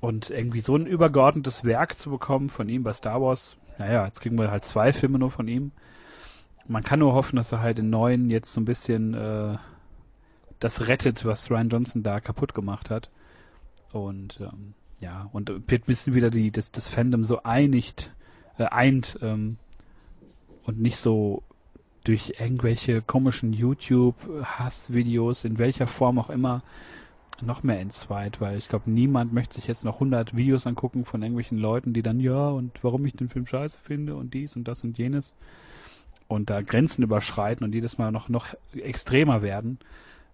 Und 0.00 0.30
irgendwie 0.30 0.60
so 0.60 0.76
ein 0.76 0.86
übergeordnetes 0.86 1.64
Werk 1.64 1.98
zu 1.98 2.10
bekommen 2.10 2.50
von 2.50 2.68
ihm 2.68 2.84
bei 2.84 2.92
Star 2.92 3.20
Wars, 3.20 3.56
naja, 3.78 4.06
jetzt 4.06 4.20
kriegen 4.20 4.38
wir 4.38 4.50
halt 4.50 4.64
zwei 4.64 4.92
Filme 4.92 5.18
nur 5.18 5.32
von 5.32 5.48
ihm. 5.48 5.72
Man 6.68 6.84
kann 6.84 7.00
nur 7.00 7.14
hoffen, 7.14 7.36
dass 7.36 7.50
er 7.50 7.60
halt 7.60 7.80
in 7.80 7.90
neuen 7.90 8.30
jetzt 8.30 8.52
so 8.52 8.60
ein 8.60 8.64
bisschen 8.64 9.14
äh, 9.14 9.56
das 10.60 10.86
rettet, 10.86 11.24
was 11.24 11.50
Ryan 11.50 11.68
Johnson 11.68 12.02
da 12.04 12.20
kaputt 12.20 12.54
gemacht 12.54 12.90
hat. 12.90 13.10
Und 13.90 14.38
ähm, 14.40 14.74
ja, 15.00 15.28
und 15.32 15.48
wird 15.48 15.82
ein 15.82 15.86
bisschen 15.86 16.14
wieder 16.14 16.30
die, 16.30 16.52
das, 16.52 16.70
das 16.70 16.86
Fandom 16.86 17.24
so 17.24 17.42
einigt, 17.42 18.12
äh, 18.56 18.66
eint 18.66 19.18
ähm, 19.20 19.56
und 20.68 20.78
nicht 20.82 20.98
so 20.98 21.42
durch 22.04 22.34
irgendwelche 22.38 23.00
komischen 23.00 23.54
YouTube-Hassvideos, 23.54 25.44
in 25.44 25.58
welcher 25.58 25.86
Form 25.86 26.18
auch 26.18 26.28
immer, 26.28 26.62
noch 27.40 27.62
mehr 27.62 27.80
entzweit, 27.80 28.42
weil 28.42 28.58
ich 28.58 28.68
glaube, 28.68 28.90
niemand 28.90 29.32
möchte 29.32 29.54
sich 29.54 29.66
jetzt 29.66 29.82
noch 29.84 29.94
100 29.94 30.36
Videos 30.36 30.66
angucken 30.66 31.06
von 31.06 31.22
irgendwelchen 31.22 31.56
Leuten, 31.56 31.94
die 31.94 32.02
dann, 32.02 32.20
ja, 32.20 32.50
und 32.50 32.72
warum 32.82 33.06
ich 33.06 33.14
den 33.14 33.30
Film 33.30 33.46
scheiße 33.46 33.78
finde 33.82 34.14
und 34.14 34.34
dies 34.34 34.56
und 34.56 34.68
das 34.68 34.84
und 34.84 34.98
jenes 34.98 35.34
und 36.26 36.50
da 36.50 36.60
Grenzen 36.60 37.02
überschreiten 37.02 37.64
und 37.64 37.74
jedes 37.74 37.96
Mal 37.96 38.12
noch, 38.12 38.28
noch 38.28 38.48
extremer 38.74 39.40
werden. 39.40 39.78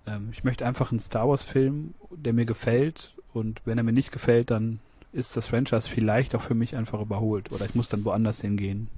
Ähm, 0.09 0.31
ich 0.33 0.42
möchte 0.42 0.66
einfach 0.66 0.90
einen 0.90 0.99
Star 0.99 1.29
Wars 1.29 1.44
Film, 1.44 1.94
der 2.11 2.33
mir 2.33 2.47
gefällt 2.47 3.14
und 3.33 3.61
wenn 3.66 3.79
er 3.79 3.85
mir 3.85 3.92
nicht 3.92 4.11
gefällt, 4.11 4.51
dann 4.51 4.81
ist 5.12 5.37
das 5.37 5.47
Franchise 5.47 5.88
vielleicht 5.88 6.35
auch 6.35 6.42
für 6.42 6.55
mich 6.55 6.75
einfach 6.75 7.01
überholt 7.01 7.53
oder 7.53 7.66
ich 7.66 7.77
muss 7.77 7.88
dann 7.88 8.05
woanders 8.05 8.40
hingehen. 8.40 8.88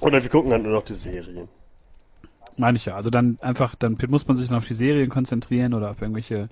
Oder 0.00 0.22
wir 0.22 0.30
gucken 0.30 0.50
dann 0.50 0.62
nur 0.62 0.72
noch 0.72 0.84
die 0.84 0.94
Serien. 0.94 1.48
Meine 2.56 2.76
ich 2.76 2.84
ja. 2.84 2.96
Also 2.96 3.10
dann 3.10 3.38
einfach, 3.40 3.74
dann 3.74 3.96
muss 4.08 4.26
man 4.26 4.36
sich 4.36 4.48
dann 4.48 4.58
auf 4.58 4.66
die 4.66 4.74
Serien 4.74 5.08
konzentrieren 5.08 5.74
oder 5.74 5.90
auf 5.90 6.02
irgendwelche 6.02 6.48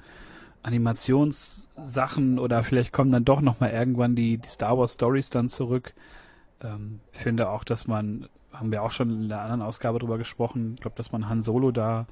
Animationssachen 0.62 2.39
oder 2.39 2.62
vielleicht 2.62 2.93
kommen 2.93 3.11
dann 3.11 3.24
doch 3.24 3.41
nochmal 3.41 3.70
irgendwann 3.70 4.14
die, 4.14 4.39
die 4.39 4.49
Star 4.49 4.78
Wars 4.78 4.95
Stories 4.95 5.31
dann 5.31 5.49
zurück. 5.49 5.95
Ähm, 6.62 7.01
ich 7.12 7.18
finde 7.18 7.49
auch, 7.49 7.64
dass 7.64 7.87
man, 7.87 8.28
haben 8.53 8.70
wir 8.70 8.83
auch 8.83 8.91
schon 8.91 9.11
in 9.11 9.28
der 9.28 9.41
anderen 9.41 9.62
Ausgabe 9.62 9.99
drüber 9.99 10.18
gesprochen, 10.18 10.74
ich 10.74 10.81
glaube, 10.81 10.97
dass 10.97 11.12
man 11.12 11.28
Han 11.28 11.43
Solo 11.43 11.70
da 11.70 12.07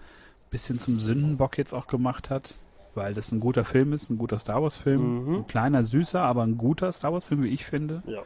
bisschen 0.50 0.78
zum 0.78 0.98
Sündenbock 0.98 1.58
jetzt 1.58 1.74
auch 1.74 1.86
gemacht 1.86 2.30
hat, 2.30 2.54
weil 2.94 3.12
das 3.12 3.32
ein 3.32 3.40
guter 3.40 3.64
Film 3.64 3.92
ist, 3.92 4.08
ein 4.08 4.16
guter 4.16 4.38
Star 4.38 4.62
Wars 4.62 4.76
Film, 4.76 5.24
mhm. 5.24 5.34
ein 5.36 5.46
kleiner, 5.46 5.84
süßer, 5.84 6.20
aber 6.20 6.42
ein 6.42 6.56
guter 6.56 6.90
Star 6.92 7.12
Wars 7.12 7.26
Film, 7.26 7.42
wie 7.42 7.48
ich 7.48 7.66
finde. 7.66 8.02
Ja. 8.06 8.22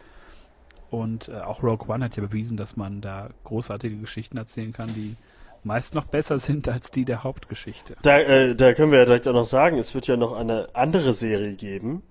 Und 0.93 1.29
äh, 1.29 1.41
auch 1.41 1.63
Rogue 1.63 1.89
One 1.89 2.05
hat 2.05 2.17
ja 2.17 2.23
bewiesen, 2.23 2.59
dass 2.59 2.77
man 2.77 3.01
da 3.01 3.31
großartige 3.45 3.97
Geschichten 3.97 4.37
erzählen 4.37 4.75
kann, 4.75 4.89
die 4.95 5.17
meist 5.65 5.95
noch 5.95 6.05
besser 6.05 6.39
sind 6.39 6.69
als 6.69 6.91
die 6.91 7.07
der 7.07 7.25
Hauptgeschichte. 7.25 7.97
Da, 8.03 8.19
äh, 8.19 8.55
da 8.55 8.75
können 8.75 8.93
wir 8.93 8.99
ja 8.99 9.05
direkt 9.07 9.27
auch 9.27 9.33
noch 9.33 9.47
sagen, 9.47 9.79
es 9.79 9.95
wird 9.95 10.07
ja 10.07 10.19
noch 10.19 10.35
eine 10.35 10.69
andere 10.75 11.15
Serie 11.15 11.55
geben. 11.55 12.03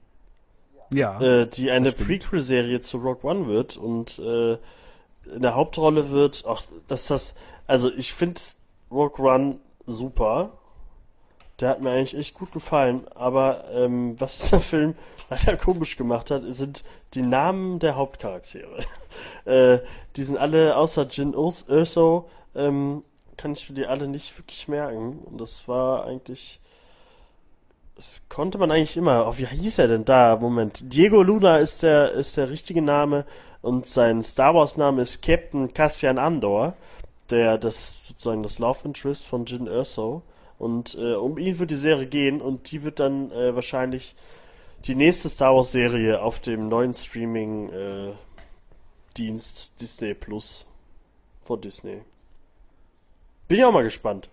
Ja. 0.91 1.21
Äh, 1.21 1.45
die 1.45 1.69
eine 1.69 1.91
Prequel-Serie 1.91 2.81
zu 2.81 2.97
Rogue 2.97 3.29
One 3.29 3.45
wird 3.45 3.77
und 3.77 4.17
äh, 4.17 4.53
in 4.53 5.43
der 5.43 5.53
Hauptrolle 5.53 6.09
wird, 6.09 6.43
ach, 6.47 6.63
dass 6.87 7.05
das, 7.05 7.35
also 7.67 7.91
ich 7.93 8.13
finde 8.13 8.41
Rogue 8.89 9.23
One 9.23 9.57
super. 9.85 10.53
Der 11.61 11.69
hat 11.69 11.81
mir 11.81 11.91
eigentlich 11.91 12.17
echt 12.17 12.33
gut 12.33 12.51
gefallen, 12.51 13.07
aber 13.15 13.65
ähm, 13.71 14.19
was 14.19 14.49
der 14.49 14.59
Film 14.59 14.95
leider 15.29 15.55
komisch 15.55 15.95
gemacht 15.95 16.31
hat, 16.31 16.43
sind 16.47 16.83
die 17.13 17.21
Namen 17.21 17.79
der 17.79 17.95
Hauptcharaktere. 17.95 18.83
äh, 19.45 19.79
die 20.15 20.23
sind 20.23 20.37
alle 20.37 20.75
außer 20.75 21.07
Jin 21.07 21.35
Urso 21.35 22.27
ähm, 22.55 23.03
kann 23.37 23.53
ich 23.53 23.69
mir 23.69 23.75
die 23.75 23.87
alle 23.87 24.07
nicht 24.07 24.37
wirklich 24.37 24.67
merken. 24.67 25.19
Und 25.19 25.39
das 25.39 25.67
war 25.67 26.05
eigentlich. 26.05 26.59
Das 27.95 28.21
konnte 28.29 28.57
man 28.57 28.71
eigentlich 28.71 28.97
immer. 28.97 29.27
Oh, 29.27 29.37
wie 29.37 29.45
hieß 29.45 29.79
er 29.79 29.87
denn 29.87 30.05
da? 30.05 30.37
Moment. 30.39 30.81
Diego 30.81 31.21
Luna 31.21 31.57
ist 31.57 31.83
der, 31.83 32.11
ist 32.11 32.37
der 32.37 32.49
richtige 32.49 32.81
Name 32.81 33.25
und 33.61 33.85
sein 33.85 34.23
Star 34.23 34.55
Wars 34.55 34.77
Name 34.77 35.01
ist 35.01 35.21
Captain 35.21 35.73
Cassian 35.73 36.17
Andor, 36.17 36.73
der 37.29 37.57
das 37.57 38.07
sozusagen 38.07 38.41
das 38.41 38.59
Love 38.59 38.79
Interest 38.85 39.25
von 39.25 39.45
Jin 39.45 39.67
Erso. 39.67 40.23
Und 40.61 40.93
äh, 40.93 41.15
um 41.15 41.39
ihn 41.39 41.57
wird 41.57 41.71
die 41.71 41.75
Serie 41.75 42.05
gehen 42.05 42.39
und 42.39 42.69
die 42.69 42.83
wird 42.83 42.99
dann 42.99 43.31
äh, 43.31 43.55
wahrscheinlich 43.55 44.15
die 44.85 44.93
nächste 44.93 45.27
Star 45.27 45.55
Wars 45.55 45.71
Serie 45.71 46.21
auf 46.21 46.39
dem 46.39 46.69
neuen 46.69 46.93
Streaming 46.93 47.69
äh, 47.69 48.11
Dienst 49.17 49.81
Disney 49.81 50.13
Plus 50.13 50.67
von 51.41 51.59
Disney. 51.61 52.01
Bin 53.47 53.57
ich 53.57 53.65
auch 53.65 53.73
mal 53.73 53.81
gespannt. 53.83 54.29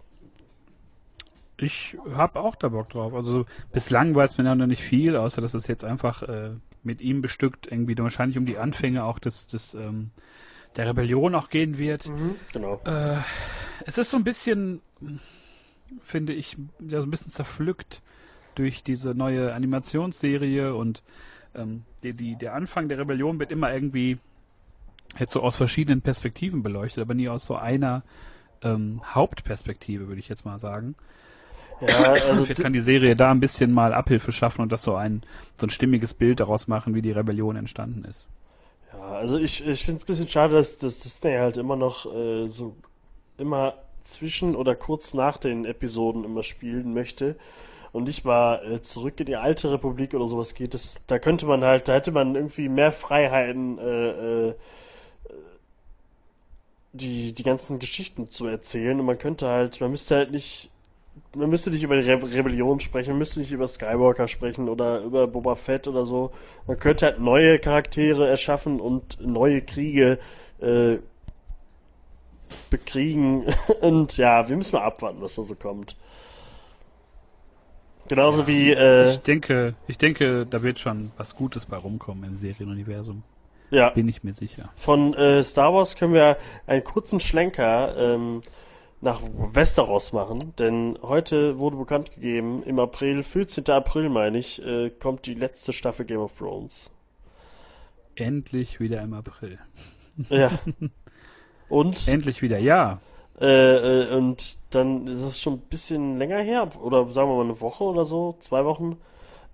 Ich 1.56 1.96
habe 2.14 2.40
auch 2.40 2.56
da 2.56 2.68
Bock 2.68 2.90
drauf. 2.90 3.14
Also 3.14 3.46
bislang 3.72 4.14
weiß 4.14 4.36
man 4.36 4.46
ja 4.46 4.54
noch 4.54 4.66
nicht 4.66 4.82
viel, 4.82 5.16
außer 5.16 5.40
dass 5.40 5.54
es 5.54 5.66
jetzt 5.66 5.82
einfach 5.82 6.24
äh, 6.24 6.50
mit 6.82 7.00
ihm 7.00 7.22
bestückt 7.22 7.72
irgendwie 7.72 7.96
wahrscheinlich 7.96 8.36
um 8.36 8.44
die 8.44 8.58
Anfänge 8.58 9.04
auch 9.04 9.18
des, 9.18 9.46
des 9.46 9.72
ähm, 9.72 10.10
der 10.76 10.88
Rebellion 10.88 11.34
auch 11.34 11.48
gehen 11.48 11.78
wird. 11.78 12.06
Mhm, 12.06 12.36
genau. 12.52 12.82
Äh, 12.84 13.16
es 13.86 13.96
ist 13.96 14.10
so 14.10 14.18
ein 14.18 14.24
bisschen, 14.24 14.82
finde 16.02 16.32
ich, 16.32 16.56
ja 16.80 17.00
so 17.00 17.06
ein 17.06 17.10
bisschen 17.10 17.30
zerpflückt 17.30 18.02
durch 18.54 18.82
diese 18.82 19.14
neue 19.14 19.54
Animationsserie 19.54 20.74
und 20.74 21.02
ähm, 21.54 21.84
die, 22.02 22.12
die, 22.12 22.36
der 22.36 22.54
Anfang 22.54 22.88
der 22.88 22.98
Rebellion 22.98 23.38
wird 23.38 23.52
immer 23.52 23.72
irgendwie 23.72 24.18
jetzt 25.18 25.32
so 25.32 25.42
aus 25.42 25.56
verschiedenen 25.56 26.02
Perspektiven 26.02 26.62
beleuchtet, 26.62 27.02
aber 27.02 27.14
nie 27.14 27.28
aus 27.28 27.44
so 27.44 27.56
einer 27.56 28.02
ähm, 28.62 29.00
Hauptperspektive, 29.04 30.08
würde 30.08 30.20
ich 30.20 30.28
jetzt 30.28 30.44
mal 30.44 30.58
sagen. 30.58 30.96
Ja, 31.80 32.12
also 32.12 32.44
Vielleicht 32.44 32.62
kann 32.62 32.72
die 32.72 32.80
Serie 32.80 33.14
da 33.14 33.30
ein 33.30 33.40
bisschen 33.40 33.72
mal 33.72 33.94
Abhilfe 33.94 34.32
schaffen 34.32 34.62
und 34.62 34.72
das 34.72 34.82
so 34.82 34.96
ein, 34.96 35.22
so 35.58 35.66
ein 35.66 35.70
stimmiges 35.70 36.12
Bild 36.12 36.40
daraus 36.40 36.66
machen, 36.66 36.94
wie 36.94 37.02
die 37.02 37.12
Rebellion 37.12 37.56
entstanden 37.56 38.04
ist. 38.04 38.26
Ja, 38.92 38.98
also 38.98 39.38
ich, 39.38 39.66
ich 39.66 39.84
finde 39.84 39.98
es 39.98 40.04
ein 40.04 40.06
bisschen 40.06 40.28
schade, 40.28 40.54
dass, 40.54 40.76
dass 40.78 41.00
Disney 41.00 41.36
halt 41.36 41.56
immer 41.56 41.76
noch 41.76 42.12
äh, 42.12 42.48
so 42.48 42.76
immer 43.36 43.74
zwischen 44.08 44.56
oder 44.56 44.74
kurz 44.74 45.14
nach 45.14 45.36
den 45.36 45.64
Episoden 45.64 46.24
immer 46.24 46.42
spielen 46.42 46.94
möchte 46.94 47.36
und 47.92 48.04
nicht 48.04 48.24
mal 48.24 48.60
äh, 48.64 48.80
zurück 48.80 49.20
in 49.20 49.26
die 49.26 49.36
alte 49.36 49.70
Republik 49.72 50.14
oder 50.14 50.26
sowas 50.26 50.54
geht. 50.54 50.74
Das, 50.74 51.00
da 51.06 51.18
könnte 51.18 51.46
man 51.46 51.64
halt, 51.64 51.88
da 51.88 51.94
hätte 51.94 52.12
man 52.12 52.34
irgendwie 52.34 52.68
mehr 52.68 52.92
Freiheiten, 52.92 53.78
äh, 53.78 54.48
äh, 54.48 54.54
die, 56.92 57.32
die 57.32 57.42
ganzen 57.42 57.78
Geschichten 57.78 58.30
zu 58.30 58.46
erzählen 58.46 58.98
und 58.98 59.06
man 59.06 59.18
könnte 59.18 59.46
halt, 59.46 59.80
man 59.80 59.90
müsste 59.90 60.16
halt 60.16 60.30
nicht 60.30 60.70
man 61.34 61.50
müsste 61.50 61.70
nicht 61.70 61.82
über 61.82 62.00
die 62.00 62.08
Re 62.08 62.22
Rebellion 62.22 62.80
sprechen, 62.80 63.10
man 63.10 63.18
müsste 63.18 63.40
nicht 63.40 63.52
über 63.52 63.66
Skywalker 63.66 64.28
sprechen 64.28 64.68
oder 64.68 65.00
über 65.00 65.26
Boba 65.26 65.56
Fett 65.56 65.88
oder 65.88 66.04
so. 66.04 66.30
Man 66.66 66.78
könnte 66.78 67.06
halt 67.06 67.20
neue 67.20 67.58
Charaktere 67.58 68.28
erschaffen 68.28 68.80
und 68.80 69.20
neue 69.20 69.62
Kriege 69.62 70.18
äh, 70.60 70.98
bekriegen. 72.70 73.44
Und 73.80 74.16
ja, 74.16 74.48
wir 74.48 74.56
müssen 74.56 74.76
mal 74.76 74.84
abwarten, 74.84 75.20
was 75.20 75.34
da 75.34 75.42
so 75.42 75.54
kommt. 75.54 75.96
Genauso 78.08 78.46
wie. 78.46 78.70
Äh, 78.70 79.12
ich 79.12 79.20
denke, 79.20 79.74
ich 79.86 79.98
denke, 79.98 80.46
da 80.46 80.62
wird 80.62 80.78
schon 80.78 81.10
was 81.16 81.36
Gutes 81.36 81.66
bei 81.66 81.76
rumkommen 81.76 82.24
im 82.24 82.36
Serienuniversum. 82.36 83.22
Ja. 83.70 83.90
Bin 83.90 84.08
ich 84.08 84.24
mir 84.24 84.32
sicher. 84.32 84.70
Von 84.76 85.14
äh, 85.14 85.42
Star 85.42 85.74
Wars 85.74 85.96
können 85.96 86.14
wir 86.14 86.38
einen 86.66 86.84
kurzen 86.84 87.20
Schlenker 87.20 87.96
ähm, 87.98 88.40
nach 89.00 89.20
Westeros 89.52 90.12
machen, 90.12 90.54
denn 90.58 90.98
heute 91.02 91.58
wurde 91.58 91.76
bekannt 91.76 92.12
gegeben, 92.12 92.62
im 92.64 92.78
April, 92.78 93.22
14. 93.22 93.68
April 93.68 94.08
meine 94.08 94.38
ich, 94.38 94.64
äh, 94.64 94.90
kommt 94.90 95.26
die 95.26 95.34
letzte 95.34 95.72
Staffel 95.72 96.04
Game 96.04 96.20
of 96.20 96.36
Thrones. 96.36 96.90
Endlich 98.16 98.80
wieder 98.80 99.02
im 99.02 99.12
April. 99.14 99.58
Ja. 100.30 100.50
Und? 101.68 102.08
Endlich 102.08 102.42
wieder, 102.42 102.58
ja. 102.58 103.00
Äh, 103.40 104.04
äh, 104.04 104.16
und 104.16 104.58
dann 104.70 105.06
ist 105.06 105.20
es 105.20 105.40
schon 105.40 105.52
ein 105.54 105.60
bisschen 105.60 106.18
länger 106.18 106.40
her, 106.40 106.68
oder 106.82 107.06
sagen 107.06 107.30
wir 107.30 107.36
mal 107.36 107.44
eine 107.44 107.60
Woche 107.60 107.84
oder 107.84 108.04
so, 108.04 108.36
zwei 108.40 108.64
Wochen. 108.64 108.98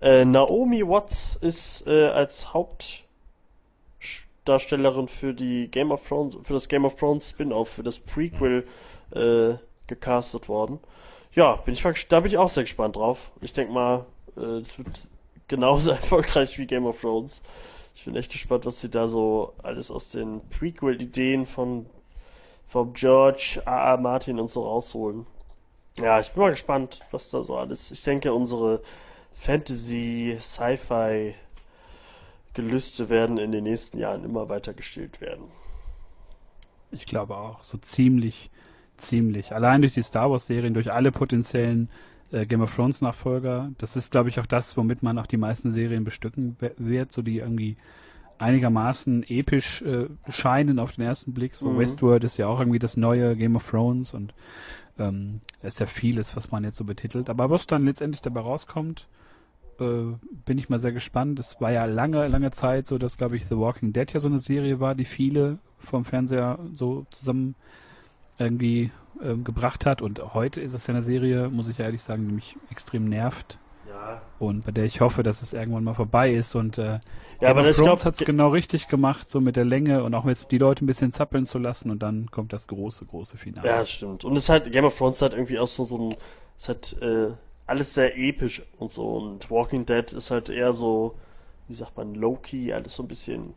Äh, 0.01 0.25
Naomi 0.25 0.81
Watts 0.87 1.35
ist 1.35 1.85
äh, 1.87 2.07
als 2.07 2.51
Hauptdarstellerin 2.53 5.07
für 5.07 5.33
die 5.33 5.67
Game 5.67 5.91
of 5.91 6.07
Thrones, 6.07 6.37
für 6.43 6.53
das 6.53 6.67
Game 6.67 6.85
of 6.85 6.95
Thrones 6.95 7.29
Spin-off, 7.29 7.69
für 7.69 7.83
das 7.83 7.99
Prequel 7.99 8.65
äh, 9.11 9.53
gecastet 9.87 10.49
worden. 10.49 10.79
Ja, 11.33 11.57
bin 11.57 11.75
ich 11.75 11.83
da 12.07 12.21
bin 12.21 12.31
ich 12.31 12.37
auch 12.37 12.49
sehr 12.49 12.63
gespannt 12.63 12.95
drauf. 12.95 13.31
Ich 13.41 13.53
denke 13.53 13.73
mal, 13.73 14.05
es 14.35 14.77
wird 14.77 15.09
genauso 15.47 15.91
erfolgreich 15.91 16.57
wie 16.57 16.65
Game 16.65 16.85
of 16.85 17.01
Thrones. 17.01 17.43
Ich 17.93 18.05
bin 18.05 18.15
echt 18.15 18.31
gespannt, 18.31 18.65
was 18.65 18.81
sie 18.81 18.89
da 18.89 19.07
so 19.07 19.53
alles 19.63 19.91
aus 19.91 20.09
den 20.11 20.41
Prequel-Ideen 20.49 21.45
von 21.45 21.85
vom 22.67 22.93
George 22.93 23.61
A. 23.65 23.93
A. 23.93 23.97
Martin 23.97 24.39
und 24.39 24.49
so 24.49 24.63
rausholen. 24.63 25.25
Ja, 25.99 26.19
ich 26.19 26.31
bin 26.31 26.43
mal 26.43 26.51
gespannt, 26.51 26.99
was 27.11 27.29
da 27.29 27.41
so 27.43 27.55
alles. 27.55 27.91
Ich 27.91 28.03
denke, 28.03 28.33
unsere 28.33 28.81
Fantasy, 29.33 30.37
Sci-Fi 30.39 31.35
Gelüste 32.53 33.09
werden 33.09 33.37
in 33.37 33.51
den 33.51 33.65
nächsten 33.65 33.97
Jahren 33.97 34.23
immer 34.23 34.47
weiter 34.49 34.73
gestillt 34.73 35.19
werden. 35.21 35.45
Ich 36.91 37.05
glaube 37.05 37.35
auch, 37.35 37.63
so 37.63 37.77
ziemlich 37.77 38.49
Ziemlich. 38.97 39.53
Allein 39.53 39.81
durch 39.81 39.93
die 39.93 40.03
Star 40.03 40.31
Wars-Serien, 40.31 40.73
durch 40.73 40.91
alle 40.91 41.11
potenziellen 41.11 41.89
äh, 42.31 42.45
Game 42.45 42.61
of 42.61 42.73
Thrones-Nachfolger. 42.73 43.71
Das 43.77 43.95
ist, 43.95 44.11
glaube 44.11 44.29
ich, 44.29 44.39
auch 44.39 44.45
das, 44.45 44.77
womit 44.77 45.03
man 45.03 45.19
auch 45.19 45.25
die 45.25 45.37
meisten 45.37 45.71
Serien 45.71 46.03
bestücken 46.03 46.55
wird, 46.59 47.11
so 47.11 47.21
die 47.21 47.39
irgendwie 47.39 47.75
einigermaßen 48.37 49.23
episch 49.27 49.81
äh, 49.81 50.07
scheinen 50.29 50.79
auf 50.79 50.93
den 50.93 51.05
ersten 51.05 51.33
Blick. 51.33 51.55
So 51.55 51.69
mhm. 51.69 51.79
Westworld 51.79 52.23
ist 52.23 52.37
ja 52.37 52.47
auch 52.47 52.59
irgendwie 52.59 52.79
das 52.79 52.97
neue 52.97 53.35
Game 53.35 53.55
of 53.55 53.69
Thrones 53.69 54.13
und 54.13 54.33
ähm, 54.97 55.41
ist 55.61 55.79
ja 55.79 55.85
vieles, 55.85 56.35
was 56.35 56.51
man 56.51 56.63
jetzt 56.63 56.77
so 56.77 56.83
betitelt. 56.83 57.29
Aber 57.29 57.49
was 57.49 57.67
dann 57.67 57.85
letztendlich 57.85 58.21
dabei 58.21 58.41
rauskommt, 58.41 59.07
äh, 59.79 60.15
bin 60.45 60.57
ich 60.57 60.69
mal 60.69 60.79
sehr 60.79 60.91
gespannt. 60.91 61.39
Es 61.39 61.59
war 61.59 61.71
ja 61.71 61.85
lange, 61.85 62.27
lange 62.27 62.51
Zeit 62.51 62.87
so, 62.87 62.97
dass, 62.97 63.17
glaube 63.17 63.35
ich, 63.35 63.45
The 63.45 63.57
Walking 63.57 63.93
Dead 63.93 64.11
ja 64.11 64.19
so 64.19 64.27
eine 64.27 64.39
Serie 64.39 64.79
war, 64.79 64.95
die 64.95 65.05
viele 65.05 65.59
vom 65.79 66.05
Fernseher 66.05 66.59
so 66.75 67.05
zusammen 67.11 67.55
irgendwie 68.37 68.91
ähm, 69.21 69.43
gebracht 69.43 69.85
hat. 69.85 70.01
Und 70.01 70.33
heute 70.33 70.61
ist 70.61 70.73
es 70.73 70.87
ja 70.87 70.93
eine 70.93 71.03
Serie, 71.03 71.49
muss 71.49 71.67
ich 71.67 71.79
ehrlich 71.79 72.03
sagen, 72.03 72.27
die 72.27 72.33
mich 72.33 72.57
extrem 72.69 73.05
nervt. 73.05 73.59
Ja. 73.95 74.21
Und 74.39 74.65
bei 74.65 74.71
der 74.71 74.85
ich 74.85 75.01
hoffe, 75.01 75.23
dass 75.23 75.41
es 75.41 75.53
irgendwann 75.53 75.83
mal 75.83 75.93
vorbei 75.93 76.33
ist. 76.33 76.55
Und 76.55 76.77
äh, 76.77 76.99
ja, 77.39 77.49
aber 77.49 77.63
das 77.63 77.79
hat 77.81 78.19
es 78.19 78.25
genau 78.25 78.49
richtig 78.49 78.87
gemacht, 78.87 79.29
so 79.29 79.39
mit 79.39 79.55
der 79.55 79.65
Länge 79.65 80.03
und 80.03 80.13
auch 80.13 80.25
jetzt 80.25 80.51
die 80.51 80.57
Leute 80.57 80.83
ein 80.83 80.87
bisschen 80.87 81.11
zappeln 81.11 81.45
zu 81.45 81.57
lassen. 81.57 81.89
Und 81.89 82.03
dann 82.03 82.29
kommt 82.31 82.53
das 82.53 82.67
große, 82.67 83.05
große 83.05 83.37
Finale. 83.37 83.67
Ja, 83.67 83.85
stimmt. 83.85 84.25
Und 84.25 84.37
es 84.37 84.49
hat 84.49 84.71
Game 84.71 84.85
of 84.85 84.97
Thrones 84.97 85.21
hat 85.21 85.33
irgendwie 85.33 85.59
auch 85.59 85.67
so, 85.67 85.83
so 85.85 86.09
ein, 86.09 86.15
es 86.57 86.69
hat 86.69 86.95
äh, 87.01 87.31
alles 87.65 87.93
sehr 87.93 88.17
episch 88.17 88.61
und 88.77 88.91
so. 88.91 89.07
Und 89.17 89.49
Walking 89.49 89.85
Dead 89.85 90.11
ist 90.11 90.31
halt 90.31 90.49
eher 90.49 90.73
so, 90.73 91.15
wie 91.67 91.75
sagt 91.75 91.95
man, 91.97 92.15
low-key, 92.15 92.73
alles 92.73 92.95
so 92.95 93.03
ein 93.03 93.07
bisschen. 93.07 93.53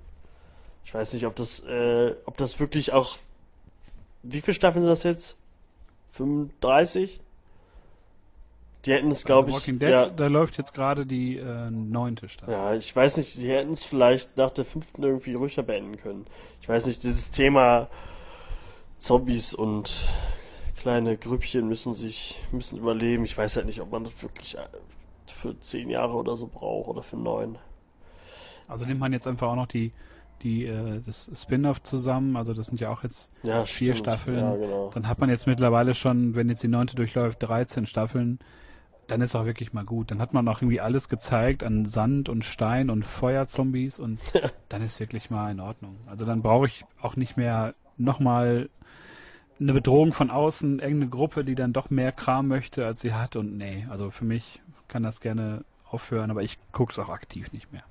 Ich 0.85 0.95
weiß 0.95 1.13
nicht, 1.13 1.27
ob 1.27 1.37
das, 1.37 1.61
äh, 1.61 2.15
ob 2.25 2.37
das 2.39 2.61
wirklich 2.61 2.93
auch 2.93 3.17
wie 4.23 4.41
viele 4.41 4.55
Staffeln 4.55 4.83
sind 4.83 4.91
das 4.91 5.03
jetzt? 5.03 5.37
35? 6.13 7.21
Die 8.89 8.95
hätten 8.95 9.11
es, 9.11 9.27
glaube 9.27 9.51
ich. 9.51 9.55
Walking 9.55 9.79
Dead, 9.79 9.91
ja, 9.91 10.09
da 10.09 10.29
läuft 10.29 10.57
jetzt 10.57 10.73
gerade 10.73 11.05
die 11.05 11.37
äh, 11.37 11.71
neunte 11.71 12.27
Staffel. 12.31 12.55
Ja, 12.55 12.75
ich 12.75 12.97
weiß 12.97 13.19
nicht, 13.19 13.37
die 13.37 13.51
hätten 13.51 13.73
es 13.73 13.85
vielleicht 13.85 14.39
nach 14.39 14.49
der 14.49 14.65
fünften 14.65 15.03
irgendwie 15.03 15.35
ruhiger 15.35 15.63
beenden 15.63 15.99
können. 15.99 16.27
Ich 16.63 16.71
weiß 16.71 16.87
nicht, 16.87 17.03
dieses 17.03 17.29
Thema 17.29 17.89
Zombies 18.97 19.53
und 19.53 20.09
kleine 20.81 21.19
Grüppchen 21.19 21.69
müssen 21.69 21.93
sich, 21.93 22.41
müssen 22.51 22.79
überleben. 22.79 23.25
Ich 23.25 23.37
weiß 23.37 23.57
halt 23.57 23.67
nicht, 23.67 23.83
ob 23.83 23.93
man 23.93 24.05
das 24.05 24.23
wirklich 24.23 24.57
äh, 24.57 24.61
für 25.27 25.61
zehn 25.61 25.91
Jahre 25.91 26.15
oder 26.15 26.35
so 26.35 26.47
braucht 26.47 26.89
oder 26.89 27.03
für 27.03 27.19
neun. 27.19 27.59
Also 28.69 28.87
nimmt 28.87 29.01
man 29.01 29.13
jetzt 29.13 29.29
einfach 29.29 29.49
auch 29.49 29.57
noch 29.57 29.69
die 29.69 29.93
die 30.43 30.65
äh, 30.65 31.01
das 31.05 31.31
Spin-off 31.35 31.83
zusammen, 31.83 32.37
also 32.37 32.55
das 32.55 32.69
sind 32.69 32.81
ja 32.81 32.91
auch 32.91 33.03
jetzt 33.03 33.31
ja, 33.43 33.67
vier 33.67 33.95
stimmt. 33.95 34.07
Staffeln. 34.07 34.39
Ja, 34.39 34.57
genau. 34.57 34.91
Dann 34.95 35.09
hat 35.09 35.19
man 35.19 35.29
jetzt 35.29 35.47
mittlerweile 35.47 35.95
schon, 35.95 36.35
wenn 36.37 36.49
jetzt 36.49 36.63
die 36.63 36.69
neunte 36.69 36.97
durchläuft, 36.97 37.43
13 37.43 37.87
Staffeln. 37.87 38.39
Dann 39.09 39.21
ist 39.21 39.35
auch 39.35 39.47
wirklich 39.47 39.73
mal 39.73 39.85
gut. 39.85 40.11
Dann 40.11 40.21
hat 40.21 40.33
man 40.33 40.47
auch 40.47 40.63
irgendwie 40.63 40.81
alles 40.81 41.09
gezeigt 41.09 41.65
an 41.65 41.87
Sand 41.87 42.29
und 42.29 42.45
Stein 42.45 42.91
und 42.91 43.05
Feuerzombies 43.05 43.99
und 43.99 44.21
dann 44.69 44.83
ist 44.83 45.01
wirklich 45.01 45.31
mal 45.31 45.51
in 45.51 45.61
Ordnung. 45.61 45.97
Also 46.07 46.25
dann 46.25 46.43
brauche 46.43 46.67
ich 46.67 46.85
auch 47.01 47.17
nicht 47.17 47.37
mehr 47.37 47.75
nochmal 47.97 48.69
eine 49.61 49.73
Bedrohung 49.73 50.13
von 50.13 50.31
außen, 50.31 50.79
irgendeine 50.79 51.09
Gruppe, 51.09 51.45
die 51.45 51.55
dann 51.55 51.73
doch 51.73 51.91
mehr 51.91 52.13
Kram 52.13 52.47
möchte, 52.49 52.87
als 52.87 53.01
sie 53.01 53.15
hat. 53.15 53.35
Und 53.35 53.57
nee, 53.57 53.87
also 53.91 54.11
für 54.11 54.25
mich 54.25 54.61
kann 54.87 55.03
das 55.03 55.21
gerne 55.21 55.65
aufhören, 55.91 56.31
aber 56.31 56.43
ich 56.43 56.59
gucke 56.73 56.93
es 56.93 56.99
auch 56.99 57.09
aktiv 57.09 57.53
nicht 57.53 57.73
mehr. 57.73 57.83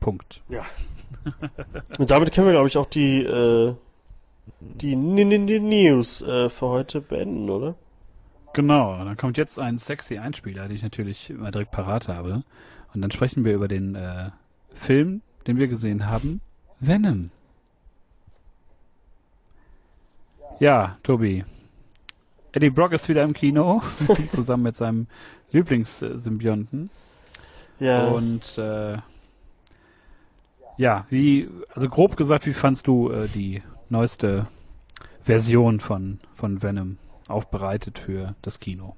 Punkt. 0.00 0.42
Ja. 0.48 0.64
Und 1.98 2.10
damit 2.10 2.32
können 2.32 2.46
wir, 2.46 2.52
glaube 2.52 2.68
ich, 2.68 2.76
auch 2.76 2.86
die, 2.86 3.22
äh, 3.22 3.74
die 4.60 4.96
News 4.96 6.22
äh, 6.22 6.48
für 6.48 6.68
heute 6.68 7.00
beenden, 7.00 7.50
oder? 7.50 7.74
Genau, 8.54 8.96
dann 9.04 9.16
kommt 9.16 9.36
jetzt 9.36 9.58
ein 9.58 9.78
sexy 9.78 10.18
Einspieler, 10.18 10.66
den 10.66 10.76
ich 10.76 10.82
natürlich 10.82 11.30
immer 11.30 11.50
direkt 11.50 11.70
parat 11.70 12.08
habe. 12.08 12.42
Und 12.94 13.02
dann 13.02 13.10
sprechen 13.10 13.44
wir 13.44 13.54
über 13.54 13.68
den 13.68 13.94
äh, 13.94 14.30
Film, 14.74 15.22
den 15.46 15.58
wir 15.58 15.68
gesehen 15.68 16.06
haben, 16.06 16.40
Venom. 16.80 17.30
Ja, 20.58 20.98
Tobi. 21.02 21.44
Eddie 22.52 22.70
Brock 22.70 22.92
ist 22.92 23.08
wieder 23.08 23.22
im 23.22 23.34
Kino, 23.34 23.82
zusammen 24.30 24.64
mit 24.64 24.76
seinem 24.76 25.06
Lieblingssymbionten. 25.52 26.90
Ja. 27.78 28.08
Und 28.08 28.58
äh, 28.58 28.98
ja, 30.76 31.06
wie, 31.10 31.48
also 31.74 31.88
grob 31.88 32.16
gesagt, 32.16 32.46
wie 32.46 32.54
fandst 32.54 32.86
du 32.86 33.10
äh, 33.10 33.28
die 33.28 33.62
neueste 33.88 34.46
Version 35.22 35.80
von, 35.80 36.20
von 36.34 36.62
Venom 36.62 36.98
aufbereitet 37.28 37.98
für 37.98 38.34
das 38.42 38.60
Kino? 38.60 38.96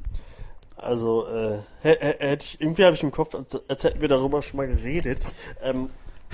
Also, 0.77 1.27
äh, 1.27 1.59
hätte 1.83 2.45
ich, 2.45 2.61
irgendwie 2.61 2.85
habe 2.85 2.97
ich 2.97 3.03
im 3.03 3.11
Kopf, 3.11 3.35
als, 3.35 3.69
als, 3.69 3.85
hätten 3.85 4.01
wir 4.01 4.09
darüber 4.09 4.41
schon 4.41 4.57
mal 4.57 4.67
geredet. 4.67 5.27
Ähm, 5.63 5.91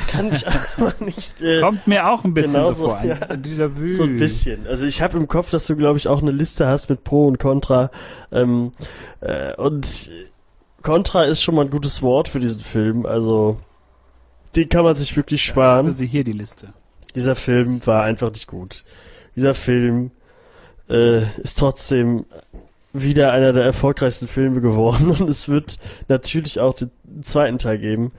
kann 0.06 0.30
ich 0.30 0.46
aber 0.76 0.94
nicht. 1.00 1.40
Äh, 1.40 1.60
Kommt 1.60 1.86
mir 1.86 2.08
auch 2.08 2.22
ein 2.24 2.34
bisschen 2.34 2.52
so 2.52 2.74
vor. 2.74 2.98
Ein, 2.98 3.08
ja, 3.08 3.36
dieser 3.36 3.70
so 3.70 4.04
ein 4.04 4.18
bisschen. 4.18 4.66
Also 4.66 4.86
ich 4.86 5.02
habe 5.02 5.16
im 5.16 5.26
Kopf, 5.26 5.50
dass 5.50 5.66
du, 5.66 5.74
glaube 5.74 5.98
ich, 5.98 6.06
auch 6.06 6.22
eine 6.22 6.30
Liste 6.30 6.66
hast 6.66 6.90
mit 6.90 7.02
Pro 7.02 7.26
und 7.26 7.38
Contra. 7.38 7.90
Ähm, 8.30 8.72
äh, 9.20 9.54
und 9.56 10.10
Contra 10.82 11.24
ist 11.24 11.42
schon 11.42 11.56
mal 11.56 11.64
ein 11.64 11.70
gutes 11.70 12.02
Wort 12.02 12.28
für 12.28 12.38
diesen 12.38 12.60
Film. 12.60 13.06
Also, 13.06 13.58
den 14.54 14.68
kann 14.68 14.84
man 14.84 14.94
sich 14.94 15.16
wirklich 15.16 15.44
sparen. 15.44 15.86
Ja, 15.86 15.92
Sie 15.92 16.06
hier 16.06 16.22
die 16.22 16.32
Liste. 16.32 16.72
Dieser 17.14 17.34
Film 17.34 17.84
war 17.86 18.04
einfach 18.04 18.30
nicht 18.30 18.46
gut. 18.46 18.84
Dieser 19.34 19.54
Film 19.54 20.12
äh, 20.88 21.22
ist 21.40 21.58
trotzdem 21.58 22.26
wieder 22.92 23.32
einer 23.32 23.52
der 23.52 23.64
erfolgreichsten 23.64 24.28
Filme 24.28 24.60
geworden 24.60 25.10
und 25.18 25.28
es 25.28 25.48
wird 25.48 25.78
natürlich 26.08 26.60
auch 26.60 26.74
den 26.74 26.90
zweiten 27.22 27.58
Teil 27.58 27.78
geben. 27.78 28.12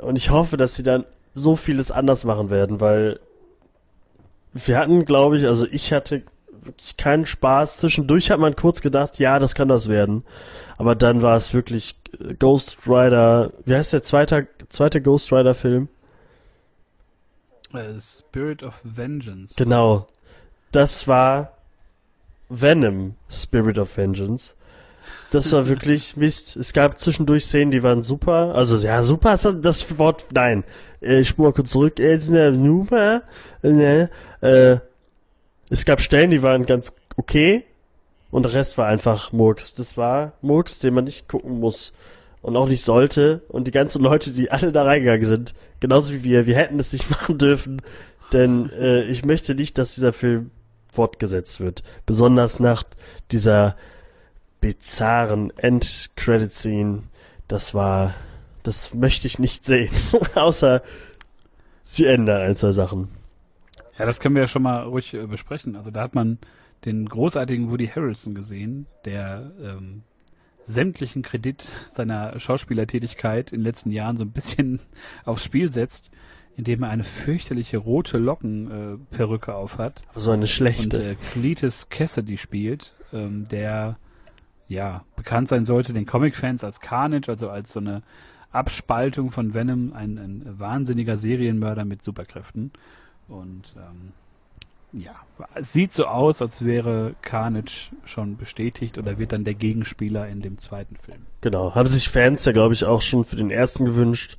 Und 0.00 0.16
ich 0.16 0.30
hoffe, 0.30 0.56
dass 0.56 0.74
sie 0.74 0.82
dann 0.82 1.04
so 1.34 1.56
vieles 1.56 1.90
anders 1.90 2.24
machen 2.24 2.50
werden, 2.50 2.80
weil 2.80 3.20
wir 4.52 4.78
hatten, 4.78 5.04
glaube 5.04 5.38
ich, 5.38 5.46
also 5.46 5.66
ich 5.70 5.92
hatte 5.92 6.22
wirklich 6.62 6.96
keinen 6.96 7.26
Spaß. 7.26 7.78
Zwischendurch 7.78 8.30
hat 8.30 8.40
man 8.40 8.56
kurz 8.56 8.80
gedacht, 8.80 9.18
ja, 9.18 9.38
das 9.38 9.54
kann 9.54 9.68
das 9.68 9.88
werden. 9.88 10.24
Aber 10.76 10.94
dann 10.94 11.22
war 11.22 11.36
es 11.36 11.54
wirklich 11.54 11.96
äh, 12.18 12.34
Ghost 12.34 12.78
Rider. 12.86 13.52
Wie 13.64 13.74
heißt 13.74 13.92
der 13.92 14.02
zweite, 14.02 14.48
zweite 14.68 15.00
Ghost 15.00 15.32
Rider 15.32 15.54
Film? 15.54 15.88
Äh, 17.72 18.00
Spirit 18.00 18.62
of 18.62 18.80
Vengeance. 18.82 19.54
Genau. 19.56 20.08
Das 20.72 21.06
war 21.06 21.52
Venom, 22.50 23.14
Spirit 23.30 23.78
of 23.78 23.96
Vengeance. 23.96 24.56
Das 25.30 25.52
war 25.52 25.68
wirklich 25.68 26.16
Mist. 26.18 26.56
Es 26.56 26.72
gab 26.72 26.98
zwischendurch 27.00 27.46
Szenen, 27.46 27.70
die 27.70 27.82
waren 27.82 28.02
super. 28.02 28.54
Also, 28.54 28.76
ja, 28.76 29.02
super 29.02 29.34
ist 29.34 29.48
das 29.62 29.98
Wort, 29.98 30.26
nein. 30.34 30.64
Äh, 31.00 31.20
Ich 31.20 31.38
mal 31.38 31.52
kurz 31.52 31.70
zurück. 31.70 31.98
Äh. 31.98 32.18
Äh, 33.62 34.08
äh, 34.42 34.78
es 35.70 35.84
gab 35.84 36.00
Stellen, 36.00 36.30
die 36.30 36.42
waren 36.42 36.66
ganz 36.66 36.92
okay. 37.16 37.64
Und 38.30 38.44
der 38.44 38.54
Rest 38.54 38.78
war 38.78 38.86
einfach 38.86 39.32
Murks. 39.32 39.74
Das 39.74 39.96
war 39.96 40.32
Murks, 40.42 40.78
den 40.80 40.94
man 40.94 41.04
nicht 41.04 41.28
gucken 41.28 41.60
muss. 41.60 41.92
Und 42.42 42.56
auch 42.56 42.68
nicht 42.68 42.84
sollte. 42.84 43.42
Und 43.48 43.66
die 43.66 43.72
ganzen 43.72 44.02
Leute, 44.02 44.30
die 44.30 44.50
alle 44.50 44.72
da 44.72 44.84
reingegangen 44.84 45.26
sind, 45.26 45.54
genauso 45.78 46.12
wie 46.12 46.24
wir, 46.24 46.46
wir 46.46 46.56
hätten 46.56 46.80
es 46.80 46.92
nicht 46.92 47.10
machen 47.10 47.38
dürfen. 47.38 47.82
Denn 48.32 48.70
äh, 48.70 49.02
ich 49.04 49.24
möchte 49.24 49.54
nicht, 49.54 49.78
dass 49.78 49.94
dieser 49.94 50.12
Film 50.12 50.50
fortgesetzt 50.90 51.60
wird. 51.60 51.82
Besonders 52.06 52.60
nach 52.60 52.84
dieser 53.30 53.76
bizarren 54.60 55.52
End-Credit-Scene. 55.56 57.04
Das 57.48 57.74
war, 57.74 58.14
das 58.62 58.94
möchte 58.94 59.26
ich 59.26 59.38
nicht 59.38 59.64
sehen. 59.64 59.92
Außer 60.34 60.82
sie 61.84 62.06
ändern 62.06 62.42
ein, 62.42 62.56
zwei 62.56 62.72
Sachen. 62.72 63.08
Ja, 63.98 64.06
das 64.06 64.20
können 64.20 64.34
wir 64.34 64.42
ja 64.42 64.48
schon 64.48 64.62
mal 64.62 64.84
ruhig 64.84 65.12
äh, 65.14 65.26
besprechen. 65.26 65.76
Also 65.76 65.90
da 65.90 66.02
hat 66.02 66.14
man 66.14 66.38
den 66.84 67.06
großartigen 67.06 67.70
Woody 67.70 67.88
Harrelson 67.88 68.34
gesehen, 68.34 68.86
der 69.04 69.52
ähm, 69.62 70.02
sämtlichen 70.64 71.22
Kredit 71.22 71.64
seiner 71.92 72.38
Schauspielertätigkeit 72.38 73.52
in 73.52 73.60
den 73.60 73.64
letzten 73.64 73.90
Jahren 73.90 74.16
so 74.16 74.24
ein 74.24 74.32
bisschen 74.32 74.80
aufs 75.24 75.44
Spiel 75.44 75.72
setzt, 75.72 76.10
indem 76.56 76.82
er 76.82 76.90
eine 76.90 77.04
fürchterliche 77.04 77.78
rote 77.78 78.18
Lockenperücke 78.18 79.50
äh, 79.50 79.54
aufhat. 79.54 80.02
So 80.14 80.30
eine 80.30 80.42
und 80.42 80.48
schlechte. 80.48 81.02
äh, 81.02 81.14
Cletus 81.14 81.88
Cassidy 81.88 82.38
spielt, 82.38 82.92
ähm, 83.12 83.48
der 83.48 83.96
ja 84.68 85.04
bekannt 85.16 85.48
sein 85.48 85.64
sollte 85.64 85.92
den 85.92 86.06
Comic-Fans 86.06 86.62
als 86.64 86.80
Carnage, 86.80 87.28
also 87.28 87.50
als 87.50 87.72
so 87.72 87.80
eine 87.80 88.02
Abspaltung 88.52 89.30
von 89.30 89.54
Venom, 89.54 89.92
ein, 89.92 90.18
ein 90.18 90.58
wahnsinniger 90.58 91.16
Serienmörder 91.16 91.84
mit 91.84 92.02
Superkräften. 92.02 92.72
Und 93.28 93.74
ähm, 93.76 94.12
ja, 94.92 95.12
es 95.54 95.72
sieht 95.72 95.92
so 95.92 96.06
aus, 96.06 96.42
als 96.42 96.64
wäre 96.64 97.14
Carnage 97.22 97.90
schon 98.04 98.36
bestätigt 98.36 98.98
oder 98.98 99.18
wird 99.18 99.32
dann 99.32 99.44
der 99.44 99.54
Gegenspieler 99.54 100.28
in 100.28 100.40
dem 100.40 100.58
zweiten 100.58 100.96
Film. 100.96 101.26
Genau, 101.40 101.74
haben 101.74 101.88
sich 101.88 102.08
Fans 102.08 102.44
ja, 102.44 102.52
glaube 102.52 102.74
ich, 102.74 102.84
auch 102.84 103.02
schon 103.02 103.24
für 103.24 103.36
den 103.36 103.50
ersten 103.50 103.84
gewünscht. 103.84 104.36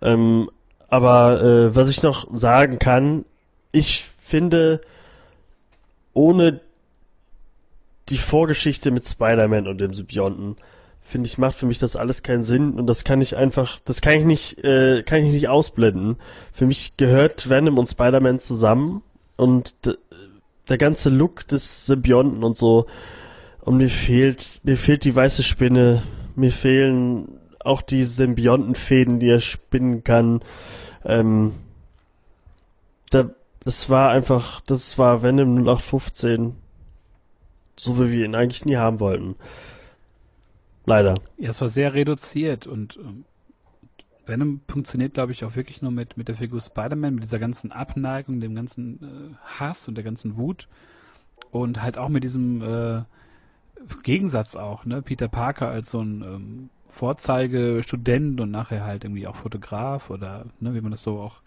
Ähm, 0.00 0.50
aber 0.92 1.40
äh, 1.40 1.74
was 1.74 1.88
ich 1.88 2.02
noch 2.02 2.26
sagen 2.34 2.78
kann, 2.78 3.24
ich 3.72 4.10
finde, 4.18 4.82
ohne 6.12 6.60
die 8.10 8.18
Vorgeschichte 8.18 8.90
mit 8.90 9.06
Spider-Man 9.06 9.68
und 9.68 9.80
dem 9.80 9.94
Symbionten, 9.94 10.56
finde 11.00 11.28
ich, 11.28 11.38
macht 11.38 11.54
für 11.54 11.64
mich 11.64 11.78
das 11.78 11.96
alles 11.96 12.22
keinen 12.22 12.42
Sinn 12.42 12.74
und 12.74 12.86
das 12.86 13.04
kann 13.04 13.22
ich 13.22 13.36
einfach, 13.38 13.80
das 13.86 14.02
kann 14.02 14.18
ich 14.18 14.26
nicht, 14.26 14.64
äh, 14.64 15.02
kann 15.02 15.24
ich 15.24 15.32
nicht 15.32 15.48
ausblenden. 15.48 16.16
Für 16.52 16.66
mich 16.66 16.98
gehört 16.98 17.48
Venom 17.48 17.78
und 17.78 17.86
Spider-Man 17.86 18.38
zusammen 18.38 19.00
und 19.36 19.74
der 20.68 20.76
ganze 20.76 21.08
Look 21.08 21.48
des 21.48 21.86
Symbionten 21.86 22.44
und 22.44 22.58
so 22.58 22.84
und 23.62 23.78
mir 23.78 23.88
fehlt, 23.88 24.60
mir 24.62 24.76
fehlt 24.76 25.04
die 25.04 25.16
weiße 25.16 25.42
Spinne, 25.42 26.02
mir 26.36 26.52
fehlen 26.52 27.38
auch 27.64 27.82
die 27.82 28.04
Symbiontenfäden, 28.04 29.20
die 29.20 29.28
er 29.28 29.40
spinnen 29.40 30.04
kann. 30.04 30.40
Ähm, 31.04 31.52
da, 33.10 33.30
das 33.64 33.90
war 33.90 34.10
einfach, 34.10 34.60
das 34.62 34.98
war 34.98 35.22
Venom 35.22 35.58
0815. 35.58 36.56
So 37.76 37.98
wie 37.98 38.12
wir 38.12 38.24
ihn 38.24 38.34
eigentlich 38.34 38.64
nie 38.64 38.76
haben 38.76 39.00
wollten. 39.00 39.36
Leider. 40.84 41.14
Ja, 41.38 41.50
es 41.50 41.60
war 41.60 41.68
sehr 41.68 41.94
reduziert 41.94 42.66
und 42.66 42.96
ähm, 42.96 43.24
Venom 44.26 44.60
funktioniert, 44.68 45.14
glaube 45.14 45.32
ich, 45.32 45.44
auch 45.44 45.56
wirklich 45.56 45.82
nur 45.82 45.90
mit, 45.90 46.16
mit 46.16 46.28
der 46.28 46.36
Figur 46.36 46.60
Spider-Man, 46.60 47.14
mit 47.14 47.24
dieser 47.24 47.38
ganzen 47.38 47.72
Abneigung, 47.72 48.40
dem 48.40 48.54
ganzen 48.54 49.02
äh, 49.02 49.36
Hass 49.58 49.88
und 49.88 49.94
der 49.94 50.04
ganzen 50.04 50.36
Wut 50.36 50.68
und 51.50 51.82
halt 51.82 51.98
auch 51.98 52.08
mit 52.08 52.24
diesem 52.24 52.62
äh, 52.62 53.02
Gegensatz 54.02 54.56
auch, 54.56 54.84
ne? 54.84 55.02
Peter 55.02 55.28
Parker 55.28 55.68
als 55.68 55.90
so 55.90 56.00
ein 56.00 56.22
ähm, 56.22 56.70
Vorzeigestudent 56.92 58.38
und 58.38 58.50
nachher 58.50 58.84
halt 58.84 59.04
irgendwie 59.04 59.26
auch 59.26 59.36
Fotograf 59.36 60.10
oder 60.10 60.44
ne, 60.60 60.74
wie 60.74 60.82
man 60.82 60.90
das 60.90 61.02
so 61.02 61.20
auch 61.20 61.40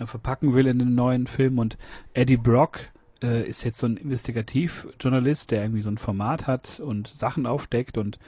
äh, 0.00 0.06
verpacken 0.06 0.54
will 0.54 0.66
in 0.66 0.80
den 0.80 0.96
neuen 0.96 1.28
Film 1.28 1.60
und 1.60 1.78
Eddie 2.14 2.36
Brock 2.36 2.80
äh, 3.22 3.48
ist 3.48 3.62
jetzt 3.62 3.78
so 3.78 3.86
ein 3.86 3.96
Investigativjournalist, 3.96 5.52
der 5.52 5.62
irgendwie 5.62 5.82
so 5.82 5.90
ein 5.90 5.98
Format 5.98 6.48
hat 6.48 6.80
und 6.80 7.06
Sachen 7.06 7.46
aufdeckt 7.46 7.96
und 7.96 8.18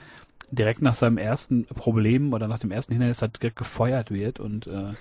direkt 0.53 0.81
nach 0.81 0.95
seinem 0.95 1.19
ersten 1.19 1.65
Problem 1.65 2.33
oder 2.33 2.47
nach 2.47 2.61
dem 2.61 2.71
ersten 2.71 2.93
Hindernis 2.93 3.21
halt 3.21 3.43
direkt 3.43 3.57
gefeuert 3.57 4.13
wird 4.13 4.39
und 4.39 4.69
äh, 4.69 4.93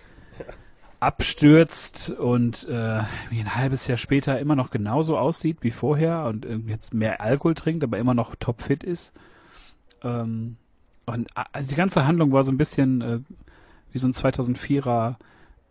abstürzt 1.00 2.10
und 2.10 2.68
äh, 2.68 3.02
wie 3.30 3.40
ein 3.42 3.56
halbes 3.56 3.86
Jahr 3.86 3.98
später 3.98 4.40
immer 4.40 4.56
noch 4.56 4.72
genauso 4.72 5.20
aussieht 5.20 5.58
wie 5.62 5.72
vorher 5.72 6.26
und 6.26 6.48
jetzt 6.68 6.96
mehr 6.96 7.22
Alkohol 7.22 7.54
trinkt, 7.54 7.84
aber 7.84 8.00
immer 8.00 8.16
noch 8.16 8.36
topfit 8.36 8.84
ist. 8.84 9.14
Ähm, 10.02 10.58
und 11.06 11.28
also 11.52 11.70
die 11.70 11.76
ganze 11.76 12.06
Handlung 12.06 12.32
war 12.32 12.44
so 12.44 12.52
ein 12.52 12.58
bisschen 12.58 13.02
äh, 13.02 13.20
wie 13.92 13.98
so 13.98 14.08
ein 14.08 14.14
2004er 14.14 15.16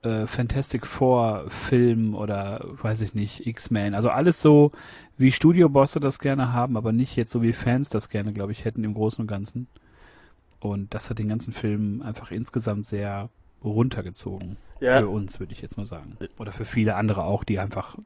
äh, 0.03 0.26
Fantastic 0.26 0.87
Four 0.87 1.45
Film 1.49 2.14
oder 2.14 2.64
weiß 2.64 3.01
ich 3.03 3.14
nicht, 3.14 3.47
X-Men. 3.47 3.95
Also 3.95 4.11
alles 4.11 4.41
so, 4.41 4.72
wie 5.16 5.33
Studiobosse 5.33 6.01
das 6.01 6.18
gerne 6.18 6.53
haben, 6.53 6.76
aber 6.76 6.93
nicht 6.93 7.16
jetzt 7.16 7.33
so 7.33 7.43
wie 7.43 7.53
Fans 7.53 7.89
das 7.89 8.09
gerne, 8.09 8.33
glaube 8.33 8.53
ich, 8.53 8.64
hätten 8.64 8.85
im 8.85 8.95
Großen 8.95 9.22
und 9.22 9.28
Ganzen. 9.28 9.68
Und 10.61 10.95
das 10.95 11.11
hat 11.11 11.18
den 11.18 11.28
ganzen 11.28 11.53
Film 11.53 12.03
einfach 12.03 12.30
insgesamt 12.30 12.87
sehr 12.87 13.28
runtergezogen. 13.64 14.57
Ja. 14.80 15.01
Für 15.01 15.09
uns, 15.09 15.39
würde 15.41 15.53
ich 15.53 15.62
jetzt 15.62 15.76
mal 15.76 15.87
sagen. 15.87 16.16
Oder 16.39 16.53
für 16.53 16.64
viele 16.64 16.97
andere 16.97 17.24
auch, 17.24 17.45
die 17.45 17.59
einfach 17.59 17.97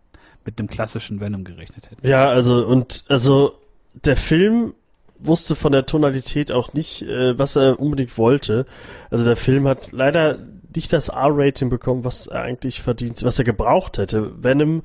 mit 0.45 0.59
einem 0.59 0.69
klassischen 0.69 1.21
Venom 1.21 1.45
gerechnet 1.45 1.91
hätten. 1.91 2.07
Ja, 2.07 2.29
also 2.29 2.67
und 2.67 3.05
also 3.09 3.59
der 4.05 4.17
Film 4.17 4.75
wusste 5.19 5.55
von 5.55 5.73
der 5.73 5.87
Tonalität 5.87 6.53
auch 6.53 6.73
nicht, 6.73 7.03
äh, 7.03 7.39
was 7.39 7.57
er 7.57 7.81
unbedingt 7.81 8.17
wollte. 8.19 8.67
Also 9.11 9.25
der 9.25 9.37
Film 9.37 9.67
hat 9.67 9.93
leider 9.93 10.39
nicht 10.75 10.93
das 10.93 11.09
R-Rating 11.09 11.71
bekommen, 11.71 12.05
was 12.05 12.27
er 12.27 12.43
eigentlich 12.43 12.83
verdient, 12.83 13.23
was 13.23 13.39
er 13.39 13.45
gebraucht 13.45 13.99
hätte. 13.99 14.43
Venom 14.43 14.83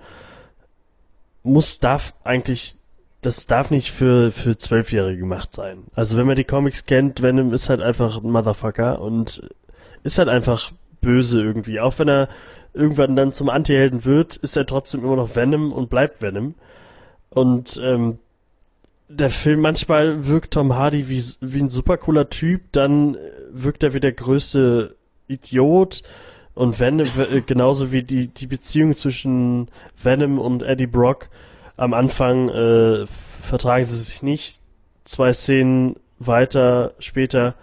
muss 1.43 1.79
darf 1.79 2.13
eigentlich 2.23 2.77
das 3.21 3.45
darf 3.45 3.69
nicht 3.69 3.91
für 3.91 4.32
für 4.32 4.57
Zwölfjährige 4.57 5.19
gemacht 5.19 5.53
sein. 5.53 5.84
Also 5.93 6.17
wenn 6.17 6.25
man 6.25 6.36
die 6.36 6.43
Comics 6.43 6.86
kennt, 6.86 7.21
Venom 7.21 7.53
ist 7.53 7.69
halt 7.69 7.82
einfach 7.82 8.23
ein 8.23 8.32
Motherfucker 8.32 8.99
und 8.99 9.47
ist 10.03 10.17
halt 10.17 10.29
einfach 10.29 10.71
böse 11.01 11.41
irgendwie. 11.41 11.79
Auch 11.79 11.99
wenn 11.99 12.07
er 12.07 12.29
irgendwann 12.73 13.15
dann 13.15 13.34
zum 13.34 13.49
Antihelden 13.49 14.05
wird, 14.05 14.38
ist 14.38 14.55
er 14.55 14.65
trotzdem 14.65 15.03
immer 15.03 15.15
noch 15.15 15.36
Venom 15.36 15.71
und 15.71 15.89
bleibt 15.89 16.21
Venom. 16.21 16.55
Und 17.29 17.79
ähm, 17.84 18.19
der 19.18 19.30
Film 19.30 19.62
manchmal 19.62 20.28
wirkt 20.28 20.53
Tom 20.53 20.76
Hardy 20.76 21.09
wie, 21.09 21.24
wie 21.41 21.62
ein 21.62 21.70
super 21.70 21.97
cooler 21.97 22.30
Typ, 22.30 22.72
dann 22.72 23.16
äh, 23.16 23.20
wirkt 23.51 23.84
er 23.84 23.93
wie 23.93 23.99
der 23.99 24.14
größte 24.14 24.95
Idiot. 25.28 26.01
Und 26.53 26.80
Venom, 26.80 27.07
äh, 27.32 27.41
genauso 27.41 27.91
wie 27.91 28.03
die, 28.03 28.28
die 28.28 28.47
Beziehung 28.47 28.93
zwischen 28.93 29.70
Venom 30.01 30.39
und 30.39 30.64
Eddie 30.64 30.88
Brock. 30.88 31.30
Am 31.78 31.93
Anfang 31.93 32.49
äh, 32.49 33.05
vertragen 33.41 33.86
sie 33.86 33.97
sich 33.97 34.22
nicht. 34.22 34.59
Zwei 35.05 35.34
Szenen 35.34 35.95
weiter 36.20 36.93
später 36.99 37.55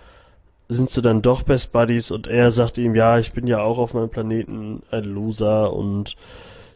sind 0.69 0.91
sie 0.91 1.03
dann 1.03 1.23
doch 1.23 1.43
Best 1.43 1.73
Buddies 1.73 2.11
und 2.11 2.27
er 2.27 2.51
sagt 2.51 2.79
ihm, 2.79 2.95
ja, 2.95 3.19
ich 3.19 3.33
bin 3.33 3.47
ja 3.47 3.61
auch 3.61 3.79
auf 3.79 3.95
meinem 3.95 4.11
Planeten 4.11 4.83
ein 4.91 5.05
Loser 5.05 5.73
und 5.73 6.17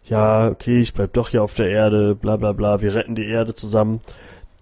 ja, 0.05 0.49
okay, 0.49 0.81
ich 0.81 0.95
bleib 0.95 1.12
doch 1.12 1.29
hier 1.29 1.43
auf 1.43 1.55
der 1.55 1.68
Erde, 1.68 2.14
bla 2.14 2.37
bla 2.37 2.53
bla, 2.53 2.81
wir 2.81 2.95
retten 2.95 3.14
die 3.14 3.27
Erde 3.27 3.55
zusammen. 3.55 4.01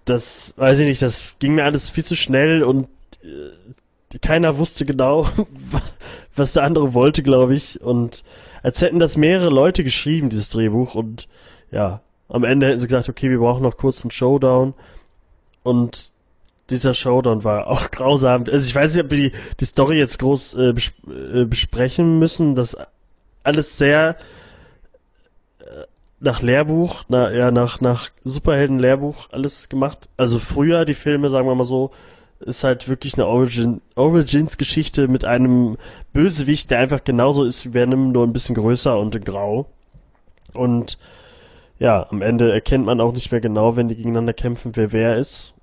Das, 0.05 0.53
weiß 0.57 0.79
ich 0.79 0.87
nicht, 0.87 1.01
das 1.01 1.35
ging 1.39 1.55
mir 1.55 1.63
alles 1.63 1.89
viel 1.89 2.03
zu 2.03 2.15
schnell 2.15 2.63
und 2.63 2.87
äh, 3.23 4.17
keiner 4.19 4.57
wusste 4.57 4.85
genau, 4.85 5.27
was 6.35 6.53
der 6.53 6.63
andere 6.63 6.93
wollte, 6.93 7.23
glaube 7.23 7.53
ich. 7.53 7.81
Und 7.81 8.23
als 8.63 8.81
hätten 8.81 8.99
das 8.99 9.17
mehrere 9.17 9.49
Leute 9.49 9.83
geschrieben, 9.83 10.29
dieses 10.29 10.49
Drehbuch. 10.49 10.95
Und 10.95 11.27
ja, 11.71 12.01
am 12.29 12.43
Ende 12.43 12.67
hätten 12.67 12.79
sie 12.79 12.87
gesagt, 12.87 13.09
okay, 13.09 13.29
wir 13.29 13.39
brauchen 13.39 13.63
noch 13.63 13.77
kurz 13.77 14.03
einen 14.03 14.11
Showdown. 14.11 14.73
Und 15.63 16.11
dieser 16.69 16.93
Showdown 16.93 17.43
war 17.43 17.67
auch 17.67 17.91
grausam. 17.91 18.45
Also 18.51 18.65
ich 18.65 18.75
weiß 18.75 18.95
nicht, 18.95 19.05
ob 19.05 19.11
wir 19.11 19.29
die, 19.29 19.37
die 19.59 19.65
Story 19.65 19.97
jetzt 19.97 20.19
groß 20.19 20.55
äh, 20.55 20.73
bes 20.73 20.91
äh, 21.07 21.45
besprechen 21.45 22.19
müssen. 22.19 22.55
Das 22.55 22.77
alles 23.43 23.77
sehr 23.77 24.17
nach 26.21 26.41
Lehrbuch, 26.41 27.03
na, 27.09 27.31
ja, 27.31 27.51
nach, 27.51 27.81
nach 27.81 28.09
Superhelden-Lehrbuch 28.23 29.29
alles 29.31 29.69
gemacht. 29.69 30.07
Also 30.17 30.39
früher 30.39 30.85
die 30.85 30.93
Filme, 30.93 31.29
sagen 31.29 31.47
wir 31.47 31.55
mal 31.55 31.63
so, 31.63 31.91
ist 32.39 32.63
halt 32.63 32.87
wirklich 32.87 33.15
eine 33.15 33.25
Origin, 33.25 33.81
Origins-Geschichte 33.95 35.07
mit 35.07 35.25
einem 35.25 35.77
Bösewicht, 36.13 36.71
der 36.71 36.79
einfach 36.79 37.03
genauso 37.03 37.43
ist 37.43 37.65
wie 37.65 37.73
Venom, 37.73 38.11
nur 38.11 38.25
ein 38.25 38.33
bisschen 38.33 38.55
größer 38.55 38.97
und 38.97 39.23
grau. 39.25 39.67
Und 40.53 40.97
ja, 41.79 42.07
am 42.09 42.21
Ende 42.21 42.51
erkennt 42.51 42.85
man 42.85 43.01
auch 43.01 43.13
nicht 43.13 43.31
mehr 43.31 43.41
genau, 43.41 43.75
wenn 43.75 43.87
die 43.87 43.95
gegeneinander 43.95 44.33
kämpfen, 44.33 44.75
wer 44.75 44.91
wer 44.91 45.17
ist. 45.17 45.55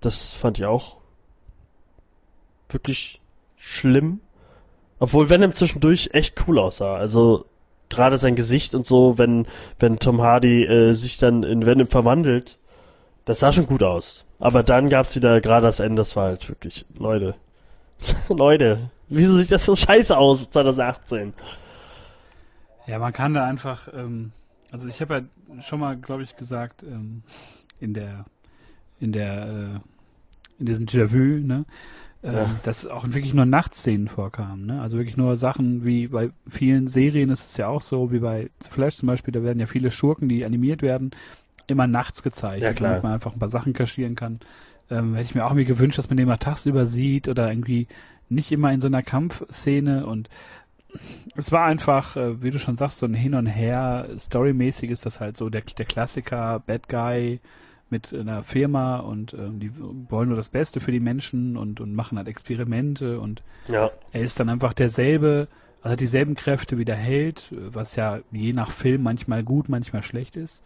Das 0.00 0.32
fand 0.32 0.58
ich 0.58 0.64
auch 0.64 0.98
wirklich 2.68 3.20
schlimm. 3.56 4.20
Obwohl 5.00 5.28
Venom 5.28 5.52
zwischendurch 5.52 6.10
echt 6.12 6.46
cool 6.46 6.60
aussah. 6.60 6.96
Also 6.96 7.46
gerade 7.92 8.18
sein 8.18 8.34
Gesicht 8.34 8.74
und 8.74 8.86
so, 8.86 9.18
wenn, 9.18 9.46
wenn 9.78 9.98
Tom 9.98 10.22
Hardy 10.22 10.64
äh, 10.64 10.94
sich 10.94 11.18
dann 11.18 11.42
in 11.42 11.66
Venom 11.66 11.86
verwandelt, 11.86 12.58
das 13.24 13.40
sah 13.40 13.52
schon 13.52 13.66
gut 13.66 13.82
aus. 13.82 14.24
Aber 14.38 14.62
dann 14.62 14.88
gab's 14.88 15.14
wieder 15.14 15.40
gerade 15.40 15.66
das 15.66 15.80
Ende, 15.80 16.00
das 16.00 16.16
war 16.16 16.24
halt 16.24 16.48
wirklich, 16.48 16.84
Leute. 16.98 17.36
Leute, 18.28 18.90
wieso 19.08 19.38
sieht 19.38 19.52
das 19.52 19.64
so 19.64 19.76
scheiße 19.76 20.16
aus 20.16 20.50
2018? 20.50 21.32
Ja, 22.86 22.98
man 22.98 23.12
kann 23.12 23.34
da 23.34 23.44
einfach, 23.44 23.88
ähm, 23.94 24.32
also 24.72 24.88
ich 24.88 25.00
habe 25.00 25.14
ja 25.14 25.62
schon 25.62 25.78
mal, 25.78 25.96
glaube 25.96 26.24
ich, 26.24 26.36
gesagt, 26.36 26.82
ähm, 26.82 27.22
in 27.78 27.94
der, 27.94 28.24
in 28.98 29.12
der, 29.12 29.42
äh, 29.46 29.80
in 30.58 30.66
diesem 30.66 30.86
Déjà-vu, 30.86 31.46
ne, 31.46 31.64
äh, 32.22 32.32
ja. 32.32 32.50
dass 32.62 32.86
auch 32.86 33.04
wirklich 33.04 33.34
nur 33.34 33.46
Nachtszenen 33.46 34.08
vorkamen, 34.08 34.66
ne? 34.66 34.80
Also 34.80 34.96
wirklich 34.96 35.16
nur 35.16 35.36
Sachen 35.36 35.84
wie 35.84 36.08
bei 36.08 36.30
vielen 36.48 36.86
Serien 36.86 37.30
ist 37.30 37.50
es 37.50 37.56
ja 37.56 37.68
auch 37.68 37.82
so, 37.82 38.12
wie 38.12 38.20
bei 38.20 38.50
Flash 38.70 38.96
zum 38.96 39.08
Beispiel, 39.08 39.32
da 39.32 39.42
werden 39.42 39.58
ja 39.58 39.66
viele 39.66 39.90
Schurken, 39.90 40.28
die 40.28 40.44
animiert 40.44 40.82
werden, 40.82 41.10
immer 41.66 41.86
nachts 41.86 42.22
gezeigt, 42.22 42.62
ja, 42.62 42.72
damit 42.72 43.02
man 43.02 43.12
einfach 43.12 43.32
ein 43.32 43.38
paar 43.38 43.48
Sachen 43.48 43.72
kaschieren 43.72 44.14
kann. 44.14 44.40
Ähm, 44.90 45.14
hätte 45.14 45.26
ich 45.26 45.34
mir 45.34 45.44
auch 45.44 45.50
irgendwie 45.50 45.64
gewünscht, 45.64 45.98
dass 45.98 46.10
man 46.10 46.16
den 46.16 46.28
mal 46.28 46.36
tagsüber 46.36 46.86
sieht 46.86 47.28
oder 47.28 47.50
irgendwie 47.50 47.88
nicht 48.28 48.52
immer 48.52 48.72
in 48.72 48.80
so 48.80 48.86
einer 48.86 49.02
Kampfszene 49.02 50.06
und 50.06 50.28
es 51.36 51.50
war 51.52 51.64
einfach, 51.64 52.16
äh, 52.16 52.42
wie 52.42 52.50
du 52.50 52.58
schon 52.58 52.76
sagst, 52.76 52.98
so 52.98 53.06
ein 53.06 53.14
Hin 53.14 53.34
und 53.34 53.46
Her. 53.46 54.08
Storymäßig 54.18 54.90
ist 54.90 55.06
das 55.06 55.20
halt 55.20 55.36
so 55.36 55.48
der, 55.48 55.62
der 55.62 55.86
Klassiker, 55.86 56.62
Bad 56.66 56.88
Guy 56.88 57.40
mit 57.92 58.12
einer 58.12 58.42
Firma 58.42 58.98
und 58.98 59.34
ähm, 59.34 59.60
die 59.60 59.70
wollen 59.78 60.28
nur 60.28 60.36
das 60.36 60.48
Beste 60.48 60.80
für 60.80 60.90
die 60.90 60.98
Menschen 60.98 61.56
und, 61.56 61.80
und 61.80 61.94
machen 61.94 62.18
halt 62.18 62.26
Experimente 62.26 63.20
und 63.20 63.44
ja. 63.68 63.90
er 64.10 64.22
ist 64.22 64.40
dann 64.40 64.48
einfach 64.48 64.72
derselbe, 64.72 65.46
also 65.82 65.92
hat 65.92 66.00
dieselben 66.00 66.34
Kräfte 66.34 66.78
wie 66.78 66.84
der 66.84 66.96
Held, 66.96 67.52
was 67.52 67.94
ja 67.94 68.20
je 68.32 68.52
nach 68.52 68.72
Film 68.72 69.04
manchmal 69.04 69.44
gut, 69.44 69.68
manchmal 69.68 70.02
schlecht 70.02 70.34
ist. 70.34 70.62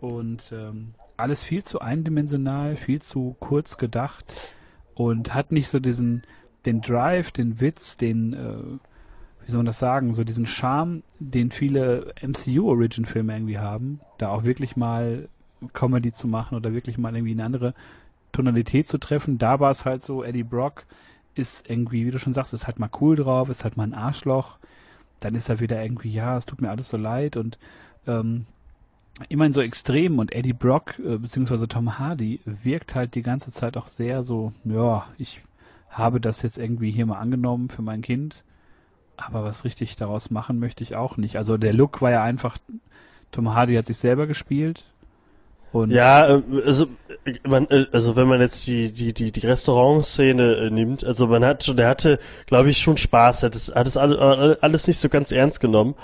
Und 0.00 0.52
ähm, 0.52 0.94
alles 1.16 1.42
viel 1.42 1.64
zu 1.64 1.80
eindimensional, 1.80 2.76
viel 2.76 3.02
zu 3.02 3.34
kurz 3.40 3.78
gedacht 3.78 4.24
und 4.94 5.34
hat 5.34 5.50
nicht 5.50 5.68
so 5.68 5.80
diesen, 5.80 6.22
den 6.66 6.80
Drive, 6.80 7.32
den 7.32 7.60
Witz, 7.60 7.96
den, 7.96 8.34
äh, 8.34 9.44
wie 9.44 9.50
soll 9.50 9.58
man 9.58 9.66
das 9.66 9.78
sagen, 9.78 10.14
so 10.14 10.22
diesen 10.22 10.46
Charme, 10.46 11.02
den 11.18 11.50
viele 11.50 12.12
MCU-Origin-Filme 12.22 13.34
irgendwie 13.34 13.58
haben, 13.58 14.00
da 14.18 14.28
auch 14.28 14.44
wirklich 14.44 14.76
mal 14.76 15.28
Comedy 15.72 16.12
zu 16.12 16.26
machen 16.28 16.56
oder 16.56 16.72
wirklich 16.72 16.98
mal 16.98 17.14
irgendwie 17.14 17.32
eine 17.32 17.44
andere 17.44 17.74
Tonalität 18.32 18.88
zu 18.88 18.98
treffen. 18.98 19.38
Da 19.38 19.60
war 19.60 19.70
es 19.70 19.84
halt 19.84 20.02
so, 20.02 20.22
Eddie 20.22 20.42
Brock 20.42 20.84
ist 21.34 21.68
irgendwie, 21.70 22.06
wie 22.06 22.10
du 22.10 22.18
schon 22.18 22.34
sagst, 22.34 22.52
ist 22.52 22.66
halt 22.66 22.78
mal 22.78 22.90
cool 23.00 23.16
drauf, 23.16 23.48
ist 23.48 23.64
halt 23.64 23.76
mal 23.76 23.84
ein 23.84 23.94
Arschloch. 23.94 24.58
Dann 25.20 25.34
ist 25.34 25.48
er 25.48 25.60
wieder 25.60 25.82
irgendwie, 25.82 26.12
ja, 26.12 26.36
es 26.36 26.46
tut 26.46 26.60
mir 26.60 26.70
alles 26.70 26.88
so 26.88 26.96
leid 26.96 27.36
und 27.36 27.58
ähm, 28.06 28.46
immerhin 29.28 29.52
so 29.52 29.60
extrem 29.60 30.18
und 30.18 30.32
Eddie 30.32 30.52
Brock 30.52 30.98
äh, 30.98 31.18
beziehungsweise 31.18 31.68
Tom 31.68 31.98
Hardy 31.98 32.40
wirkt 32.44 32.94
halt 32.94 33.14
die 33.14 33.22
ganze 33.22 33.50
Zeit 33.50 33.76
auch 33.76 33.88
sehr 33.88 34.22
so, 34.22 34.52
ja, 34.64 35.06
ich 35.16 35.42
habe 35.90 36.20
das 36.20 36.42
jetzt 36.42 36.58
irgendwie 36.58 36.90
hier 36.90 37.06
mal 37.06 37.18
angenommen 37.18 37.68
für 37.68 37.82
mein 37.82 38.02
Kind, 38.02 38.44
aber 39.16 39.42
was 39.42 39.64
richtig 39.64 39.96
daraus 39.96 40.30
machen 40.30 40.58
möchte 40.58 40.84
ich 40.84 40.94
auch 40.94 41.16
nicht. 41.16 41.36
Also 41.36 41.56
der 41.56 41.72
Look 41.72 42.00
war 42.00 42.10
ja 42.10 42.22
einfach, 42.22 42.58
Tom 43.32 43.52
Hardy 43.54 43.74
hat 43.74 43.86
sich 43.86 43.98
selber 43.98 44.26
gespielt. 44.26 44.84
Und 45.72 45.90
ja, 45.90 46.36
äh, 46.36 46.42
also, 46.64 46.86
man, 47.46 47.66
äh, 47.68 47.86
also 47.92 48.16
wenn 48.16 48.26
man 48.26 48.40
jetzt 48.40 48.66
die 48.66 48.90
die 48.90 49.12
die 49.12 49.32
die 49.32 49.46
Restaurantszene 49.46 50.54
äh, 50.56 50.70
nimmt, 50.70 51.04
also 51.04 51.26
man 51.26 51.44
hat 51.44 51.64
schon, 51.64 51.76
der 51.76 51.88
hatte, 51.88 52.18
glaube 52.46 52.70
ich, 52.70 52.78
schon 52.78 52.96
Spaß, 52.96 53.42
hat 53.42 53.54
es 53.54 53.74
hat 53.74 53.86
es 53.86 53.96
alles, 53.96 54.86
nicht 54.86 54.98
so 54.98 55.08
ganz 55.08 55.30
ernst 55.30 55.60
genommen, 55.60 55.94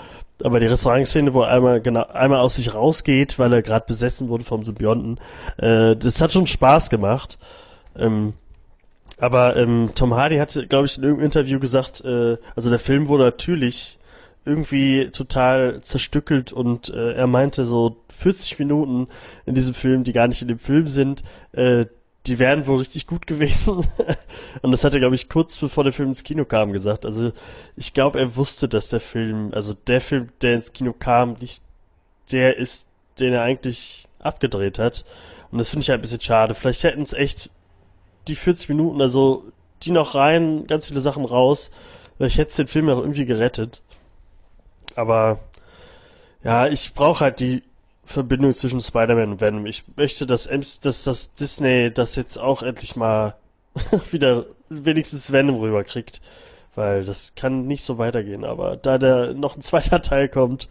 aber 0.43 0.59
die 0.59 0.67
Restaurantszene, 0.67 1.33
wo 1.33 1.41
er 1.41 1.49
einmal 1.49 1.81
genau 1.81 2.05
einmal 2.05 2.39
aus 2.39 2.57
sich 2.57 2.73
rausgeht, 2.73 3.39
weil 3.39 3.53
er 3.53 3.63
gerade 3.63 3.85
besessen 3.87 4.29
wurde 4.29 4.43
vom 4.43 4.63
Symbionten, 4.63 5.19
äh, 5.57 5.95
das 5.95 6.21
hat 6.21 6.31
schon 6.31 6.47
Spaß 6.47 6.89
gemacht. 6.89 7.39
Ähm, 7.97 8.33
aber 9.17 9.55
ähm, 9.55 9.91
Tom 9.95 10.13
Hardy 10.13 10.37
hatte, 10.37 10.67
glaube 10.67 10.87
ich, 10.87 10.97
in 10.97 11.03
irgendeinem 11.03 11.25
Interview 11.25 11.59
gesagt, 11.59 12.03
äh, 12.03 12.37
also 12.55 12.69
der 12.69 12.79
Film 12.79 13.07
wurde 13.07 13.23
natürlich 13.23 13.97
irgendwie 14.45 15.09
total 15.11 15.81
zerstückelt 15.81 16.53
und 16.53 16.89
äh, 16.89 17.13
er 17.13 17.27
meinte 17.27 17.65
so 17.65 17.97
40 18.09 18.59
Minuten 18.59 19.07
in 19.45 19.55
diesem 19.55 19.73
Film, 19.73 20.03
die 20.03 20.13
gar 20.13 20.27
nicht 20.27 20.41
in 20.41 20.47
dem 20.47 20.59
Film 20.59 20.87
sind, 20.87 21.23
äh, 21.53 21.85
die 22.27 22.39
wären 22.39 22.65
wohl 22.65 22.79
richtig 22.79 23.07
gut 23.07 23.27
gewesen. 23.27 23.85
und 24.61 24.71
das 24.71 24.83
hat 24.83 24.93
er, 24.93 24.99
glaube 24.99 25.15
ich, 25.15 25.29
kurz 25.29 25.57
bevor 25.57 25.83
der 25.83 25.93
Film 25.93 26.09
ins 26.09 26.23
Kino 26.23 26.45
kam 26.45 26.73
gesagt. 26.73 27.05
Also 27.05 27.31
ich 27.75 27.93
glaube, 27.93 28.19
er 28.19 28.35
wusste, 28.35 28.67
dass 28.67 28.89
der 28.89 28.99
Film, 28.99 29.51
also 29.53 29.73
der 29.73 30.01
Film, 30.01 30.29
der 30.41 30.55
ins 30.55 30.73
Kino 30.73 30.93
kam, 30.93 31.33
nicht 31.39 31.63
der 32.31 32.57
ist, 32.57 32.87
den 33.19 33.33
er 33.33 33.43
eigentlich 33.43 34.07
abgedreht 34.19 34.79
hat. 34.79 35.05
Und 35.51 35.59
das 35.59 35.69
finde 35.69 35.83
ich 35.83 35.89
halt 35.89 35.99
ein 35.99 36.01
bisschen 36.01 36.21
schade. 36.21 36.55
Vielleicht 36.55 36.83
hätten 36.83 37.03
es 37.03 37.13
echt 37.13 37.49
die 38.27 38.35
40 38.35 38.69
Minuten, 38.69 39.01
also 39.01 39.45
die 39.83 39.91
noch 39.91 40.15
rein, 40.15 40.65
ganz 40.67 40.87
viele 40.87 41.01
Sachen 41.01 41.25
raus. 41.25 41.69
Vielleicht 42.17 42.37
hätte 42.37 42.49
es 42.49 42.55
den 42.55 42.67
Film 42.67 42.89
auch 42.89 42.97
irgendwie 42.97 43.25
gerettet. 43.25 43.81
Aber 44.95 45.39
ja, 46.43 46.67
ich 46.67 46.93
brauche 46.93 47.23
halt 47.23 47.39
die 47.39 47.63
Verbindung 48.05 48.53
zwischen 48.53 48.81
Spider-Man 48.81 49.31
und 49.31 49.41
Venom. 49.41 49.65
Ich 49.65 49.83
möchte, 49.95 50.27
dass, 50.27 50.47
dass, 50.81 51.03
dass 51.03 51.33
Disney 51.33 51.91
das 51.91 52.15
jetzt 52.15 52.37
auch 52.37 52.61
endlich 52.61 52.95
mal 52.95 53.35
wieder 54.11 54.45
wenigstens 54.69 55.31
Venom 55.31 55.59
rüberkriegt. 55.59 56.21
Weil 56.75 57.05
das 57.05 57.33
kann 57.35 57.67
nicht 57.67 57.83
so 57.83 57.97
weitergehen. 57.97 58.43
Aber 58.43 58.77
da 58.77 58.97
der 58.97 59.33
noch 59.33 59.55
ein 59.55 59.61
zweiter 59.61 60.01
Teil 60.03 60.29
kommt, 60.29 60.69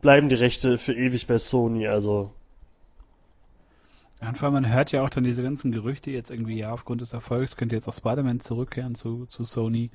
bleiben 0.00 0.28
die 0.28 0.34
Rechte 0.34 0.78
für 0.78 0.92
ewig 0.92 1.26
bei 1.26 1.38
Sony. 1.38 1.88
Also. 1.88 2.30
Und 4.20 4.36
vor 4.36 4.46
allem, 4.46 4.54
man 4.54 4.72
hört 4.72 4.92
ja 4.92 5.02
auch 5.02 5.10
dann 5.10 5.24
diese 5.24 5.42
ganzen 5.42 5.72
Gerüchte 5.72 6.10
jetzt 6.10 6.30
irgendwie, 6.30 6.58
ja, 6.58 6.72
aufgrund 6.72 7.00
des 7.00 7.12
Erfolgs 7.12 7.56
könnte 7.56 7.74
jetzt 7.74 7.88
auch 7.88 7.94
Spider-Man 7.94 8.40
zurückkehren 8.40 8.94
zu, 8.94 9.26
zu 9.26 9.44
Sony. 9.44 9.90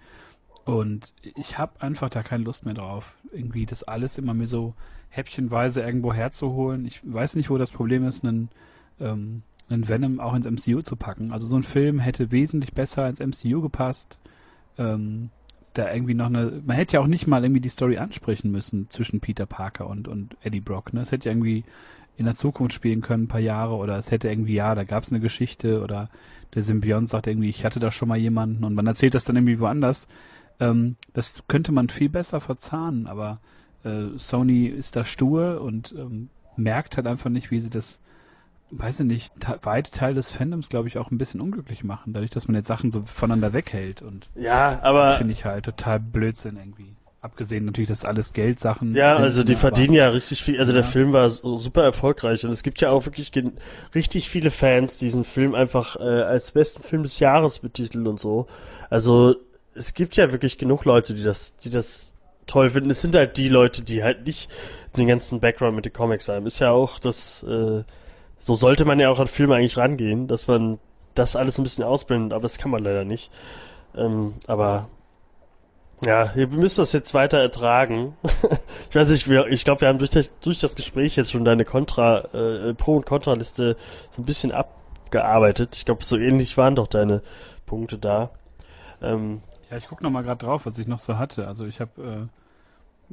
Und 0.66 1.14
ich 1.22 1.58
habe 1.58 1.82
einfach 1.82 2.10
da 2.10 2.24
keine 2.24 2.44
Lust 2.44 2.66
mehr 2.66 2.76
drauf, 2.76 3.16
irgendwie 3.32 3.66
das 3.66 3.84
alles 3.84 4.18
immer 4.18 4.34
mir 4.34 4.48
so 4.48 4.76
häppchenweise 5.10 5.82
irgendwo 5.82 6.14
herzuholen. 6.14 6.86
Ich 6.86 7.02
weiß 7.04 7.36
nicht, 7.36 7.50
wo 7.50 7.58
das 7.58 7.72
Problem 7.72 8.06
ist, 8.06 8.24
einen, 8.24 8.50
ähm, 9.00 9.42
einen 9.70 9.88
Venom 9.88 10.20
auch 10.20 10.34
ins 10.34 10.46
MCU 10.46 10.82
zu 10.82 10.96
packen. 10.96 11.32
Also 11.32 11.48
so 11.48 11.56
ein 11.56 11.64
Film 11.64 12.00
hätte 12.00 12.32
wesentlich 12.32 12.74
besser 12.74 13.10
ins 13.10 13.20
MCU 13.20 13.62
gepasst. 13.62 14.20
Ähm, 14.78 15.30
da 15.74 15.94
irgendwie 15.94 16.14
noch 16.14 16.28
eine, 16.28 16.62
man 16.66 16.76
hätte 16.76 16.96
ja 16.98 17.00
auch 17.02 17.08
nicht 17.08 17.28
mal 17.28 17.44
irgendwie 17.44 17.62
die 17.62 17.70
Story 17.70 17.98
ansprechen 17.98 18.52
müssen 18.52 18.90
zwischen 18.90 19.22
Peter 19.22 19.46
Parker 19.46 19.88
und, 19.88 20.08
und 20.08 20.36
Eddie 20.42 20.60
Brock. 20.60 20.94
Ne? 20.94 21.02
Es 21.02 21.12
hätte 21.12 21.30
ja 21.30 21.32
irgendwie 21.32 21.64
in 22.18 22.26
der 22.26 22.36
Zukunft 22.36 22.74
spielen 22.74 23.02
können, 23.02 23.24
ein 23.24 23.28
paar 23.28 23.40
Jahre, 23.40 23.76
oder 23.76 23.98
es 23.98 24.12
hätte 24.12 24.30
irgendwie, 24.30 24.54
ja, 24.54 24.76
da 24.76 24.84
gab 24.84 25.04
es 25.04 25.12
eine 25.12 25.22
Geschichte, 25.22 25.82
oder 25.82 26.10
der 26.54 26.62
Symbiont 26.62 27.10
sagt 27.10 27.28
irgendwie, 27.28 27.50
ich 27.50 27.66
hatte 27.66 27.80
da 27.80 27.90
schon 27.90 28.10
mal 28.10 28.18
jemanden, 28.18 28.64
und 28.64 28.76
man 28.76 28.86
erzählt 28.86 29.16
das 29.16 29.24
dann 29.24 29.38
irgendwie 29.38 29.60
woanders. 29.60 30.08
Ähm, 30.62 30.96
das 31.14 31.44
könnte 31.50 31.74
man 31.74 31.90
viel 31.90 32.08
besser 32.08 32.40
verzahnen, 32.40 33.08
aber 33.08 33.40
äh, 33.84 34.18
Sony 34.18 34.68
ist 34.68 34.96
da 34.96 35.04
stur 35.04 35.60
und 35.62 35.94
ähm, 35.98 36.30
merkt 36.56 36.96
halt 36.96 37.08
einfach 37.08 37.30
nicht, 37.30 37.52
wie 37.52 37.60
sie 37.60 37.70
das, 37.72 38.00
weiß 38.70 39.02
ich 39.02 39.06
nicht, 39.08 39.34
weite 39.64 39.92
Teil 39.92 40.14
des 40.14 40.30
Fandoms, 40.30 40.70
glaube 40.70 40.88
ich, 40.88 40.98
auch 40.98 41.12
ein 41.12 41.18
bisschen 41.18 41.42
unglücklich 41.42 41.84
machen, 41.84 42.14
dadurch, 42.14 42.30
dass 42.30 42.48
man 42.48 42.56
jetzt 42.56 42.68
Sachen 42.68 42.92
so 42.92 43.02
voneinander 43.06 43.54
weghält 43.54 44.02
und 44.02 44.30
ja, 44.36 44.80
aber 44.84 45.18
finde 45.18 45.34
ich 45.34 45.44
halt 45.46 45.66
total 45.66 46.00
Blödsinn 46.00 46.58
irgendwie. 46.58 46.94
Abgesehen 47.24 47.66
natürlich, 47.66 47.88
dass 47.90 48.04
alles 48.04 48.34
Geldsachen. 48.34 48.96
Ja, 48.96 49.16
also 49.16 49.44
die 49.44 49.56
verdienen 49.56 49.94
ja 49.94 50.10
richtig 50.10 50.42
viel. 50.44 50.60
Also 50.60 50.74
der 50.74 50.82
Ja. 50.82 50.88
Film 50.88 51.14
war 51.14 51.30
super 51.30 51.84
erfolgreich 51.84 52.44
und 52.46 52.52
es 52.52 52.64
gibt 52.64 52.82
ja 52.82 52.90
auch 52.90 53.06
wirklich 53.06 53.32
richtig 53.94 54.28
viele 54.28 54.50
Fans, 54.50 54.98
die 54.98 55.06
diesen 55.06 55.24
Film 55.24 55.54
einfach 55.54 55.98
äh, 55.98 56.04
als 56.04 56.50
besten 56.52 56.82
Film 56.82 57.04
des 57.04 57.20
Jahres 57.20 57.60
betiteln 57.60 58.08
und 58.08 58.20
so. 58.20 58.48
Also 58.90 59.36
es 59.74 59.94
gibt 59.94 60.16
ja 60.18 60.32
wirklich 60.32 60.58
genug 60.58 60.86
Leute, 60.86 61.14
die 61.14 61.24
das, 61.24 61.56
die 61.58 61.70
das 61.70 62.14
toll 62.48 62.70
finden. 62.70 62.90
Es 62.90 63.02
sind 63.02 63.16
halt 63.16 63.38
die 63.38 63.50
Leute, 63.50 63.82
die 63.82 64.04
halt 64.04 64.26
nicht 64.26 64.52
den 64.98 65.08
ganzen 65.08 65.40
Background 65.40 65.76
mit 65.76 65.86
den 65.86 65.94
Comics 65.94 66.28
haben. 66.28 66.46
Ist 66.46 66.60
ja 66.60 66.72
auch 66.72 67.00
das, 67.00 67.44
äh, 67.44 67.84
so 68.40 68.56
sollte 68.56 68.86
man 68.86 69.00
ja 69.00 69.10
auch 69.10 69.20
an 69.20 69.28
Filme 69.28 69.56
eigentlich 69.56 69.78
rangehen, 69.78 70.28
dass 70.28 70.48
man 70.48 70.80
das 71.16 71.36
alles 71.36 71.58
ein 71.58 71.64
bisschen 71.64 71.84
ausblendet, 71.84 72.34
aber 72.34 72.44
das 72.44 72.58
kann 72.58 72.72
man 72.72 72.84
leider 72.84 73.06
nicht. 73.06 73.32
Ähm, 73.96 74.34
aber 74.48 74.90
ja, 76.06 76.32
wir 76.36 76.48
müssen 76.48 76.82
das 76.82 76.94
jetzt 76.94 77.14
weiter 77.14 77.38
ertragen. 77.38 78.18
ich 78.90 78.96
weiß 78.96 79.10
nicht, 79.10 79.30
wir, 79.30 79.48
ich 79.48 79.64
glaube, 79.64 79.82
wir 79.82 79.88
haben 79.88 80.00
durch 80.00 80.10
das, 80.10 80.32
durch 80.42 80.60
das 80.60 80.76
Gespräch 80.76 81.16
jetzt 81.16 81.32
schon 81.32 81.46
deine 81.46 81.64
Kontra, 81.64 82.22
äh, 82.34 82.74
Pro- 82.74 82.96
und 82.96 83.06
Kontraliste 83.06 83.78
so 84.16 84.22
ein 84.22 84.26
bisschen 84.26 84.52
abgearbeitet. 84.52 85.76
Ich 85.76 85.86
glaube, 85.86 86.04
so 86.04 86.18
ähnlich 86.18 86.58
waren 86.58 86.76
doch 86.76 86.88
deine 86.88 87.22
Punkte 87.68 88.00
da. 88.00 88.32
Ähm, 89.02 89.42
Ja, 89.72 89.78
ich 89.78 89.88
gucke 89.88 90.04
nochmal 90.04 90.24
gerade 90.24 90.46
drauf, 90.46 90.66
was 90.66 90.78
ich 90.78 90.86
noch 90.86 91.00
so 91.00 91.18
hatte. 91.18 91.48
Also 91.48 91.66
ich 91.66 91.80
habe 91.80 92.30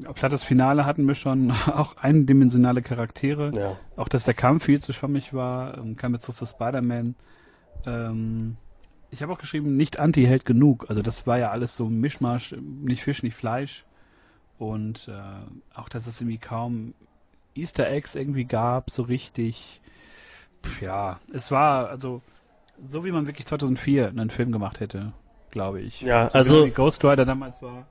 äh, 0.03 0.13
plattes 0.13 0.43
Finale 0.43 0.85
hatten 0.85 1.07
wir 1.07 1.15
schon, 1.15 1.51
auch 1.67 1.97
eindimensionale 1.97 2.83
Charaktere. 2.83 3.55
ja. 3.55 3.77
Auch 3.97 4.09
dass 4.09 4.25
der 4.25 4.35
Kampf 4.35 4.65
viel 4.65 4.81
zu 4.81 4.93
schwammig 4.93 5.33
war, 5.33 5.79
kein 5.97 6.13
Bezug 6.13 6.35
zu 6.35 6.47
Spider-Man. 6.47 7.15
Ähm, 7.87 8.57
ich 9.11 9.23
habe 9.23 9.33
auch 9.33 9.39
geschrieben, 9.39 9.77
nicht 9.77 9.99
Anti-Held 9.99 10.45
genug. 10.45 10.87
Also 10.89 11.01
das 11.01 11.27
war 11.27 11.39
ja 11.39 11.51
alles 11.51 11.77
so 11.77 11.87
ein 11.87 12.01
Mischmasch, 12.01 12.55
nicht 12.61 13.05
Fisch, 13.05 13.23
nicht 13.23 13.37
Fleisch. 13.37 13.85
Und 14.59 15.09
äh, 15.09 15.79
auch, 15.79 15.89
dass 15.89 16.07
es 16.09 16.21
irgendwie 16.21 16.39
kaum 16.39 16.95
Easter 17.55 17.89
Eggs 17.89 18.17
irgendwie 18.17 18.45
gab, 18.45 18.91
so 18.91 19.03
richtig. 19.03 19.81
Pff, 20.65 20.83
ja, 20.83 21.21
es 21.33 21.51
war 21.53 21.89
also 21.89 22.21
so, 22.89 23.05
wie 23.05 23.13
man 23.13 23.27
wirklich 23.27 23.47
2004 23.47 24.09
einen 24.09 24.31
Film 24.31 24.53
gemacht 24.53 24.81
hätte, 24.81 25.13
glaube 25.59 25.81
ich. 25.81 26.01
Ja, 26.03 26.31
So 26.31 26.39
also- 26.39 26.67
Wie 26.67 26.71
Ghost 26.71 27.05
Rider 27.05 27.25
damals 27.25 27.61
war. 27.61 27.87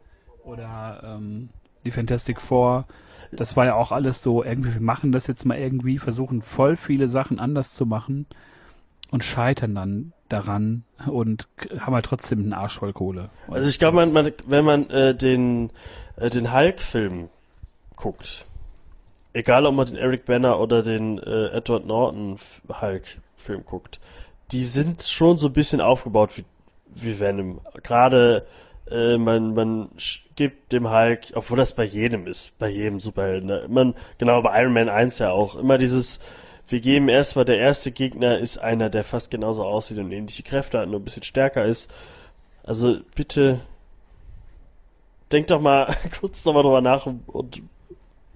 Oder 0.46 1.02
ähm, 1.04 1.50
die 1.84 1.92
Fantastic 1.92 2.40
Four. 2.40 2.86
Das 3.34 3.58
war 3.58 3.66
ja 3.66 3.76
auch 3.76 3.92
alles 3.92 4.22
so, 4.22 4.42
irgendwie, 4.42 4.74
wir 4.76 4.82
machen 4.82 5.12
das 5.12 5.28
jetzt 5.28 5.44
mal 5.44 5.58
irgendwie, 5.58 6.00
versuchen 6.00 6.42
voll 6.42 6.78
viele 6.78 7.10
Sachen 7.10 7.40
anders 7.40 7.74
zu 7.74 7.86
machen 7.86 8.26
und 9.12 9.26
scheitern 9.26 9.76
dann 9.76 10.14
daran 10.30 10.86
und 11.08 11.48
haben 11.82 11.94
halt 11.94 12.06
trotzdem 12.06 12.40
einen 12.40 12.54
Arsch 12.54 12.80
voll 12.80 12.94
Kohle. 12.94 13.30
Also 13.50 13.68
ich 13.68 13.80
glaube, 13.80 13.98
man, 13.98 14.14
man, 14.14 14.32
wenn 14.46 14.64
man 14.64 14.90
äh, 14.90 15.14
den, 15.14 15.72
äh, 16.16 16.30
den 16.30 16.54
Hulk-Film 16.54 17.28
guckt, 17.98 18.46
egal 19.34 19.66
ob 19.66 19.76
man 19.76 19.88
den 19.88 19.98
Eric 19.98 20.26
Banner 20.26 20.60
oder 20.62 20.84
den 20.84 21.18
äh, 21.20 21.48
Edward 21.48 21.86
Norton 21.86 22.38
Hulk-Film 22.70 23.66
guckt, 23.66 24.00
die 24.54 24.64
sind 24.64 25.04
schon 25.04 25.38
so 25.38 25.48
ein 25.48 25.54
bisschen 25.54 25.82
aufgebaut 25.82 26.38
wie, 26.38 26.46
wie 27.04 27.20
Venom. 27.20 27.62
Gerade 27.84 28.46
äh, 28.90 29.18
man, 29.18 29.54
man 29.54 29.90
gibt 30.36 30.72
dem 30.72 30.90
Hulk, 30.90 31.32
obwohl 31.34 31.58
das 31.58 31.74
bei 31.74 31.84
jedem 31.84 32.28
ist, 32.28 32.58
bei 32.60 32.70
jedem 32.70 33.00
Superhelden, 33.00 33.48
ne? 33.48 33.66
man, 33.70 33.96
genau 34.18 34.42
bei 34.42 34.62
Iron 34.62 34.74
Man 34.74 34.90
1 34.90 35.20
ja 35.20 35.32
auch, 35.32 35.56
immer 35.56 35.78
dieses, 35.78 36.20
wir 36.68 36.80
geben 36.80 37.10
erstmal, 37.10 37.46
der 37.46 37.58
erste 37.58 37.92
Gegner 37.92 38.38
ist 38.38 38.58
einer, 38.58 38.90
der 38.90 39.04
fast 39.04 39.32
genauso 39.32 39.64
aussieht 39.64 39.98
und 39.98 40.12
ähnliche 40.12 40.44
Kräfte 40.44 40.80
hat, 40.80 40.90
nur 40.90 41.00
ein 41.00 41.06
bisschen 41.06 41.24
stärker 41.24 41.66
ist. 41.66 41.92
Also 42.64 42.98
bitte 43.16 43.62
denkt 45.32 45.52
doch 45.52 45.62
mal 45.62 45.94
kurz 46.20 46.46
nochmal 46.46 46.64
drüber 46.64 46.82
nach 46.82 47.06
und, 47.06 47.28
und 47.28 47.62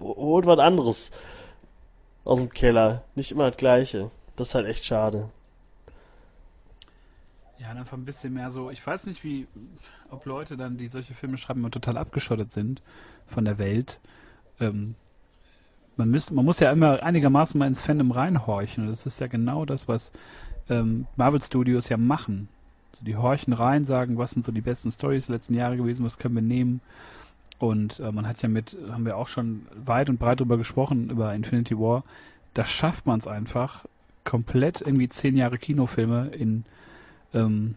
holt 0.00 0.46
was 0.46 0.58
anderes 0.58 1.10
aus 2.24 2.38
dem 2.38 2.50
Keller. 2.50 3.04
Nicht 3.14 3.32
immer 3.32 3.50
das 3.50 3.58
Gleiche. 3.58 4.10
Das 4.36 4.48
ist 4.48 4.54
halt 4.54 4.66
echt 4.66 4.84
schade. 4.84 5.28
Ja, 7.62 7.70
einfach 7.70 7.96
ein 7.96 8.04
bisschen 8.04 8.34
mehr 8.34 8.50
so, 8.50 8.70
ich 8.70 8.84
weiß 8.84 9.06
nicht, 9.06 9.22
wie, 9.22 9.46
ob 10.10 10.26
Leute 10.26 10.56
dann, 10.56 10.78
die 10.78 10.88
solche 10.88 11.14
Filme 11.14 11.38
schreiben, 11.38 11.60
immer 11.60 11.70
total 11.70 11.96
abgeschottet 11.96 12.50
sind 12.50 12.82
von 13.28 13.44
der 13.44 13.58
Welt. 13.58 14.00
Ähm, 14.58 14.96
man, 15.96 16.10
müsst, 16.10 16.32
man 16.32 16.44
muss 16.44 16.58
ja 16.58 16.72
immer 16.72 17.04
einigermaßen 17.04 17.56
mal 17.56 17.68
ins 17.68 17.80
Fandom 17.80 18.10
reinhorchen. 18.10 18.84
Und 18.84 18.90
das 18.90 19.06
ist 19.06 19.20
ja 19.20 19.28
genau 19.28 19.64
das, 19.64 19.86
was 19.86 20.10
ähm, 20.68 21.06
Marvel 21.14 21.40
Studios 21.40 21.88
ja 21.88 21.96
machen. 21.96 22.48
So, 22.98 23.04
die 23.04 23.16
horchen 23.16 23.52
rein, 23.52 23.84
sagen, 23.84 24.18
was 24.18 24.32
sind 24.32 24.44
so 24.44 24.50
die 24.50 24.60
besten 24.60 24.90
Stories 24.90 25.26
der 25.26 25.36
letzten 25.36 25.54
Jahre 25.54 25.76
gewesen, 25.76 26.04
was 26.04 26.18
können 26.18 26.34
wir 26.34 26.42
nehmen. 26.42 26.80
Und 27.60 28.00
äh, 28.00 28.10
man 28.10 28.26
hat 28.26 28.42
ja 28.42 28.48
mit, 28.48 28.76
haben 28.90 29.06
wir 29.06 29.16
auch 29.16 29.28
schon 29.28 29.68
weit 29.76 30.10
und 30.10 30.18
breit 30.18 30.40
drüber 30.40 30.58
gesprochen, 30.58 31.10
über 31.10 31.32
Infinity 31.32 31.78
War. 31.78 32.02
Da 32.54 32.64
schafft 32.64 33.06
man 33.06 33.20
es 33.20 33.28
einfach, 33.28 33.84
komplett 34.24 34.80
irgendwie 34.80 35.08
zehn 35.08 35.36
Jahre 35.36 35.58
Kinofilme 35.58 36.28
in 36.28 36.64
ähm, 37.34 37.74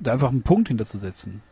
da 0.00 0.12
einfach 0.12 0.30
einen 0.30 0.42
Punkt 0.42 0.68
hinterzusetzen. 0.68 1.42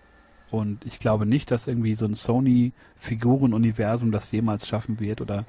Und 0.50 0.84
ich 0.84 0.98
glaube 0.98 1.24
nicht, 1.24 1.50
dass 1.50 1.66
irgendwie 1.66 1.94
so 1.94 2.04
ein 2.04 2.14
Sony-Figuren-Universum 2.14 4.12
das 4.12 4.30
jemals 4.32 4.68
schaffen 4.68 5.00
wird 5.00 5.20
oder 5.20 5.46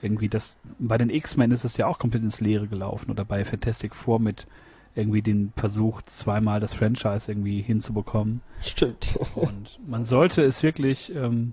irgendwie 0.00 0.28
das. 0.28 0.56
Bei 0.78 0.96
den 0.96 1.10
X-Men 1.10 1.50
ist 1.50 1.64
es 1.64 1.76
ja 1.76 1.86
auch 1.86 1.98
komplett 1.98 2.22
ins 2.22 2.40
Leere 2.40 2.66
gelaufen 2.66 3.10
oder 3.10 3.24
bei 3.24 3.44
Fantastic 3.44 3.94
Four 3.94 4.18
mit 4.18 4.46
irgendwie 4.94 5.20
den 5.20 5.52
Versuch, 5.56 6.00
zweimal 6.02 6.58
das 6.58 6.72
Franchise 6.72 7.30
irgendwie 7.30 7.60
hinzubekommen. 7.60 8.40
Stimmt. 8.62 9.18
Und 9.34 9.78
man 9.86 10.06
sollte 10.06 10.42
es 10.42 10.62
wirklich 10.62 11.14
ähm, 11.14 11.52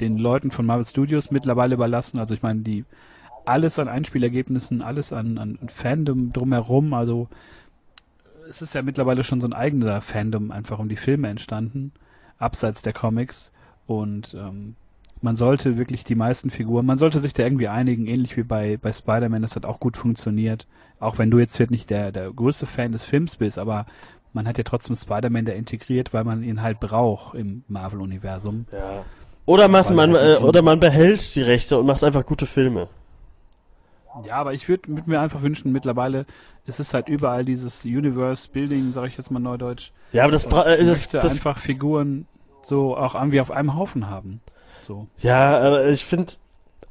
den 0.00 0.18
Leuten 0.18 0.50
von 0.50 0.66
Marvel 0.66 0.84
Studios 0.84 1.30
mittlerweile 1.30 1.74
überlassen. 1.74 2.18
Also 2.18 2.34
ich 2.34 2.42
meine, 2.42 2.60
die 2.60 2.84
alles 3.46 3.78
an 3.78 3.88
Einspielergebnissen, 3.88 4.82
alles 4.82 5.14
an, 5.14 5.38
an 5.38 5.58
Fandom 5.68 6.32
drumherum, 6.34 6.92
also 6.92 7.28
es 8.48 8.62
ist 8.62 8.74
ja 8.74 8.82
mittlerweile 8.82 9.24
schon 9.24 9.40
so 9.40 9.46
ein 9.46 9.52
eigener 9.52 10.00
Fandom 10.00 10.50
einfach 10.50 10.78
um 10.78 10.88
die 10.88 10.96
Filme 10.96 11.28
entstanden, 11.28 11.92
abseits 12.38 12.82
der 12.82 12.92
Comics. 12.92 13.52
Und 13.86 14.34
ähm, 14.34 14.74
man 15.20 15.36
sollte 15.36 15.76
wirklich 15.78 16.04
die 16.04 16.14
meisten 16.14 16.50
Figuren, 16.50 16.86
man 16.86 16.98
sollte 16.98 17.18
sich 17.18 17.32
da 17.32 17.42
irgendwie 17.42 17.68
einigen, 17.68 18.06
ähnlich 18.06 18.36
wie 18.36 18.42
bei, 18.42 18.76
bei 18.76 18.92
Spider-Man, 18.92 19.42
das 19.42 19.56
hat 19.56 19.64
auch 19.64 19.80
gut 19.80 19.96
funktioniert. 19.96 20.66
Auch 21.00 21.18
wenn 21.18 21.30
du 21.30 21.38
jetzt 21.38 21.56
vielleicht 21.56 21.70
nicht 21.70 21.90
der, 21.90 22.12
der 22.12 22.30
größte 22.30 22.66
Fan 22.66 22.92
des 22.92 23.04
Films 23.04 23.36
bist, 23.36 23.58
aber 23.58 23.86
man 24.32 24.46
hat 24.46 24.58
ja 24.58 24.64
trotzdem 24.64 24.94
Spider-Man 24.96 25.46
da 25.46 25.52
integriert, 25.52 26.12
weil 26.12 26.24
man 26.24 26.42
ihn 26.42 26.62
halt 26.62 26.80
braucht 26.80 27.34
im 27.34 27.64
Marvel-Universum. 27.68 28.66
Ja. 28.72 29.04
Oder 29.46 29.68
macht 29.68 29.90
man, 29.90 30.14
halt 30.14 30.40
äh, 30.40 30.44
oder 30.44 30.60
man 30.60 30.78
behält 30.78 31.34
die 31.34 31.42
Rechte 31.42 31.78
und 31.78 31.86
macht 31.86 32.04
einfach 32.04 32.26
gute 32.26 32.44
Filme. 32.44 32.88
Ja, 34.26 34.36
aber 34.36 34.54
ich 34.54 34.68
würde 34.68 34.88
würd 34.88 35.06
mir 35.06 35.20
einfach 35.20 35.42
wünschen, 35.42 35.72
mittlerweile 35.72 36.26
ist 36.66 36.80
es 36.80 36.92
halt 36.94 37.08
überall 37.08 37.44
dieses 37.44 37.84
Universe-Building, 37.84 38.92
sage 38.92 39.08
ich 39.08 39.16
jetzt 39.16 39.30
mal 39.30 39.38
neudeutsch. 39.40 39.90
Ja, 40.12 40.24
aber 40.24 40.32
das, 40.32 40.44
Und 40.44 40.50
bra- 40.50 40.72
ich 40.74 40.80
äh, 40.80 40.86
das, 40.86 41.08
das 41.08 41.30
einfach 41.32 41.58
Figuren 41.58 42.26
so 42.62 42.96
auch 42.96 43.14
irgendwie 43.14 43.40
auf 43.40 43.50
einem 43.50 43.74
Haufen 43.76 44.08
haben. 44.10 44.40
So. 44.82 45.06
Ja, 45.18 45.58
aber 45.58 45.88
ich 45.88 46.04
finde, 46.04 46.34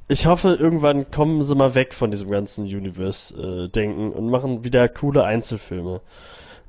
ich 0.07 0.25
hoffe, 0.25 0.57
irgendwann 0.59 1.09
kommen 1.11 1.41
sie 1.41 1.55
mal 1.55 1.75
weg 1.75 1.93
von 1.93 2.11
diesem 2.11 2.29
ganzen 2.29 2.65
Universe-Denken 2.65 4.11
und 4.11 4.29
machen 4.29 4.63
wieder 4.63 4.87
coole 4.89 5.23
Einzelfilme. 5.23 6.01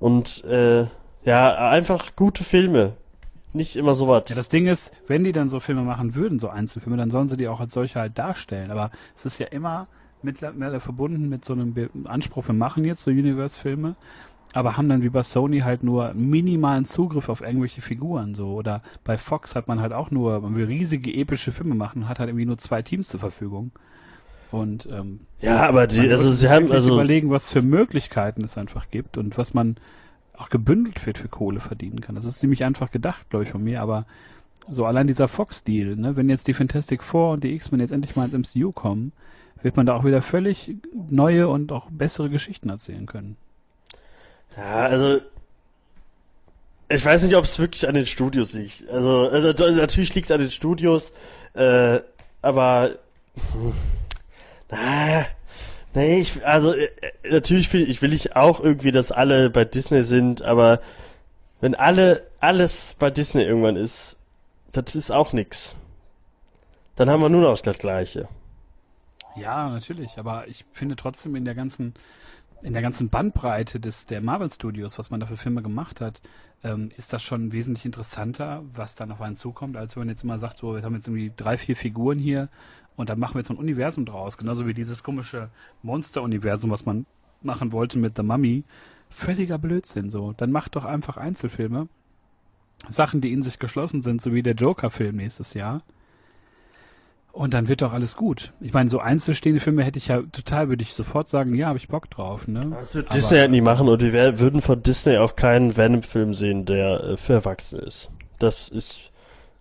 Und 0.00 0.44
äh, 0.44 0.86
ja, 1.24 1.70
einfach 1.70 2.16
gute 2.16 2.44
Filme. 2.44 2.94
Nicht 3.52 3.76
immer 3.76 3.94
sowas. 3.94 4.24
Ja, 4.28 4.36
das 4.36 4.48
Ding 4.50 4.66
ist, 4.66 4.92
wenn 5.06 5.24
die 5.24 5.32
dann 5.32 5.48
so 5.48 5.59
Filme 5.59 5.82
machen 5.82 6.14
würden, 6.14 6.38
so 6.38 6.48
Einzelfilme, 6.48 6.96
dann 6.98 7.11
sollen 7.11 7.28
sie 7.28 7.36
die 7.36 7.48
auch 7.48 7.61
als 7.61 7.72
solche 7.72 7.98
halt 7.98 8.18
darstellen. 8.18 8.70
Aber 8.70 8.90
es 9.16 9.24
ist 9.24 9.38
ja 9.38 9.46
immer 9.46 9.86
mittlerweile 10.22 10.80
verbunden 10.80 11.28
mit 11.28 11.44
so 11.44 11.52
einem 11.52 11.74
Be 11.74 11.90
Anspruch, 12.04 12.46
wir 12.46 12.54
machen 12.54 12.84
jetzt 12.84 13.02
so 13.02 13.10
Universe-Filme, 13.10 13.96
aber 14.52 14.76
haben 14.76 14.88
dann 14.88 15.02
wie 15.02 15.08
bei 15.08 15.22
Sony 15.22 15.60
halt 15.60 15.82
nur 15.82 16.14
minimalen 16.14 16.84
Zugriff 16.84 17.28
auf 17.28 17.40
irgendwelche 17.40 17.82
Figuren 17.82 18.34
so. 18.34 18.54
Oder 18.54 18.82
bei 19.04 19.18
Fox 19.18 19.54
hat 19.54 19.68
man 19.68 19.80
halt 19.80 19.92
auch 19.92 20.10
nur, 20.10 20.40
man 20.40 20.56
will 20.56 20.66
riesige 20.66 21.12
epische 21.12 21.52
Filme 21.52 21.74
machen, 21.74 22.08
hat 22.08 22.18
halt 22.18 22.30
irgendwie 22.30 22.46
nur 22.46 22.58
zwei 22.58 22.82
Teams 22.82 23.08
zur 23.08 23.20
Verfügung. 23.20 23.72
Und 24.50 24.88
ähm, 24.90 25.20
ja, 25.40 25.68
aber 25.68 25.86
die, 25.86 26.08
also 26.10 26.30
sie 26.30 26.36
sich 26.36 26.50
haben, 26.50 26.72
also 26.72 26.94
überlegen, 26.94 27.30
was 27.30 27.50
für 27.50 27.60
Möglichkeiten 27.60 28.42
es 28.42 28.56
einfach 28.56 28.90
gibt 28.90 29.18
und 29.18 29.36
was 29.36 29.52
man 29.52 29.76
auch 30.34 30.48
gebündelt 30.48 31.04
wird 31.04 31.18
für 31.18 31.28
Kohle 31.28 31.60
verdienen 31.60 32.00
kann. 32.00 32.14
Das 32.14 32.24
ist 32.24 32.40
ziemlich 32.40 32.64
einfach 32.64 32.90
gedacht, 32.90 33.28
glaube 33.28 33.44
ich, 33.44 33.50
von 33.50 33.62
mir, 33.62 33.82
aber 33.82 34.06
so 34.70 34.86
allein 34.86 35.06
dieser 35.06 35.28
Fox-Deal, 35.28 35.96
ne, 35.96 36.16
wenn 36.16 36.28
jetzt 36.28 36.46
die 36.46 36.54
Fantastic 36.54 37.02
Four 37.02 37.32
und 37.32 37.44
die 37.44 37.54
X-Men 37.54 37.80
jetzt 37.80 37.90
endlich 37.90 38.16
mal 38.16 38.32
ins 38.32 38.54
MCU 38.54 38.72
kommen, 38.72 39.12
wird 39.62 39.76
man 39.76 39.86
da 39.86 39.96
auch 39.96 40.04
wieder 40.04 40.22
völlig 40.22 40.74
neue 41.11 41.48
und 41.48 41.72
auch 41.72 41.86
bessere 41.90 42.30
Geschichten 42.30 42.68
erzählen 42.68 43.06
können. 43.06 43.36
Ja, 44.56 44.86
also 44.86 45.20
ich 46.88 47.04
weiß 47.04 47.24
nicht, 47.24 47.36
ob 47.36 47.44
es 47.44 47.59
wirklich 47.59 47.86
an 47.86 47.94
den 47.94 48.06
Studios 48.06 48.54
liegt. 48.54 48.88
Also, 48.88 49.28
also 49.28 49.52
d- 49.52 49.72
natürlich 49.72 50.14
liegt 50.14 50.26
es 50.26 50.30
an 50.30 50.40
den 50.40 50.50
Studios, 50.50 51.12
äh, 51.54 52.00
aber 52.40 52.92
hm, 53.52 53.72
na, 54.70 55.26
nee, 55.94 56.20
ich, 56.20 56.44
also 56.46 56.72
äh, 56.72 56.88
natürlich 57.30 57.72
will 57.72 57.88
ich 57.88 58.00
will 58.00 58.12
ich 58.12 58.36
auch 58.36 58.61
irgendwie, 58.61 58.92
dass 58.92 59.12
alle 59.12 59.50
bei 59.50 59.64
Disney 59.64 60.02
sind, 60.02 60.42
aber 60.42 60.80
wenn 61.61 61.74
alle 61.74 62.22
alles 62.40 62.94
bei 62.98 63.11
Disney 63.11 63.42
irgendwann 63.42 63.76
ist, 63.76 64.16
das 64.72 64.94
ist 64.94 65.11
auch 65.11 65.32
nix. 65.32 65.74
Dann 66.96 67.11
haben 67.11 67.20
wir 67.22 67.28
nur 67.28 67.42
noch 67.42 67.61
das 67.61 67.78
Gleiche. 67.78 68.28
Ja, 69.41 69.68
natürlich, 69.68 70.18
aber 70.18 70.49
ich 70.49 70.64
finde 70.72 70.97
trotzdem 70.97 71.34
in 71.36 71.45
der 71.45 71.55
ganzen 71.55 71.95
in 72.62 72.72
der 72.72 72.82
ganzen 72.82 73.09
Bandbreite 73.09 73.78
des 73.78 74.07
der 74.07 74.20
Marvel 74.20 74.51
Studios, 74.51 74.99
was 74.99 75.11
man 75.11 75.20
da 75.20 75.26
für 75.26 75.36
Filme 75.36 75.62
gemacht 75.62 76.01
hat, 76.01 76.20
ähm, 76.64 76.91
ist 76.97 77.12
das 77.12 77.22
schon 77.22 77.53
wesentlich 77.53 77.84
interessanter, 77.84 78.64
was 78.74 78.97
dann 78.97 79.12
auf 79.12 79.20
einen 79.20 79.36
zukommt, 79.36 79.76
als 79.76 79.95
wenn 79.95 80.03
man 80.03 80.09
jetzt 80.09 80.24
immer 80.24 80.39
sagt, 80.39 80.59
so, 80.59 80.74
wir 80.74 80.82
haben 80.82 80.95
jetzt 80.95 81.07
irgendwie 81.07 81.32
drei, 81.36 81.57
vier 81.57 81.76
Figuren 81.76 82.18
hier 82.18 82.49
und 82.97 83.11
dann 83.11 83.18
machen 83.18 83.34
wir 83.34 83.41
jetzt 83.41 83.49
so 83.49 83.55
ein 83.55 83.59
Universum 83.59 84.07
draus. 84.07 84.39
Genauso 84.39 84.66
wie 84.66 84.74
dieses 84.74 85.05
komische 85.05 85.51
Monster-Universum, 85.82 86.70
was 86.70 86.84
man 86.84 87.07
machen 87.43 87.70
wollte 87.70 87.99
mit 87.99 88.16
The 88.16 88.24
Mummy. 88.24 88.64
Völliger 89.09 89.59
Blödsinn 89.59 90.11
so. 90.11 90.32
Dann 90.32 90.51
macht 90.51 90.74
doch 90.74 90.84
einfach 90.84 91.16
Einzelfilme. 91.16 91.89
Sachen, 92.89 93.20
die 93.20 93.32
in 93.32 93.43
sich 93.43 93.59
geschlossen 93.59 94.03
sind, 94.03 94.20
so 94.20 94.32
wie 94.34 94.43
der 94.43 94.55
Joker-Film 94.55 95.16
nächstes 95.16 95.55
Jahr. 95.55 95.82
Und 97.39 97.55
dann 97.55 97.68
wird 97.68 97.82
doch 97.82 97.93
alles 97.93 98.16
gut. 98.16 98.53
Ich 98.61 98.72
meine, 98.72 98.91
so 98.91 98.99
einzelstehende 98.99 99.61
Filme 99.61 99.84
hätte 99.84 99.97
ich 99.97 100.09
ja 100.09 100.22
total, 100.32 100.70
würde 100.70 100.82
ich 100.82 100.93
sofort 100.93 101.28
sagen, 101.28 101.55
ja, 101.55 101.68
habe 101.68 101.78
ich 101.78 101.86
Bock 101.86 102.11
drauf. 102.11 102.49
Ne? 102.49 102.72
Das 102.80 102.97
wird 102.97 103.14
Disney 103.14 103.39
halt 103.39 103.53
nie 103.53 103.61
machen 103.61 103.89
und 103.89 104.03
wir 104.03 104.41
würden 104.41 104.61
von 104.61 104.82
Disney 104.82 105.18
auch 105.18 105.36
keinen 105.36 105.76
Venom-Film 105.76 106.34
sehen, 106.34 106.64
der 106.64 107.01
äh, 107.05 107.16
für 107.16 107.34
Erwachsene 107.34 107.82
ist. 107.82 108.11
Das 108.41 108.68
ist, 108.68 109.12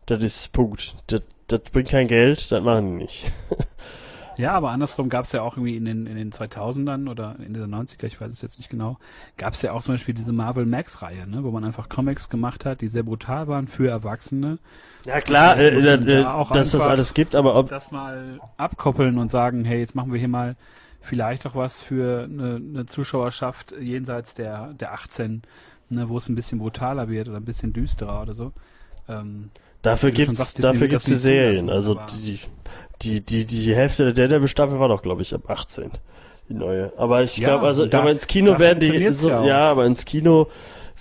das 0.07 0.23
ist 0.23 0.51
Punkt. 0.53 0.95
Das, 1.05 1.21
das 1.45 1.61
bringt 1.71 1.89
kein 1.89 2.07
Geld, 2.07 2.51
das 2.51 2.63
machen 2.63 2.97
die 2.97 3.03
nicht. 3.03 3.31
Ja, 4.37 4.53
aber 4.53 4.69
andersrum 4.69 5.09
gab 5.09 5.25
es 5.25 5.31
ja 5.31 5.41
auch 5.41 5.57
irgendwie 5.57 5.75
in 5.75 5.85
den, 5.85 6.05
in 6.05 6.15
den 6.15 6.31
2000ern 6.31 7.09
oder 7.09 7.35
in 7.39 7.53
den 7.53 7.73
90er, 7.73 8.05
ich 8.05 8.21
weiß 8.21 8.31
es 8.31 8.41
jetzt 8.41 8.57
nicht 8.57 8.69
genau, 8.69 8.97
gab 9.37 9.53
es 9.53 9.61
ja 9.61 9.71
auch 9.71 9.81
zum 9.81 9.95
Beispiel 9.95 10.13
diese 10.13 10.31
Marvel 10.31 10.65
Max-Reihe, 10.65 11.27
ne, 11.27 11.43
wo 11.43 11.51
man 11.51 11.63
einfach 11.63 11.89
Comics 11.89 12.29
gemacht 12.29 12.65
hat, 12.65 12.81
die 12.81 12.87
sehr 12.87 13.03
brutal 13.03 13.47
waren 13.47 13.67
für 13.67 13.89
Erwachsene. 13.89 14.59
Ja 15.05 15.21
klar, 15.21 15.57
äh, 15.57 15.69
äh, 15.69 16.23
da 16.23 16.47
dass 16.53 16.71
das 16.71 16.81
alles 16.81 17.13
gibt, 17.13 17.35
aber 17.35 17.55
ob... 17.55 17.69
Das 17.69 17.91
mal 17.91 18.39
abkoppeln 18.57 19.17
und 19.17 19.31
sagen, 19.31 19.65
hey, 19.65 19.79
jetzt 19.79 19.95
machen 19.95 20.11
wir 20.11 20.19
hier 20.19 20.27
mal 20.27 20.55
vielleicht 21.01 21.47
auch 21.47 21.55
was 21.55 21.81
für 21.81 22.23
eine, 22.25 22.55
eine 22.55 22.85
Zuschauerschaft 22.85 23.73
jenseits 23.79 24.33
der, 24.33 24.73
der 24.73 24.93
18, 24.93 25.41
ne, 25.89 26.09
wo 26.09 26.17
es 26.17 26.29
ein 26.29 26.35
bisschen 26.35 26.59
brutaler 26.59 27.09
wird 27.09 27.27
oder 27.27 27.37
ein 27.37 27.45
bisschen 27.45 27.73
düsterer 27.73 28.21
oder 28.21 28.33
so. 28.33 28.51
Ähm, 29.07 29.49
Dafür 29.81 30.11
gibt's, 30.11 30.37
sagst, 30.37 30.63
dafür 30.63 30.87
gibt's 30.87 31.05
die 31.05 31.15
Serien. 31.15 31.69
Also 31.69 31.95
die, 31.95 32.39
die, 33.01 33.21
die, 33.21 33.45
die 33.45 33.75
Hälfte 33.75 34.11
der 34.11 34.13
Daredevil-Staffel 34.13 34.79
war 34.79 34.87
doch, 34.87 35.01
glaube 35.01 35.21
ich, 35.21 35.33
ab 35.33 35.49
18. 35.49 35.91
Die 36.49 36.53
neue. 36.53 36.91
Aber 36.97 37.23
ich 37.23 37.37
ja, 37.37 37.49
glaube, 37.49 37.67
also, 37.67 37.85
da, 37.85 37.99
aber 37.99 38.11
ins 38.11 38.27
Kino 38.27 38.57
werden 38.57 38.79
die, 38.79 39.11
so, 39.11 39.29
ja, 39.29 39.45
ja, 39.45 39.59
aber 39.71 39.85
ins 39.85 40.05
Kino 40.05 40.47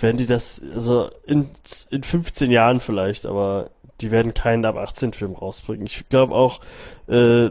werden 0.00 0.18
die 0.18 0.26
das, 0.26 0.60
also 0.74 1.10
in, 1.26 1.48
in 1.90 2.02
15 2.02 2.50
Jahren 2.50 2.80
vielleicht, 2.80 3.26
aber 3.26 3.70
die 4.00 4.10
werden 4.10 4.34
keinen 4.34 4.64
ab 4.64 4.76
18 4.76 5.12
Film 5.12 5.34
rausbringen. 5.34 5.86
Ich 5.86 6.08
glaube 6.08 6.34
auch, 6.34 6.60
äh, 7.08 7.50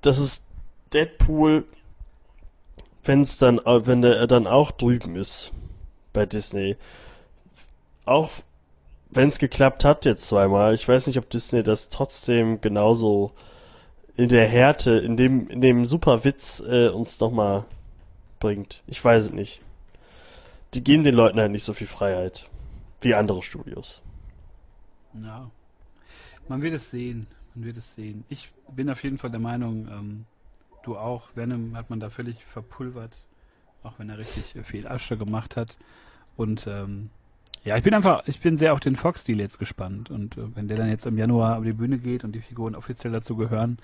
dass 0.00 0.18
es 0.18 0.42
Deadpool, 0.92 1.64
wenn 3.04 3.22
es 3.22 3.38
dann, 3.38 3.60
wenn 3.64 4.02
der 4.02 4.26
dann 4.26 4.46
auch 4.46 4.70
drüben 4.70 5.16
ist 5.16 5.52
bei 6.12 6.26
Disney, 6.26 6.76
auch 8.04 8.30
wenn 9.10 9.28
es 9.28 9.38
geklappt 9.38 9.84
hat 9.84 10.04
jetzt 10.04 10.26
zweimal, 10.26 10.74
ich 10.74 10.86
weiß 10.86 11.06
nicht, 11.06 11.18
ob 11.18 11.28
Disney 11.30 11.62
das 11.62 11.88
trotzdem 11.88 12.60
genauso 12.60 13.32
in 14.16 14.28
der 14.28 14.46
Härte, 14.46 14.92
in 14.92 15.16
dem, 15.16 15.48
in 15.48 15.60
dem 15.60 15.84
super 15.84 16.24
Witz 16.24 16.62
äh, 16.66 16.88
uns 16.88 17.18
nochmal 17.20 17.64
bringt. 18.38 18.82
Ich 18.86 19.04
weiß 19.04 19.24
es 19.24 19.32
nicht. 19.32 19.62
Die 20.74 20.84
geben 20.84 21.04
den 21.04 21.14
Leuten 21.14 21.40
halt 21.40 21.50
nicht 21.50 21.64
so 21.64 21.72
viel 21.72 21.86
Freiheit 21.86 22.48
wie 23.00 23.14
andere 23.14 23.42
Studios. 23.42 24.02
Ja. 25.14 25.50
Man 26.48 26.62
wird 26.62 26.74
es 26.74 26.90
sehen. 26.90 27.26
Man 27.54 27.64
wird 27.64 27.76
es 27.76 27.94
sehen. 27.94 28.24
Ich 28.28 28.50
bin 28.70 28.90
auf 28.90 29.02
jeden 29.02 29.18
Fall 29.18 29.30
der 29.30 29.40
Meinung, 29.40 29.88
ähm, 29.88 30.26
du 30.84 30.96
auch. 30.96 31.28
Venom 31.34 31.76
hat 31.76 31.90
man 31.90 31.98
da 31.98 32.10
völlig 32.10 32.44
verpulvert. 32.44 33.24
Auch 33.82 33.98
wenn 33.98 34.10
er 34.10 34.18
richtig 34.18 34.54
viel 34.64 34.86
Asche 34.86 35.16
gemacht 35.16 35.56
hat. 35.56 35.78
Und 36.36 36.66
ähm, 36.66 37.10
ja, 37.64 37.76
ich 37.76 37.82
bin 37.82 37.94
einfach, 37.94 38.22
ich 38.26 38.40
bin 38.40 38.56
sehr 38.56 38.72
auf 38.72 38.80
den 38.80 38.96
Fox-Deal 38.96 39.38
jetzt 39.38 39.58
gespannt. 39.58 40.10
Und 40.10 40.36
äh, 40.36 40.54
wenn 40.54 40.68
der 40.68 40.78
dann 40.78 40.88
jetzt 40.88 41.06
im 41.06 41.18
Januar 41.18 41.58
auf 41.58 41.64
die 41.64 41.72
Bühne 41.72 41.98
geht 41.98 42.24
und 42.24 42.32
die 42.32 42.40
Figuren 42.40 42.74
offiziell 42.74 43.12
dazu 43.12 43.36
gehören, 43.36 43.78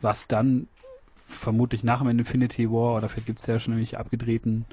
was 0.00 0.28
dann 0.28 0.68
vermutlich 1.26 1.84
nach 1.84 2.00
dem 2.00 2.10
Infinity 2.10 2.70
War, 2.70 2.96
oder 2.96 3.08
vielleicht 3.08 3.26
gibt 3.26 3.38
es 3.38 3.46
ja 3.46 3.58
schon 3.58 3.74
irgendwelche 3.74 3.98
abgedrehten 3.98 4.66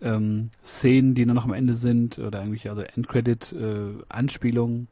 ähm, 0.00 0.50
Szenen, 0.64 1.14
die 1.14 1.26
nur 1.26 1.34
noch 1.34 1.44
am 1.44 1.52
Ende 1.52 1.74
sind, 1.74 2.18
oder 2.18 2.38
irgendwelche 2.38 2.70
also 2.70 2.82
Endcredit-Anspielungen. 2.82 4.88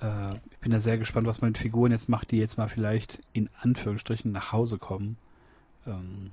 Äh, 0.00 0.06
äh, 0.06 0.34
ich 0.50 0.58
bin 0.58 0.72
da 0.72 0.78
sehr 0.78 0.98
gespannt, 0.98 1.26
was 1.26 1.40
man 1.40 1.50
mit 1.50 1.58
Figuren 1.58 1.92
jetzt 1.92 2.08
macht, 2.08 2.30
die 2.30 2.38
jetzt 2.38 2.58
mal 2.58 2.68
vielleicht 2.68 3.20
in 3.32 3.48
Anführungsstrichen 3.60 4.30
nach 4.30 4.52
Hause 4.52 4.76
kommen. 4.76 5.16
Ähm, 5.86 6.32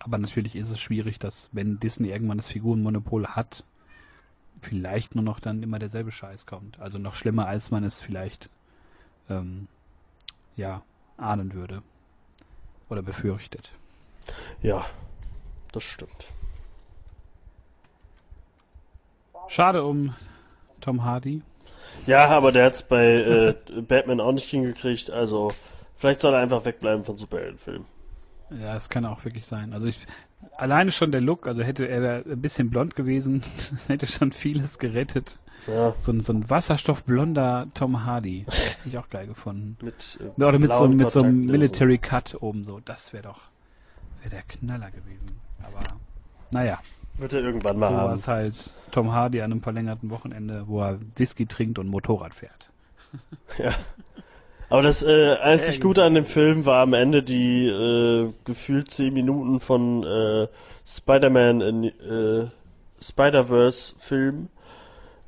aber 0.00 0.18
natürlich 0.18 0.56
ist 0.56 0.70
es 0.70 0.80
schwierig, 0.80 1.18
dass 1.18 1.48
wenn 1.52 1.78
Disney 1.78 2.08
irgendwann 2.08 2.38
das 2.38 2.46
Figurenmonopol 2.46 3.28
hat, 3.28 3.64
vielleicht 4.60 5.14
nur 5.14 5.24
noch 5.24 5.40
dann 5.40 5.62
immer 5.62 5.78
derselbe 5.78 6.10
Scheiß 6.10 6.46
kommt. 6.46 6.78
Also 6.80 6.98
noch 6.98 7.14
schlimmer, 7.14 7.46
als 7.46 7.70
man 7.70 7.84
es 7.84 8.00
vielleicht 8.00 8.50
ähm, 9.28 9.68
ja 10.56 10.82
ahnen 11.16 11.54
würde 11.54 11.82
oder 12.88 13.02
befürchtet. 13.02 13.72
Ja, 14.62 14.86
das 15.72 15.84
stimmt. 15.84 16.32
Schade 19.48 19.84
um 19.84 20.14
Tom 20.80 21.04
Hardy. 21.04 21.42
Ja, 22.06 22.28
aber 22.28 22.52
der 22.52 22.66
hat 22.66 22.74
es 22.74 22.82
bei 22.82 23.06
äh, 23.06 23.54
Batman 23.80 24.20
auch 24.20 24.32
nicht 24.32 24.48
hingekriegt. 24.48 25.10
Also 25.10 25.52
vielleicht 25.96 26.20
soll 26.20 26.34
er 26.34 26.40
einfach 26.40 26.64
wegbleiben 26.64 27.04
von 27.04 27.16
Superheldenfilmen. 27.16 27.86
Ja, 28.50 28.74
das 28.74 28.88
kann 28.88 29.04
auch 29.04 29.24
wirklich 29.24 29.46
sein. 29.46 29.72
Also 29.72 29.86
ich, 29.86 30.06
alleine 30.56 30.92
schon 30.92 31.12
der 31.12 31.20
Look, 31.20 31.46
also 31.46 31.62
hätte 31.62 31.86
er 31.86 32.24
ein 32.26 32.40
bisschen 32.40 32.70
blond 32.70 32.96
gewesen, 32.96 33.42
hätte 33.88 34.06
schon 34.06 34.32
vieles 34.32 34.78
gerettet. 34.78 35.38
Ja. 35.66 35.94
So, 35.98 36.12
ein, 36.12 36.20
so 36.20 36.32
ein 36.32 36.48
wasserstoffblonder 36.48 37.68
Tom 37.74 38.04
Hardy. 38.04 38.46
Hätte 38.48 38.88
ich 38.88 38.98
auch 38.98 39.08
geil 39.10 39.26
gefunden. 39.26 39.76
Mit, 39.84 40.18
äh, 40.20 40.42
Oder 40.42 40.58
mit 40.58 40.72
so, 40.72 40.88
mit 40.88 41.10
so 41.10 41.22
einem 41.22 41.46
Military 41.46 41.98
Cut 41.98 42.36
oben 42.40 42.64
so. 42.64 42.80
Das 42.80 43.12
wäre 43.12 43.24
doch 43.24 43.40
wäre 44.20 44.30
der 44.30 44.42
Knaller 44.42 44.90
gewesen. 44.90 45.40
Aber 45.62 45.82
naja. 46.52 46.78
Wird 47.18 47.32
er 47.32 47.40
irgendwann 47.40 47.78
mal 47.78 47.90
so 47.90 47.96
haben. 47.96 48.14
es 48.14 48.28
halt 48.28 48.74
Tom 48.92 49.12
Hardy 49.12 49.40
an 49.40 49.52
einem 49.52 49.62
verlängerten 49.62 50.10
Wochenende, 50.10 50.68
wo 50.68 50.80
er 50.82 51.00
Whisky 51.16 51.46
trinkt 51.46 51.78
und 51.78 51.88
Motorrad 51.88 52.32
fährt. 52.32 52.70
Ja. 53.58 53.72
Aber 54.70 54.82
das 54.82 55.02
äh, 55.02 55.36
einzig 55.40 55.80
Gute 55.80 56.04
an 56.04 56.14
dem 56.14 56.26
Film 56.26 56.66
war 56.66 56.82
am 56.82 56.92
Ende 56.92 57.22
die 57.22 57.66
äh, 57.66 58.32
gefühlt 58.44 58.90
zehn 58.90 59.14
Minuten 59.14 59.60
von 59.60 60.04
äh, 60.04 60.48
Spider-Man 60.86 61.60
in 61.62 61.84
äh, 61.84 62.48
Spider-Verse-Film. 63.02 64.48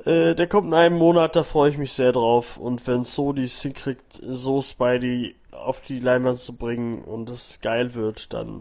Äh, 0.04 0.34
der 0.34 0.46
kommt 0.46 0.68
in 0.68 0.74
einem 0.74 0.98
Monat, 0.98 1.36
da 1.36 1.42
freue 1.42 1.70
ich 1.70 1.78
mich 1.78 1.92
sehr 1.92 2.12
drauf. 2.12 2.58
Und 2.58 2.86
wenn 2.86 3.04
Sony 3.04 3.44
es 3.44 3.62
hinkriegt, 3.62 4.20
so 4.20 4.60
Spidey 4.60 5.36
auf 5.52 5.80
die 5.80 6.00
Leinwand 6.00 6.38
zu 6.38 6.54
bringen 6.54 7.02
und 7.02 7.30
es 7.30 7.60
geil 7.62 7.94
wird, 7.94 8.32
dann 8.34 8.60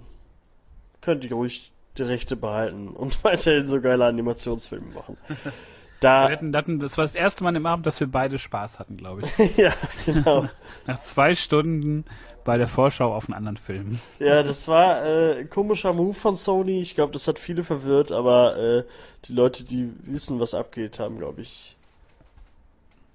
könnt 1.01 1.25
ihr 1.25 1.33
ruhig 1.33 1.71
die 1.97 2.03
Rechte 2.03 2.37
behalten 2.37 2.89
und 2.89 3.21
weiterhin 3.23 3.67
so 3.67 3.81
geile 3.81 4.05
Animationsfilme 4.05 4.93
machen. 4.93 5.17
Da 5.99 6.27
wir 6.27 6.35
hatten, 6.35 6.55
hatten, 6.55 6.77
das 6.79 6.97
war 6.97 7.03
das 7.03 7.15
erste 7.15 7.43
Mal 7.43 7.55
im 7.55 7.65
Abend, 7.65 7.85
dass 7.85 7.99
wir 7.99 8.07
beide 8.07 8.39
Spaß 8.39 8.79
hatten, 8.79 8.97
glaube 8.97 9.23
ich. 9.23 9.57
ja, 9.57 9.73
genau. 10.05 10.47
Nach 10.87 10.99
zwei 10.99 11.35
Stunden 11.35 12.05
bei 12.45 12.57
der 12.57 12.67
Vorschau 12.67 13.13
auf 13.13 13.25
einen 13.25 13.33
anderen 13.33 13.57
Film. 13.57 13.99
Ja, 14.19 14.41
das 14.43 14.67
war 14.67 15.05
äh, 15.05 15.39
ein 15.41 15.49
komischer 15.49 15.93
Move 15.93 16.13
von 16.13 16.35
Sony. 16.35 16.79
Ich 16.81 16.95
glaube, 16.95 17.11
das 17.11 17.27
hat 17.27 17.37
viele 17.37 17.63
verwirrt, 17.63 18.11
aber 18.11 18.57
äh, 18.57 18.83
die 19.25 19.33
Leute, 19.33 19.63
die 19.63 19.91
wissen, 20.03 20.39
was 20.39 20.53
abgeht, 20.53 20.99
haben, 20.99 21.17
glaube 21.17 21.41
ich, 21.41 21.75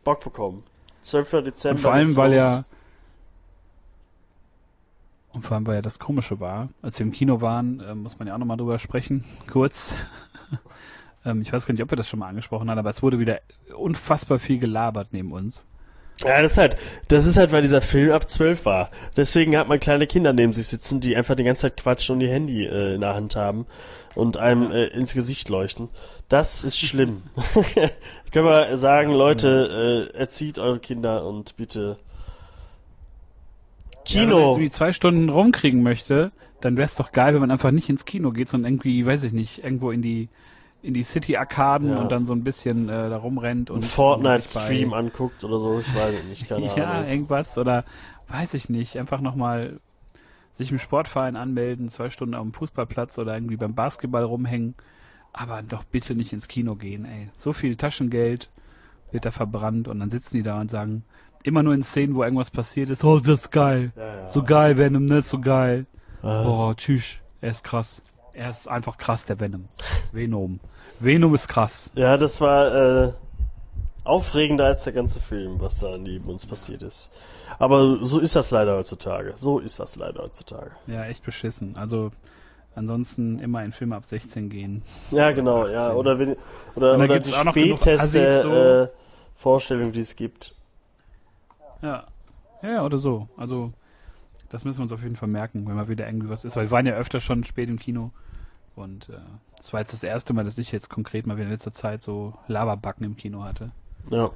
Bock 0.04 0.22
bekommen. 0.22 0.62
12. 1.02 1.30
Dezember. 1.44 1.76
Und 1.76 1.78
vor 1.78 1.92
allem, 1.92 2.16
weil 2.16 2.34
ja 2.34 2.64
und 5.34 5.42
vor 5.42 5.56
allem, 5.56 5.66
weil 5.66 5.74
ja 5.74 5.82
das 5.82 5.98
Komische 5.98 6.38
war, 6.38 6.68
als 6.80 6.98
wir 6.98 7.04
im 7.04 7.12
Kino 7.12 7.40
waren, 7.40 7.80
äh, 7.80 7.94
muss 7.94 8.18
man 8.18 8.28
ja 8.28 8.34
auch 8.34 8.38
nochmal 8.38 8.56
drüber 8.56 8.78
sprechen, 8.78 9.24
kurz. 9.50 9.96
Ähm, 11.24 11.42
ich 11.42 11.52
weiß 11.52 11.66
gar 11.66 11.72
nicht, 11.72 11.82
ob 11.82 11.90
wir 11.90 11.96
das 11.96 12.08
schon 12.08 12.18
mal 12.18 12.28
angesprochen 12.28 12.70
haben, 12.70 12.78
aber 12.78 12.90
es 12.90 13.02
wurde 13.02 13.18
wieder 13.18 13.40
unfassbar 13.76 14.38
viel 14.38 14.58
gelabert 14.58 15.08
neben 15.12 15.32
uns. 15.32 15.64
Ja, 16.22 16.40
das 16.40 16.52
ist 16.52 16.58
halt, 16.58 16.76
das 17.08 17.26
ist 17.26 17.36
halt, 17.36 17.50
weil 17.50 17.62
dieser 17.62 17.80
Film 17.80 18.12
ab 18.12 18.30
zwölf 18.30 18.64
war. 18.64 18.90
Deswegen 19.16 19.56
hat 19.56 19.66
man 19.66 19.80
kleine 19.80 20.06
Kinder 20.06 20.32
neben 20.32 20.52
sich 20.52 20.68
sitzen, 20.68 21.00
die 21.00 21.16
einfach 21.16 21.34
die 21.34 21.42
ganze 21.42 21.62
Zeit 21.62 21.76
quatschen 21.76 22.14
und 22.14 22.20
die 22.20 22.28
Handy 22.28 22.64
äh, 22.64 22.94
in 22.94 23.00
der 23.00 23.14
Hand 23.14 23.34
haben 23.34 23.66
und 24.14 24.36
einem 24.36 24.70
äh, 24.70 24.86
ins 24.86 25.12
Gesicht 25.12 25.48
leuchten. 25.48 25.88
Das 26.28 26.62
ist 26.62 26.78
schlimm. 26.78 27.22
Können 28.32 28.46
wir 28.46 28.76
sagen, 28.76 29.12
Leute, 29.12 30.10
äh, 30.14 30.16
erzieht 30.16 30.60
eure 30.60 30.78
Kinder 30.78 31.26
und 31.26 31.56
bitte 31.56 31.96
Kino. 34.04 34.20
Ja, 34.20 34.22
wenn 34.22 34.30
man 34.30 34.48
irgendwie 34.50 34.70
zwei 34.70 34.92
Stunden 34.92 35.28
rumkriegen 35.28 35.82
möchte, 35.82 36.30
dann 36.60 36.76
wäre 36.76 36.86
es 36.86 36.94
doch 36.94 37.10
geil, 37.10 37.34
wenn 37.34 37.40
man 37.40 37.50
einfach 37.50 37.72
nicht 37.72 37.88
ins 37.88 38.04
Kino 38.04 38.30
geht, 38.30 38.48
sondern 38.48 38.72
irgendwie, 38.72 39.04
weiß 39.04 39.24
ich 39.24 39.32
nicht, 39.32 39.64
irgendwo 39.64 39.90
in 39.90 40.00
die 40.00 40.28
in 40.84 40.94
die 40.94 41.02
City-Arkaden 41.02 41.90
Ja. 41.90 42.00
und 42.02 42.12
dann 42.12 42.26
so 42.26 42.32
ein 42.34 42.44
bisschen 42.44 42.88
äh, 42.88 43.08
da 43.10 43.16
rumrennt 43.16 43.70
und 43.70 43.84
Fortnite-Stream 43.84 44.92
anguckt 44.92 45.42
oder 45.44 45.58
so, 45.58 45.80
ich 45.80 45.94
weiß 45.94 46.14
nicht, 46.28 46.48
keine 46.48 46.66
ja, 46.76 46.90
Ahnung. 46.90 47.08
irgendwas 47.10 47.56
oder 47.58 47.84
weiß 48.28 48.54
ich 48.54 48.68
nicht, 48.68 48.96
einfach 48.98 49.20
nochmal 49.20 49.80
sich 50.56 50.70
im 50.70 50.78
Sportverein 50.78 51.36
anmelden, 51.36 51.88
zwei 51.88 52.10
Stunden 52.10 52.34
dem 52.34 52.52
Fußballplatz 52.52 53.18
oder 53.18 53.34
irgendwie 53.34 53.56
beim 53.56 53.74
Basketball 53.74 54.22
rumhängen, 54.22 54.74
aber 55.32 55.62
doch 55.62 55.84
bitte 55.84 56.14
nicht 56.14 56.32
ins 56.32 56.46
Kino 56.48 56.76
gehen, 56.76 57.04
ey. 57.06 57.28
So 57.34 57.52
viel 57.52 57.76
Taschengeld 57.76 58.50
wird 59.10 59.26
da 59.26 59.30
verbrannt 59.30 59.88
und 59.88 59.98
dann 60.00 60.10
sitzen 60.10 60.36
die 60.36 60.42
da 60.42 60.60
und 60.60 60.70
sagen, 60.70 61.04
immer 61.42 61.62
nur 61.62 61.74
in 61.74 61.82
Szenen, 61.82 62.14
wo 62.14 62.22
irgendwas 62.22 62.50
passiert 62.50 62.90
ist, 62.90 63.02
oh, 63.04 63.18
das 63.18 63.28
ist 63.40 63.50
geil. 63.52 63.92
Ja, 63.96 64.16
ja. 64.22 64.28
So 64.28 64.42
geil, 64.44 64.78
Venom, 64.78 65.06
ne, 65.06 65.22
so 65.22 65.40
geil. 65.40 65.86
Äh, 66.18 66.26
Boah, 66.26 66.74
tschüss. 66.76 67.18
Er 67.40 67.50
ist 67.50 67.64
krass. 67.64 68.00
Er 68.32 68.50
ist 68.50 68.68
einfach 68.68 68.96
krass, 68.96 69.26
der 69.26 69.40
Venom. 69.40 69.66
Venom. 70.12 70.60
Venom 71.00 71.34
ist 71.34 71.48
krass. 71.48 71.90
Ja, 71.94 72.16
das 72.16 72.40
war 72.40 72.74
äh, 73.06 73.12
aufregender 74.04 74.66
als 74.66 74.84
der 74.84 74.92
ganze 74.92 75.20
Film, 75.20 75.60
was 75.60 75.80
da 75.80 75.96
neben 75.96 76.28
uns 76.28 76.46
passiert 76.46 76.82
ist. 76.82 77.10
Aber 77.58 78.04
so 78.04 78.18
ist 78.20 78.36
das 78.36 78.50
leider 78.50 78.76
heutzutage. 78.76 79.32
So 79.36 79.58
ist 79.58 79.80
das 79.80 79.96
leider 79.96 80.22
heutzutage. 80.22 80.72
Ja, 80.86 81.04
echt 81.04 81.24
beschissen. 81.24 81.76
Also, 81.76 82.12
ansonsten 82.74 83.38
immer 83.38 83.64
in 83.64 83.72
Filme 83.72 83.96
ab 83.96 84.04
16 84.04 84.50
gehen. 84.50 84.82
Ja, 85.10 85.32
genau, 85.32 85.62
18. 85.62 85.74
ja. 85.74 85.92
Oder, 85.94 86.18
wenn, 86.18 86.36
oder, 86.74 86.98
oder 86.98 87.20
die 87.20 87.32
späteste 87.32 88.42
so. 88.42 88.52
äh, 88.52 88.88
Vorstellung, 89.36 89.92
die 89.92 90.00
es 90.00 90.16
gibt. 90.16 90.54
Ja. 91.82 92.04
Ja, 92.62 92.84
oder 92.84 92.98
so. 92.98 93.28
Also, 93.36 93.72
das 94.48 94.64
müssen 94.64 94.78
wir 94.78 94.82
uns 94.84 94.92
auf 94.92 95.02
jeden 95.02 95.16
Fall 95.16 95.28
merken, 95.28 95.66
wenn 95.66 95.74
mal 95.74 95.88
wieder 95.88 96.06
irgendwie 96.06 96.28
was 96.28 96.44
ist. 96.44 96.56
Weil 96.56 96.66
wir 96.66 96.70
waren 96.70 96.86
ja 96.86 96.94
öfter 96.94 97.20
schon 97.20 97.44
spät 97.44 97.68
im 97.68 97.78
Kino. 97.78 98.10
Und 98.76 99.08
äh, 99.08 99.18
das 99.58 99.72
war 99.72 99.80
jetzt 99.80 99.92
das 99.92 100.02
erste 100.02 100.32
Mal, 100.32 100.44
dass 100.44 100.58
ich 100.58 100.72
jetzt 100.72 100.90
konkret 100.90 101.26
mal 101.26 101.36
wieder 101.36 101.46
in 101.46 101.52
letzter 101.52 101.72
Zeit 101.72 102.02
so 102.02 102.34
Laberbacken 102.48 103.04
im 103.04 103.16
Kino 103.16 103.44
hatte. 103.44 103.70
Ja. 104.10 104.30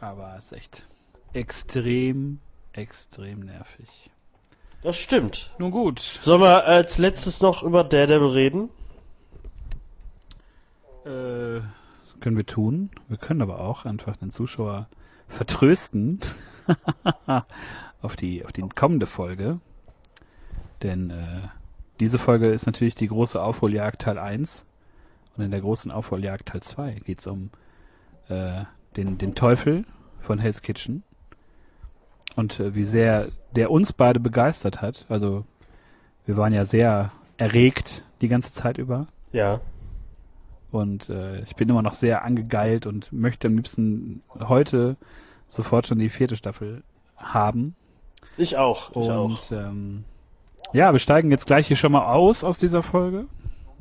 Aber 0.00 0.34
es 0.36 0.46
ist 0.46 0.52
echt 0.52 0.86
extrem, 1.32 2.40
extrem 2.72 3.40
nervig. 3.40 4.10
Das 4.82 4.96
stimmt. 4.96 5.50
Nun 5.58 5.70
gut. 5.70 6.00
Sollen 6.00 6.42
wir 6.42 6.64
als 6.66 6.98
letztes 6.98 7.40
noch 7.40 7.62
über 7.62 7.84
Daredevil 7.84 8.28
reden? 8.28 8.68
Äh, 11.04 11.60
können 12.20 12.36
wir 12.36 12.46
tun. 12.46 12.90
Wir 13.08 13.18
können 13.18 13.42
aber 13.42 13.60
auch 13.60 13.84
einfach 13.84 14.16
den 14.16 14.30
Zuschauer 14.30 14.88
vertrösten 15.28 16.20
auf 18.02 18.16
die 18.16 18.44
auf 18.44 18.52
die 18.52 18.62
kommende 18.62 19.06
Folge. 19.06 19.60
Denn 20.82 21.10
äh, 21.10 21.48
diese 22.00 22.18
Folge 22.18 22.48
ist 22.48 22.66
natürlich 22.66 22.94
die 22.94 23.08
große 23.08 23.40
Aufholjagd 23.40 24.02
Teil 24.02 24.18
1 24.18 24.64
und 25.36 25.44
in 25.44 25.50
der 25.50 25.60
großen 25.60 25.90
Aufholjagd 25.90 26.46
Teil 26.46 26.62
2 26.62 27.00
geht 27.04 27.20
es 27.20 27.26
um 27.26 27.50
äh, 28.28 28.64
den, 28.96 29.18
den 29.18 29.34
Teufel 29.34 29.84
von 30.20 30.38
Hell's 30.38 30.62
Kitchen 30.62 31.02
und 32.36 32.60
äh, 32.60 32.74
wie 32.74 32.84
sehr 32.84 33.28
der 33.54 33.70
uns 33.70 33.92
beide 33.92 34.20
begeistert 34.20 34.82
hat. 34.82 35.06
Also 35.08 35.44
wir 36.26 36.36
waren 36.36 36.52
ja 36.52 36.64
sehr 36.64 37.12
erregt 37.36 38.04
die 38.20 38.28
ganze 38.28 38.52
Zeit 38.52 38.78
über. 38.78 39.06
Ja. 39.32 39.60
Und 40.70 41.08
äh, 41.08 41.40
ich 41.42 41.54
bin 41.54 41.68
immer 41.68 41.82
noch 41.82 41.94
sehr 41.94 42.24
angegeilt 42.24 42.86
und 42.86 43.12
möchte 43.12 43.46
am 43.46 43.56
liebsten 43.56 44.22
heute 44.40 44.96
sofort 45.46 45.86
schon 45.86 45.98
die 45.98 46.08
vierte 46.08 46.36
Staffel 46.36 46.82
haben. 47.16 47.76
Ich 48.36 48.56
auch. 48.56 48.90
Ich 48.90 48.96
und 48.96 49.10
auch. 49.10 49.52
Ähm, 49.52 50.04
ja, 50.74 50.92
wir 50.92 50.98
steigen 50.98 51.30
jetzt 51.30 51.46
gleich 51.46 51.68
hier 51.68 51.76
schon 51.76 51.92
mal 51.92 52.04
aus 52.12 52.44
aus 52.44 52.58
dieser 52.58 52.82
Folge, 52.82 53.26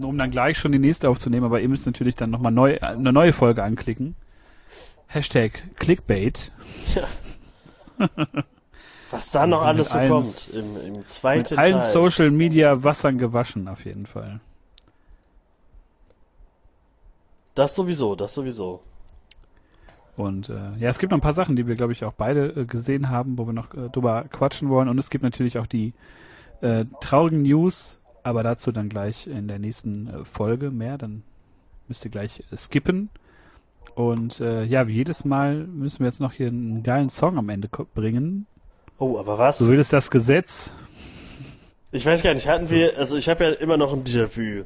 um 0.02 0.18
dann 0.18 0.32
gleich 0.32 0.58
schon 0.58 0.72
die 0.72 0.80
nächste 0.80 1.10
aufzunehmen. 1.10 1.46
Aber 1.46 1.60
ihr 1.60 1.68
müsst 1.68 1.86
natürlich 1.86 2.16
dann 2.16 2.30
nochmal 2.30 2.52
neu, 2.52 2.80
eine 2.80 3.12
neue 3.12 3.34
Folge 3.34 3.64
anklicken. 3.64 4.16
Hashtag 5.08 5.64
Clickbait. 5.76 6.52
Was 9.12 9.32
da 9.32 9.46
noch 9.46 9.60
mit 9.62 9.68
alles 9.68 9.90
so 9.90 9.98
allen 9.98 10.10
kommt 10.10 10.50
im, 10.54 10.88
im 10.88 10.94
Mit 11.00 11.10
zweiten 11.10 11.58
allen 11.58 11.78
Teil. 11.78 11.92
Social 11.92 12.32
Media 12.32 12.84
Wassern 12.84 13.18
gewaschen 13.18 13.68
auf 13.68 13.86
jeden 13.86 14.06
Fall. 14.06 14.40
das 17.56 17.76
sowieso, 17.76 18.16
das 18.16 18.34
sowieso. 18.34 18.82
Und 20.16 20.50
äh, 20.50 20.78
ja, 20.78 20.90
es 20.90 21.00
gibt 21.00 21.12
noch 21.12 21.18
ein 21.18 21.22
paar 21.22 21.34
Sachen, 21.34 21.56
die 21.56 21.68
wir, 21.68 21.76
glaube 21.76 21.94
ich, 21.94 22.04
auch 22.04 22.14
beide 22.14 22.48
äh, 22.50 22.66
gesehen 22.66 23.10
haben, 23.10 23.38
wo 23.38 23.48
wir 23.48 23.54
noch 23.54 23.74
äh, 23.74 23.90
drüber 23.90 24.26
quatschen 24.30 24.70
wollen. 24.70 24.88
Und 24.88 25.00
es 25.00 25.10
gibt 25.10 25.24
natürlich 25.24 25.58
auch 25.58 25.66
die 25.66 25.94
äh, 26.64 26.86
traurigen 27.02 27.44
News, 27.44 28.00
aber 28.24 28.42
dazu 28.42 28.72
dann 28.72 28.90
gleich 28.90 29.28
in 29.28 29.48
der 29.48 29.60
nächsten 29.60 30.08
äh, 30.08 30.26
Folge 30.26 30.72
mehr. 30.72 30.98
Dann 30.98 31.24
müsst 31.88 32.06
ihr 32.06 32.12
gleich 32.12 32.44
äh, 32.52 32.58
skippen. 32.58 33.10
Und 33.96 34.40
äh, 34.40 34.64
ja, 34.64 34.88
wie 34.88 34.94
jedes 34.94 35.24
Mal 35.26 35.66
müssen 35.68 36.00
wir 36.00 36.08
jetzt 36.08 36.20
noch 36.20 36.34
hier 36.34 36.48
einen 36.48 36.82
geilen 36.82 37.10
Song 37.10 37.38
am 37.38 37.50
Ende 37.50 37.70
bringen. 37.94 38.48
Oh, 38.98 39.20
aber 39.20 39.38
was? 39.38 39.60
So 39.60 39.68
will 39.68 39.80
es 39.80 39.90
das 39.90 40.10
Gesetz. 40.10 40.74
Ich 41.92 42.06
weiß 42.06 42.24
gar 42.24 42.34
nicht, 42.34 42.48
hatten 42.48 42.70
wir, 42.70 42.98
also 42.98 43.18
ich 43.18 43.30
habe 43.30 43.44
ja 43.44 43.52
immer 43.52 43.78
noch 43.78 43.94
ein 43.94 44.04
Déjà-vu. 44.04 44.64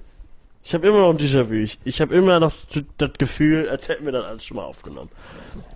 Ich 0.67 0.73
habe 0.73 0.85
immer 0.85 0.97
noch 0.97 1.11
ein 1.11 1.17
Déjà-vu. 1.17 1.53
Ich, 1.53 1.79
ich 1.85 2.01
habe 2.01 2.13
immer 2.13 2.41
noch 2.41 2.51
das 2.97 3.11
Gefühl, 3.17 3.69
als 3.69 3.87
hätten 3.87 4.03
wir 4.03 4.11
das 4.11 4.25
alles 4.25 4.43
schon 4.43 4.57
mal 4.57 4.65
aufgenommen. 4.65 5.09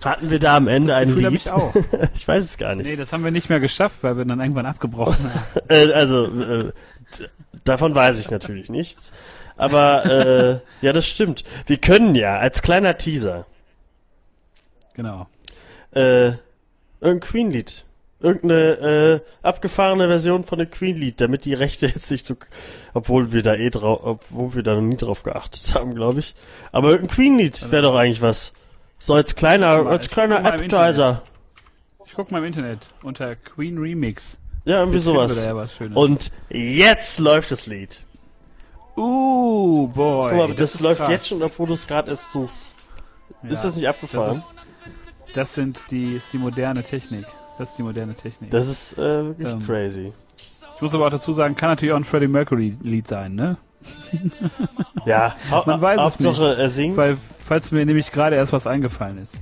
Hatten 0.03 0.29
wir 0.29 0.37
da 0.37 0.57
am 0.57 0.67
Ende 0.67 0.93
ein 0.93 1.07
Gefühl 1.07 1.29
Lied? 1.29 1.43
ich 1.43 1.49
auch. 1.49 1.73
ich 2.13 2.27
weiß 2.27 2.43
es 2.43 2.57
gar 2.57 2.75
nicht. 2.75 2.87
Nee, 2.87 2.97
das 2.97 3.13
haben 3.13 3.23
wir 3.23 3.31
nicht 3.31 3.47
mehr 3.47 3.61
geschafft, 3.61 3.99
weil 4.01 4.17
wir 4.17 4.25
dann 4.25 4.41
irgendwann 4.41 4.65
abgebrochen 4.65 5.33
haben. 5.33 5.43
Äh, 5.69 5.93
also, 5.93 6.25
äh, 6.25 6.73
davon 7.63 7.95
weiß 7.95 8.19
ich 8.19 8.31
natürlich 8.31 8.69
nichts. 8.69 9.13
Aber, 9.55 10.05
äh, 10.81 10.85
ja, 10.85 10.91
das 10.91 11.07
stimmt. 11.07 11.45
Wir 11.67 11.77
können 11.77 12.13
ja 12.13 12.39
als 12.39 12.61
kleiner 12.61 12.97
Teaser 12.97 13.45
Genau. 14.95 15.27
äh, 15.93 16.31
irgendein 16.99 17.19
Queen-Lied. 17.21 17.85
Irgendeine 18.21 19.21
äh, 19.21 19.21
abgefahrene 19.41 20.07
Version 20.07 20.43
von 20.43 20.59
dem 20.59 20.69
Queen-Lied, 20.69 21.19
damit 21.21 21.45
die 21.45 21.53
Rechte 21.53 21.85
jetzt 21.93 22.11
nicht 22.11 22.25
so, 22.25 22.35
obwohl 22.93 23.31
wir 23.31 23.41
da 23.43 23.55
eh 23.55 23.69
drauf, 23.69 24.01
obwohl 24.03 24.55
wir 24.55 24.63
da 24.63 24.75
noch 24.75 24.81
nie 24.81 24.97
drauf 24.97 25.23
geachtet 25.23 25.73
haben, 25.75 25.95
glaube 25.95 26.19
ich. 26.19 26.35
Aber 26.71 26.91
irgendein 26.91 27.15
Queen-Lied 27.15 27.71
wäre 27.71 27.83
doch 27.83 27.95
eigentlich 27.95 28.21
was. 28.21 28.53
So 28.99 29.15
als 29.15 29.35
kleiner, 29.35 29.85
als 29.87 30.05
ich 30.05 30.11
kleiner 30.11 30.45
Appetizer. 30.45 31.23
Ich 32.05 32.13
guck 32.13 32.29
mal 32.29 32.39
im 32.39 32.43
Internet 32.45 32.79
unter 33.03 33.35
Queen 33.35 33.77
Remix. 33.77 34.37
Ja, 34.65 34.79
irgendwie 34.79 34.97
wir 34.97 35.01
sowas. 35.01 35.43
ja 35.43 35.55
was 35.55 35.75
Schönes. 35.75 35.97
Und 35.97 36.31
jetzt 36.49 37.19
läuft 37.19 37.49
das 37.51 37.65
Lied. 37.65 38.03
Uh, 38.95 39.87
boy. 39.87 40.29
Guck 40.29 40.37
mal, 40.49 40.55
das, 40.55 40.75
ist 40.75 40.81
läuft 40.81 41.01
krass. 41.01 41.09
jetzt 41.09 41.27
schon, 41.29 41.41
obwohl 41.41 41.67
du 41.67 41.73
es 41.73 41.87
gerade 41.87 42.11
erst 42.11 42.31
suchst. 42.31 42.71
Ist 43.43 43.51
Ja, 43.51 43.63
das 43.63 43.75
nicht 43.75 43.87
abgefahren? 43.87 44.35
Das, 44.35 45.27
ist, 45.29 45.37
das 45.37 45.53
sind 45.55 45.85
die, 45.89 46.15
ist 46.17 46.27
die 46.33 46.37
moderne 46.37 46.83
Technik. 46.83 47.25
Das 47.61 47.69
ist 47.69 47.77
die 47.77 47.83
moderne 47.83 48.15
Technik. 48.15 48.49
Das 48.49 48.67
ist 48.67 48.93
äh, 48.97 48.97
wirklich 49.25 49.47
Ähm, 49.47 49.63
crazy. 49.63 50.11
ich 50.75 50.81
muss 50.81 50.95
aber 50.95 51.05
auch 51.05 51.11
dazu 51.11 51.31
sagen, 51.31 51.55
kann 51.55 51.69
natürlich 51.69 51.93
auch 51.93 51.97
ein 51.97 52.03
Freddie 52.03 52.27
Mercury 52.27 52.75
Lied 52.81 53.07
sein, 53.07 53.35
ne? 53.35 53.57
Ja, 55.05 55.35
man 55.67 55.79
weiß 55.79 55.97
es 55.97 56.03
Hauptsache 56.03 56.55
er 56.57 56.69
singt. 56.71 56.97
Weil, 56.97 57.17
falls 57.45 57.69
mir 57.71 57.85
nämlich 57.85 58.11
gerade 58.11 58.35
erst 58.35 58.51
was 58.51 58.65
eingefallen 58.65 59.19
ist. 59.19 59.35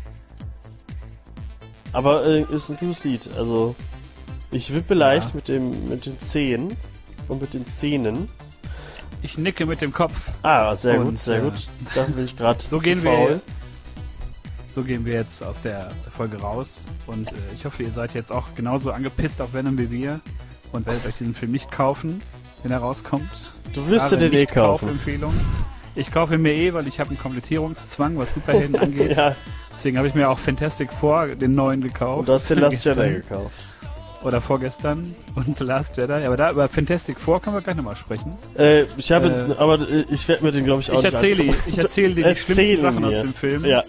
Aber 1.93 2.25
äh, 2.25 2.43
ist 2.53 2.69
ein 2.69 2.75
gutes 2.77 3.05
Lied. 3.05 3.29
Also 3.37 3.73
ich 4.51 4.73
wippe 4.73 4.95
leicht 4.95 5.29
Ja. 5.29 5.35
mit 5.35 5.47
dem 5.47 5.87
mit 5.87 6.05
den 6.05 6.19
Zehen 6.19 6.75
und 7.29 7.41
mit 7.41 7.53
den 7.53 7.65
Zähnen. 7.67 8.27
Ich 9.21 9.37
nicke 9.37 9.65
mit 9.65 9.79
dem 9.81 9.93
Kopf. 9.93 10.29
Ah, 10.43 10.75
sehr 10.75 10.99
Und, 10.99 11.05
gut, 11.05 11.19
sehr 11.19 11.37
äh, 11.39 11.41
gut. 11.41 11.67
Da 11.95 12.03
bin 12.03 12.25
ich 12.25 12.35
gerade 12.37 12.61
So 12.63 12.77
zu 12.79 12.83
gehen 12.83 13.01
wir, 13.01 13.11
faul. 13.11 13.41
So 14.79 14.85
gehen 14.85 15.05
wir 15.05 15.13
jetzt 15.15 15.43
aus 15.43 15.61
der, 15.61 15.87
aus 15.87 16.03
der 16.05 16.11
Folge 16.13 16.37
raus. 16.39 16.85
Und 17.05 17.27
äh, 17.31 17.35
ich 17.53 17.65
hoffe, 17.65 17.83
ihr 17.83 17.91
seid 17.91 18.13
jetzt 18.13 18.31
auch 18.31 18.45
genauso 18.55 18.91
angepisst 18.91 19.41
auf 19.41 19.53
Venom 19.53 19.77
wie 19.77 19.91
wir 19.91 20.21
und 20.71 20.85
werdet 20.85 21.05
euch 21.05 21.15
diesen 21.15 21.35
Film 21.35 21.51
nicht 21.51 21.69
kaufen, 21.69 22.21
wenn 22.63 22.71
er 22.71 22.77
rauskommt. 22.79 23.29
Du 23.73 23.85
wirst 23.87 24.11
den 24.13 24.31
eh 24.33 24.45
kaufen. 24.45 24.97
Ich 25.95 26.11
kaufe 26.11 26.35
ihn 26.35 26.41
mir 26.41 26.53
eh, 26.53 26.73
weil 26.73 26.87
ich 26.87 26.99
habe 27.01 27.09
einen 27.09 27.19
Komplettierungszwang, 27.19 28.17
was 28.17 28.33
Superhelden 28.33 28.75
angeht. 28.79 29.17
Ja, 29.17 29.35
Deswegen 29.75 29.97
habe 29.97 30.07
ich 30.07 30.13
mir 30.13 30.29
auch 30.29 30.39
Fantastic 30.39 30.91
Four, 30.93 31.27
den 31.27 31.51
neuen, 31.51 31.81
gekauft. 31.81 32.19
und 32.19 32.27
du 32.29 32.33
hast 32.33 32.49
den 32.49 32.59
Last. 32.59 32.85
Jedi 32.85 33.15
gekauft. 33.15 33.53
Oder 34.23 34.39
vorgestern. 34.41 35.13
Und 35.35 35.57
The 35.57 35.63
Last 35.65 35.97
Jedi. 35.97 36.11
Aber 36.25 36.37
da 36.37 36.51
über 36.51 36.67
Fantastic 36.69 37.19
Four 37.19 37.41
können 37.41 37.55
wir 37.57 37.61
gleich 37.61 37.75
nochmal 37.75 37.95
sprechen. 37.95 38.33
Äh, 38.57 38.83
ich 38.97 39.11
habe, 39.11 39.55
Äh, 39.57 39.61
aber 39.61 39.79
äh, 39.79 40.05
ich 40.09 40.27
werde 40.29 40.43
mir 40.45 40.51
den 40.51 40.63
glaube 40.65 40.81
ich 40.81 40.91
auch 40.91 40.99
Ich 40.99 41.05
erzähle, 41.05 41.53
ich 41.65 41.77
erzähle 41.77 42.15
dir 42.15 42.29
die 42.29 42.35
schlimmsten 42.35 42.81
Sachen 42.81 43.01
mir. 43.01 43.07
aus 43.07 43.21
dem 43.21 43.33
Film. 43.33 43.65
Ja, 43.65 43.83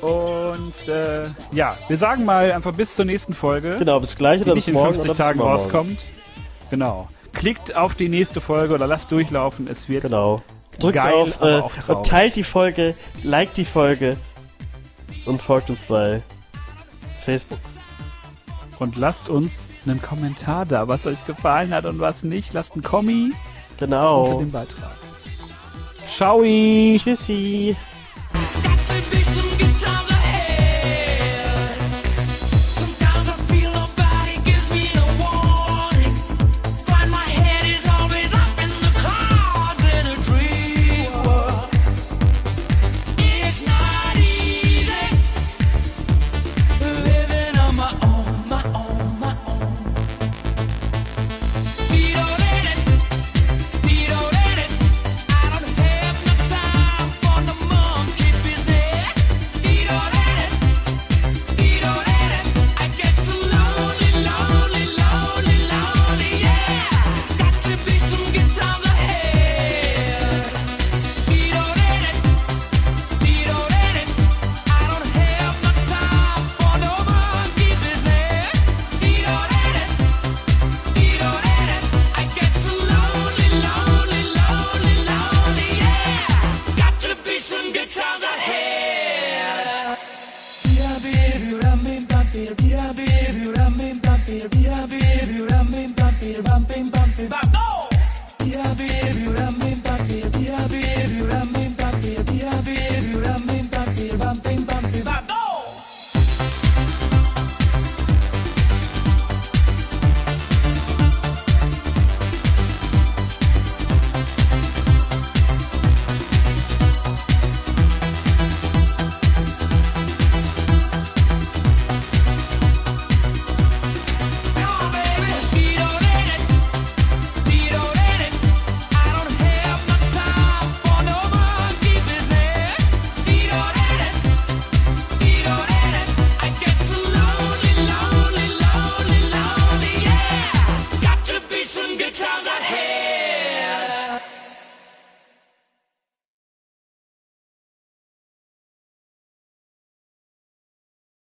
Und 0.00 0.88
äh, 0.88 1.26
ja, 1.52 1.76
wir 1.88 1.96
sagen 1.96 2.24
mal 2.24 2.52
einfach 2.52 2.72
bis 2.72 2.94
zur 2.94 3.04
nächsten 3.04 3.34
Folge, 3.34 3.76
genau, 3.78 3.98
bis 4.00 4.16
gleich 4.16 4.38
die 4.38 4.44
oder 4.44 4.54
nicht 4.54 4.66
bis 4.66 4.74
in 4.74 4.74
morgen 4.74 4.94
50 4.94 5.04
oder 5.04 5.12
bis 5.12 5.18
Tagen 5.18 5.40
rauskommt. 5.40 6.00
Genau. 6.70 7.08
Klickt 7.32 7.74
auf 7.76 7.94
die 7.94 8.08
nächste 8.08 8.40
Folge 8.40 8.74
oder 8.74 8.86
lasst 8.86 9.10
durchlaufen. 9.10 9.68
Es 9.68 9.88
wird 9.88 10.02
Genau. 10.02 10.40
Drückt 10.78 10.94
Geil, 10.96 11.12
auf 11.12 11.40
äh, 11.40 11.62
und 11.92 12.06
teilt 12.06 12.36
die 12.36 12.44
Folge, 12.44 12.94
liked 13.24 13.56
die 13.56 13.64
Folge 13.64 14.16
und 15.26 15.42
folgt 15.42 15.70
uns 15.70 15.84
bei 15.86 16.22
Facebook. 17.24 17.58
und 18.78 18.96
lasst 18.96 19.28
uns 19.28 19.66
einen 19.86 20.00
Kommentar 20.00 20.64
da, 20.66 20.86
was 20.86 21.04
euch 21.06 21.24
gefallen 21.26 21.74
hat 21.74 21.84
und 21.84 21.98
was 21.98 22.22
nicht. 22.22 22.52
Lasst 22.52 22.74
einen 22.74 22.82
Kommi 22.84 23.32
unter 23.72 23.86
Genau. 23.86 24.38
dem 24.38 24.52
Beitrag. 24.52 24.96
Ciao. 26.06 26.42
Tschüssi. 26.42 27.74
Got 29.80 30.08
to 30.08 30.08
be 30.08 30.18
some 30.18 30.27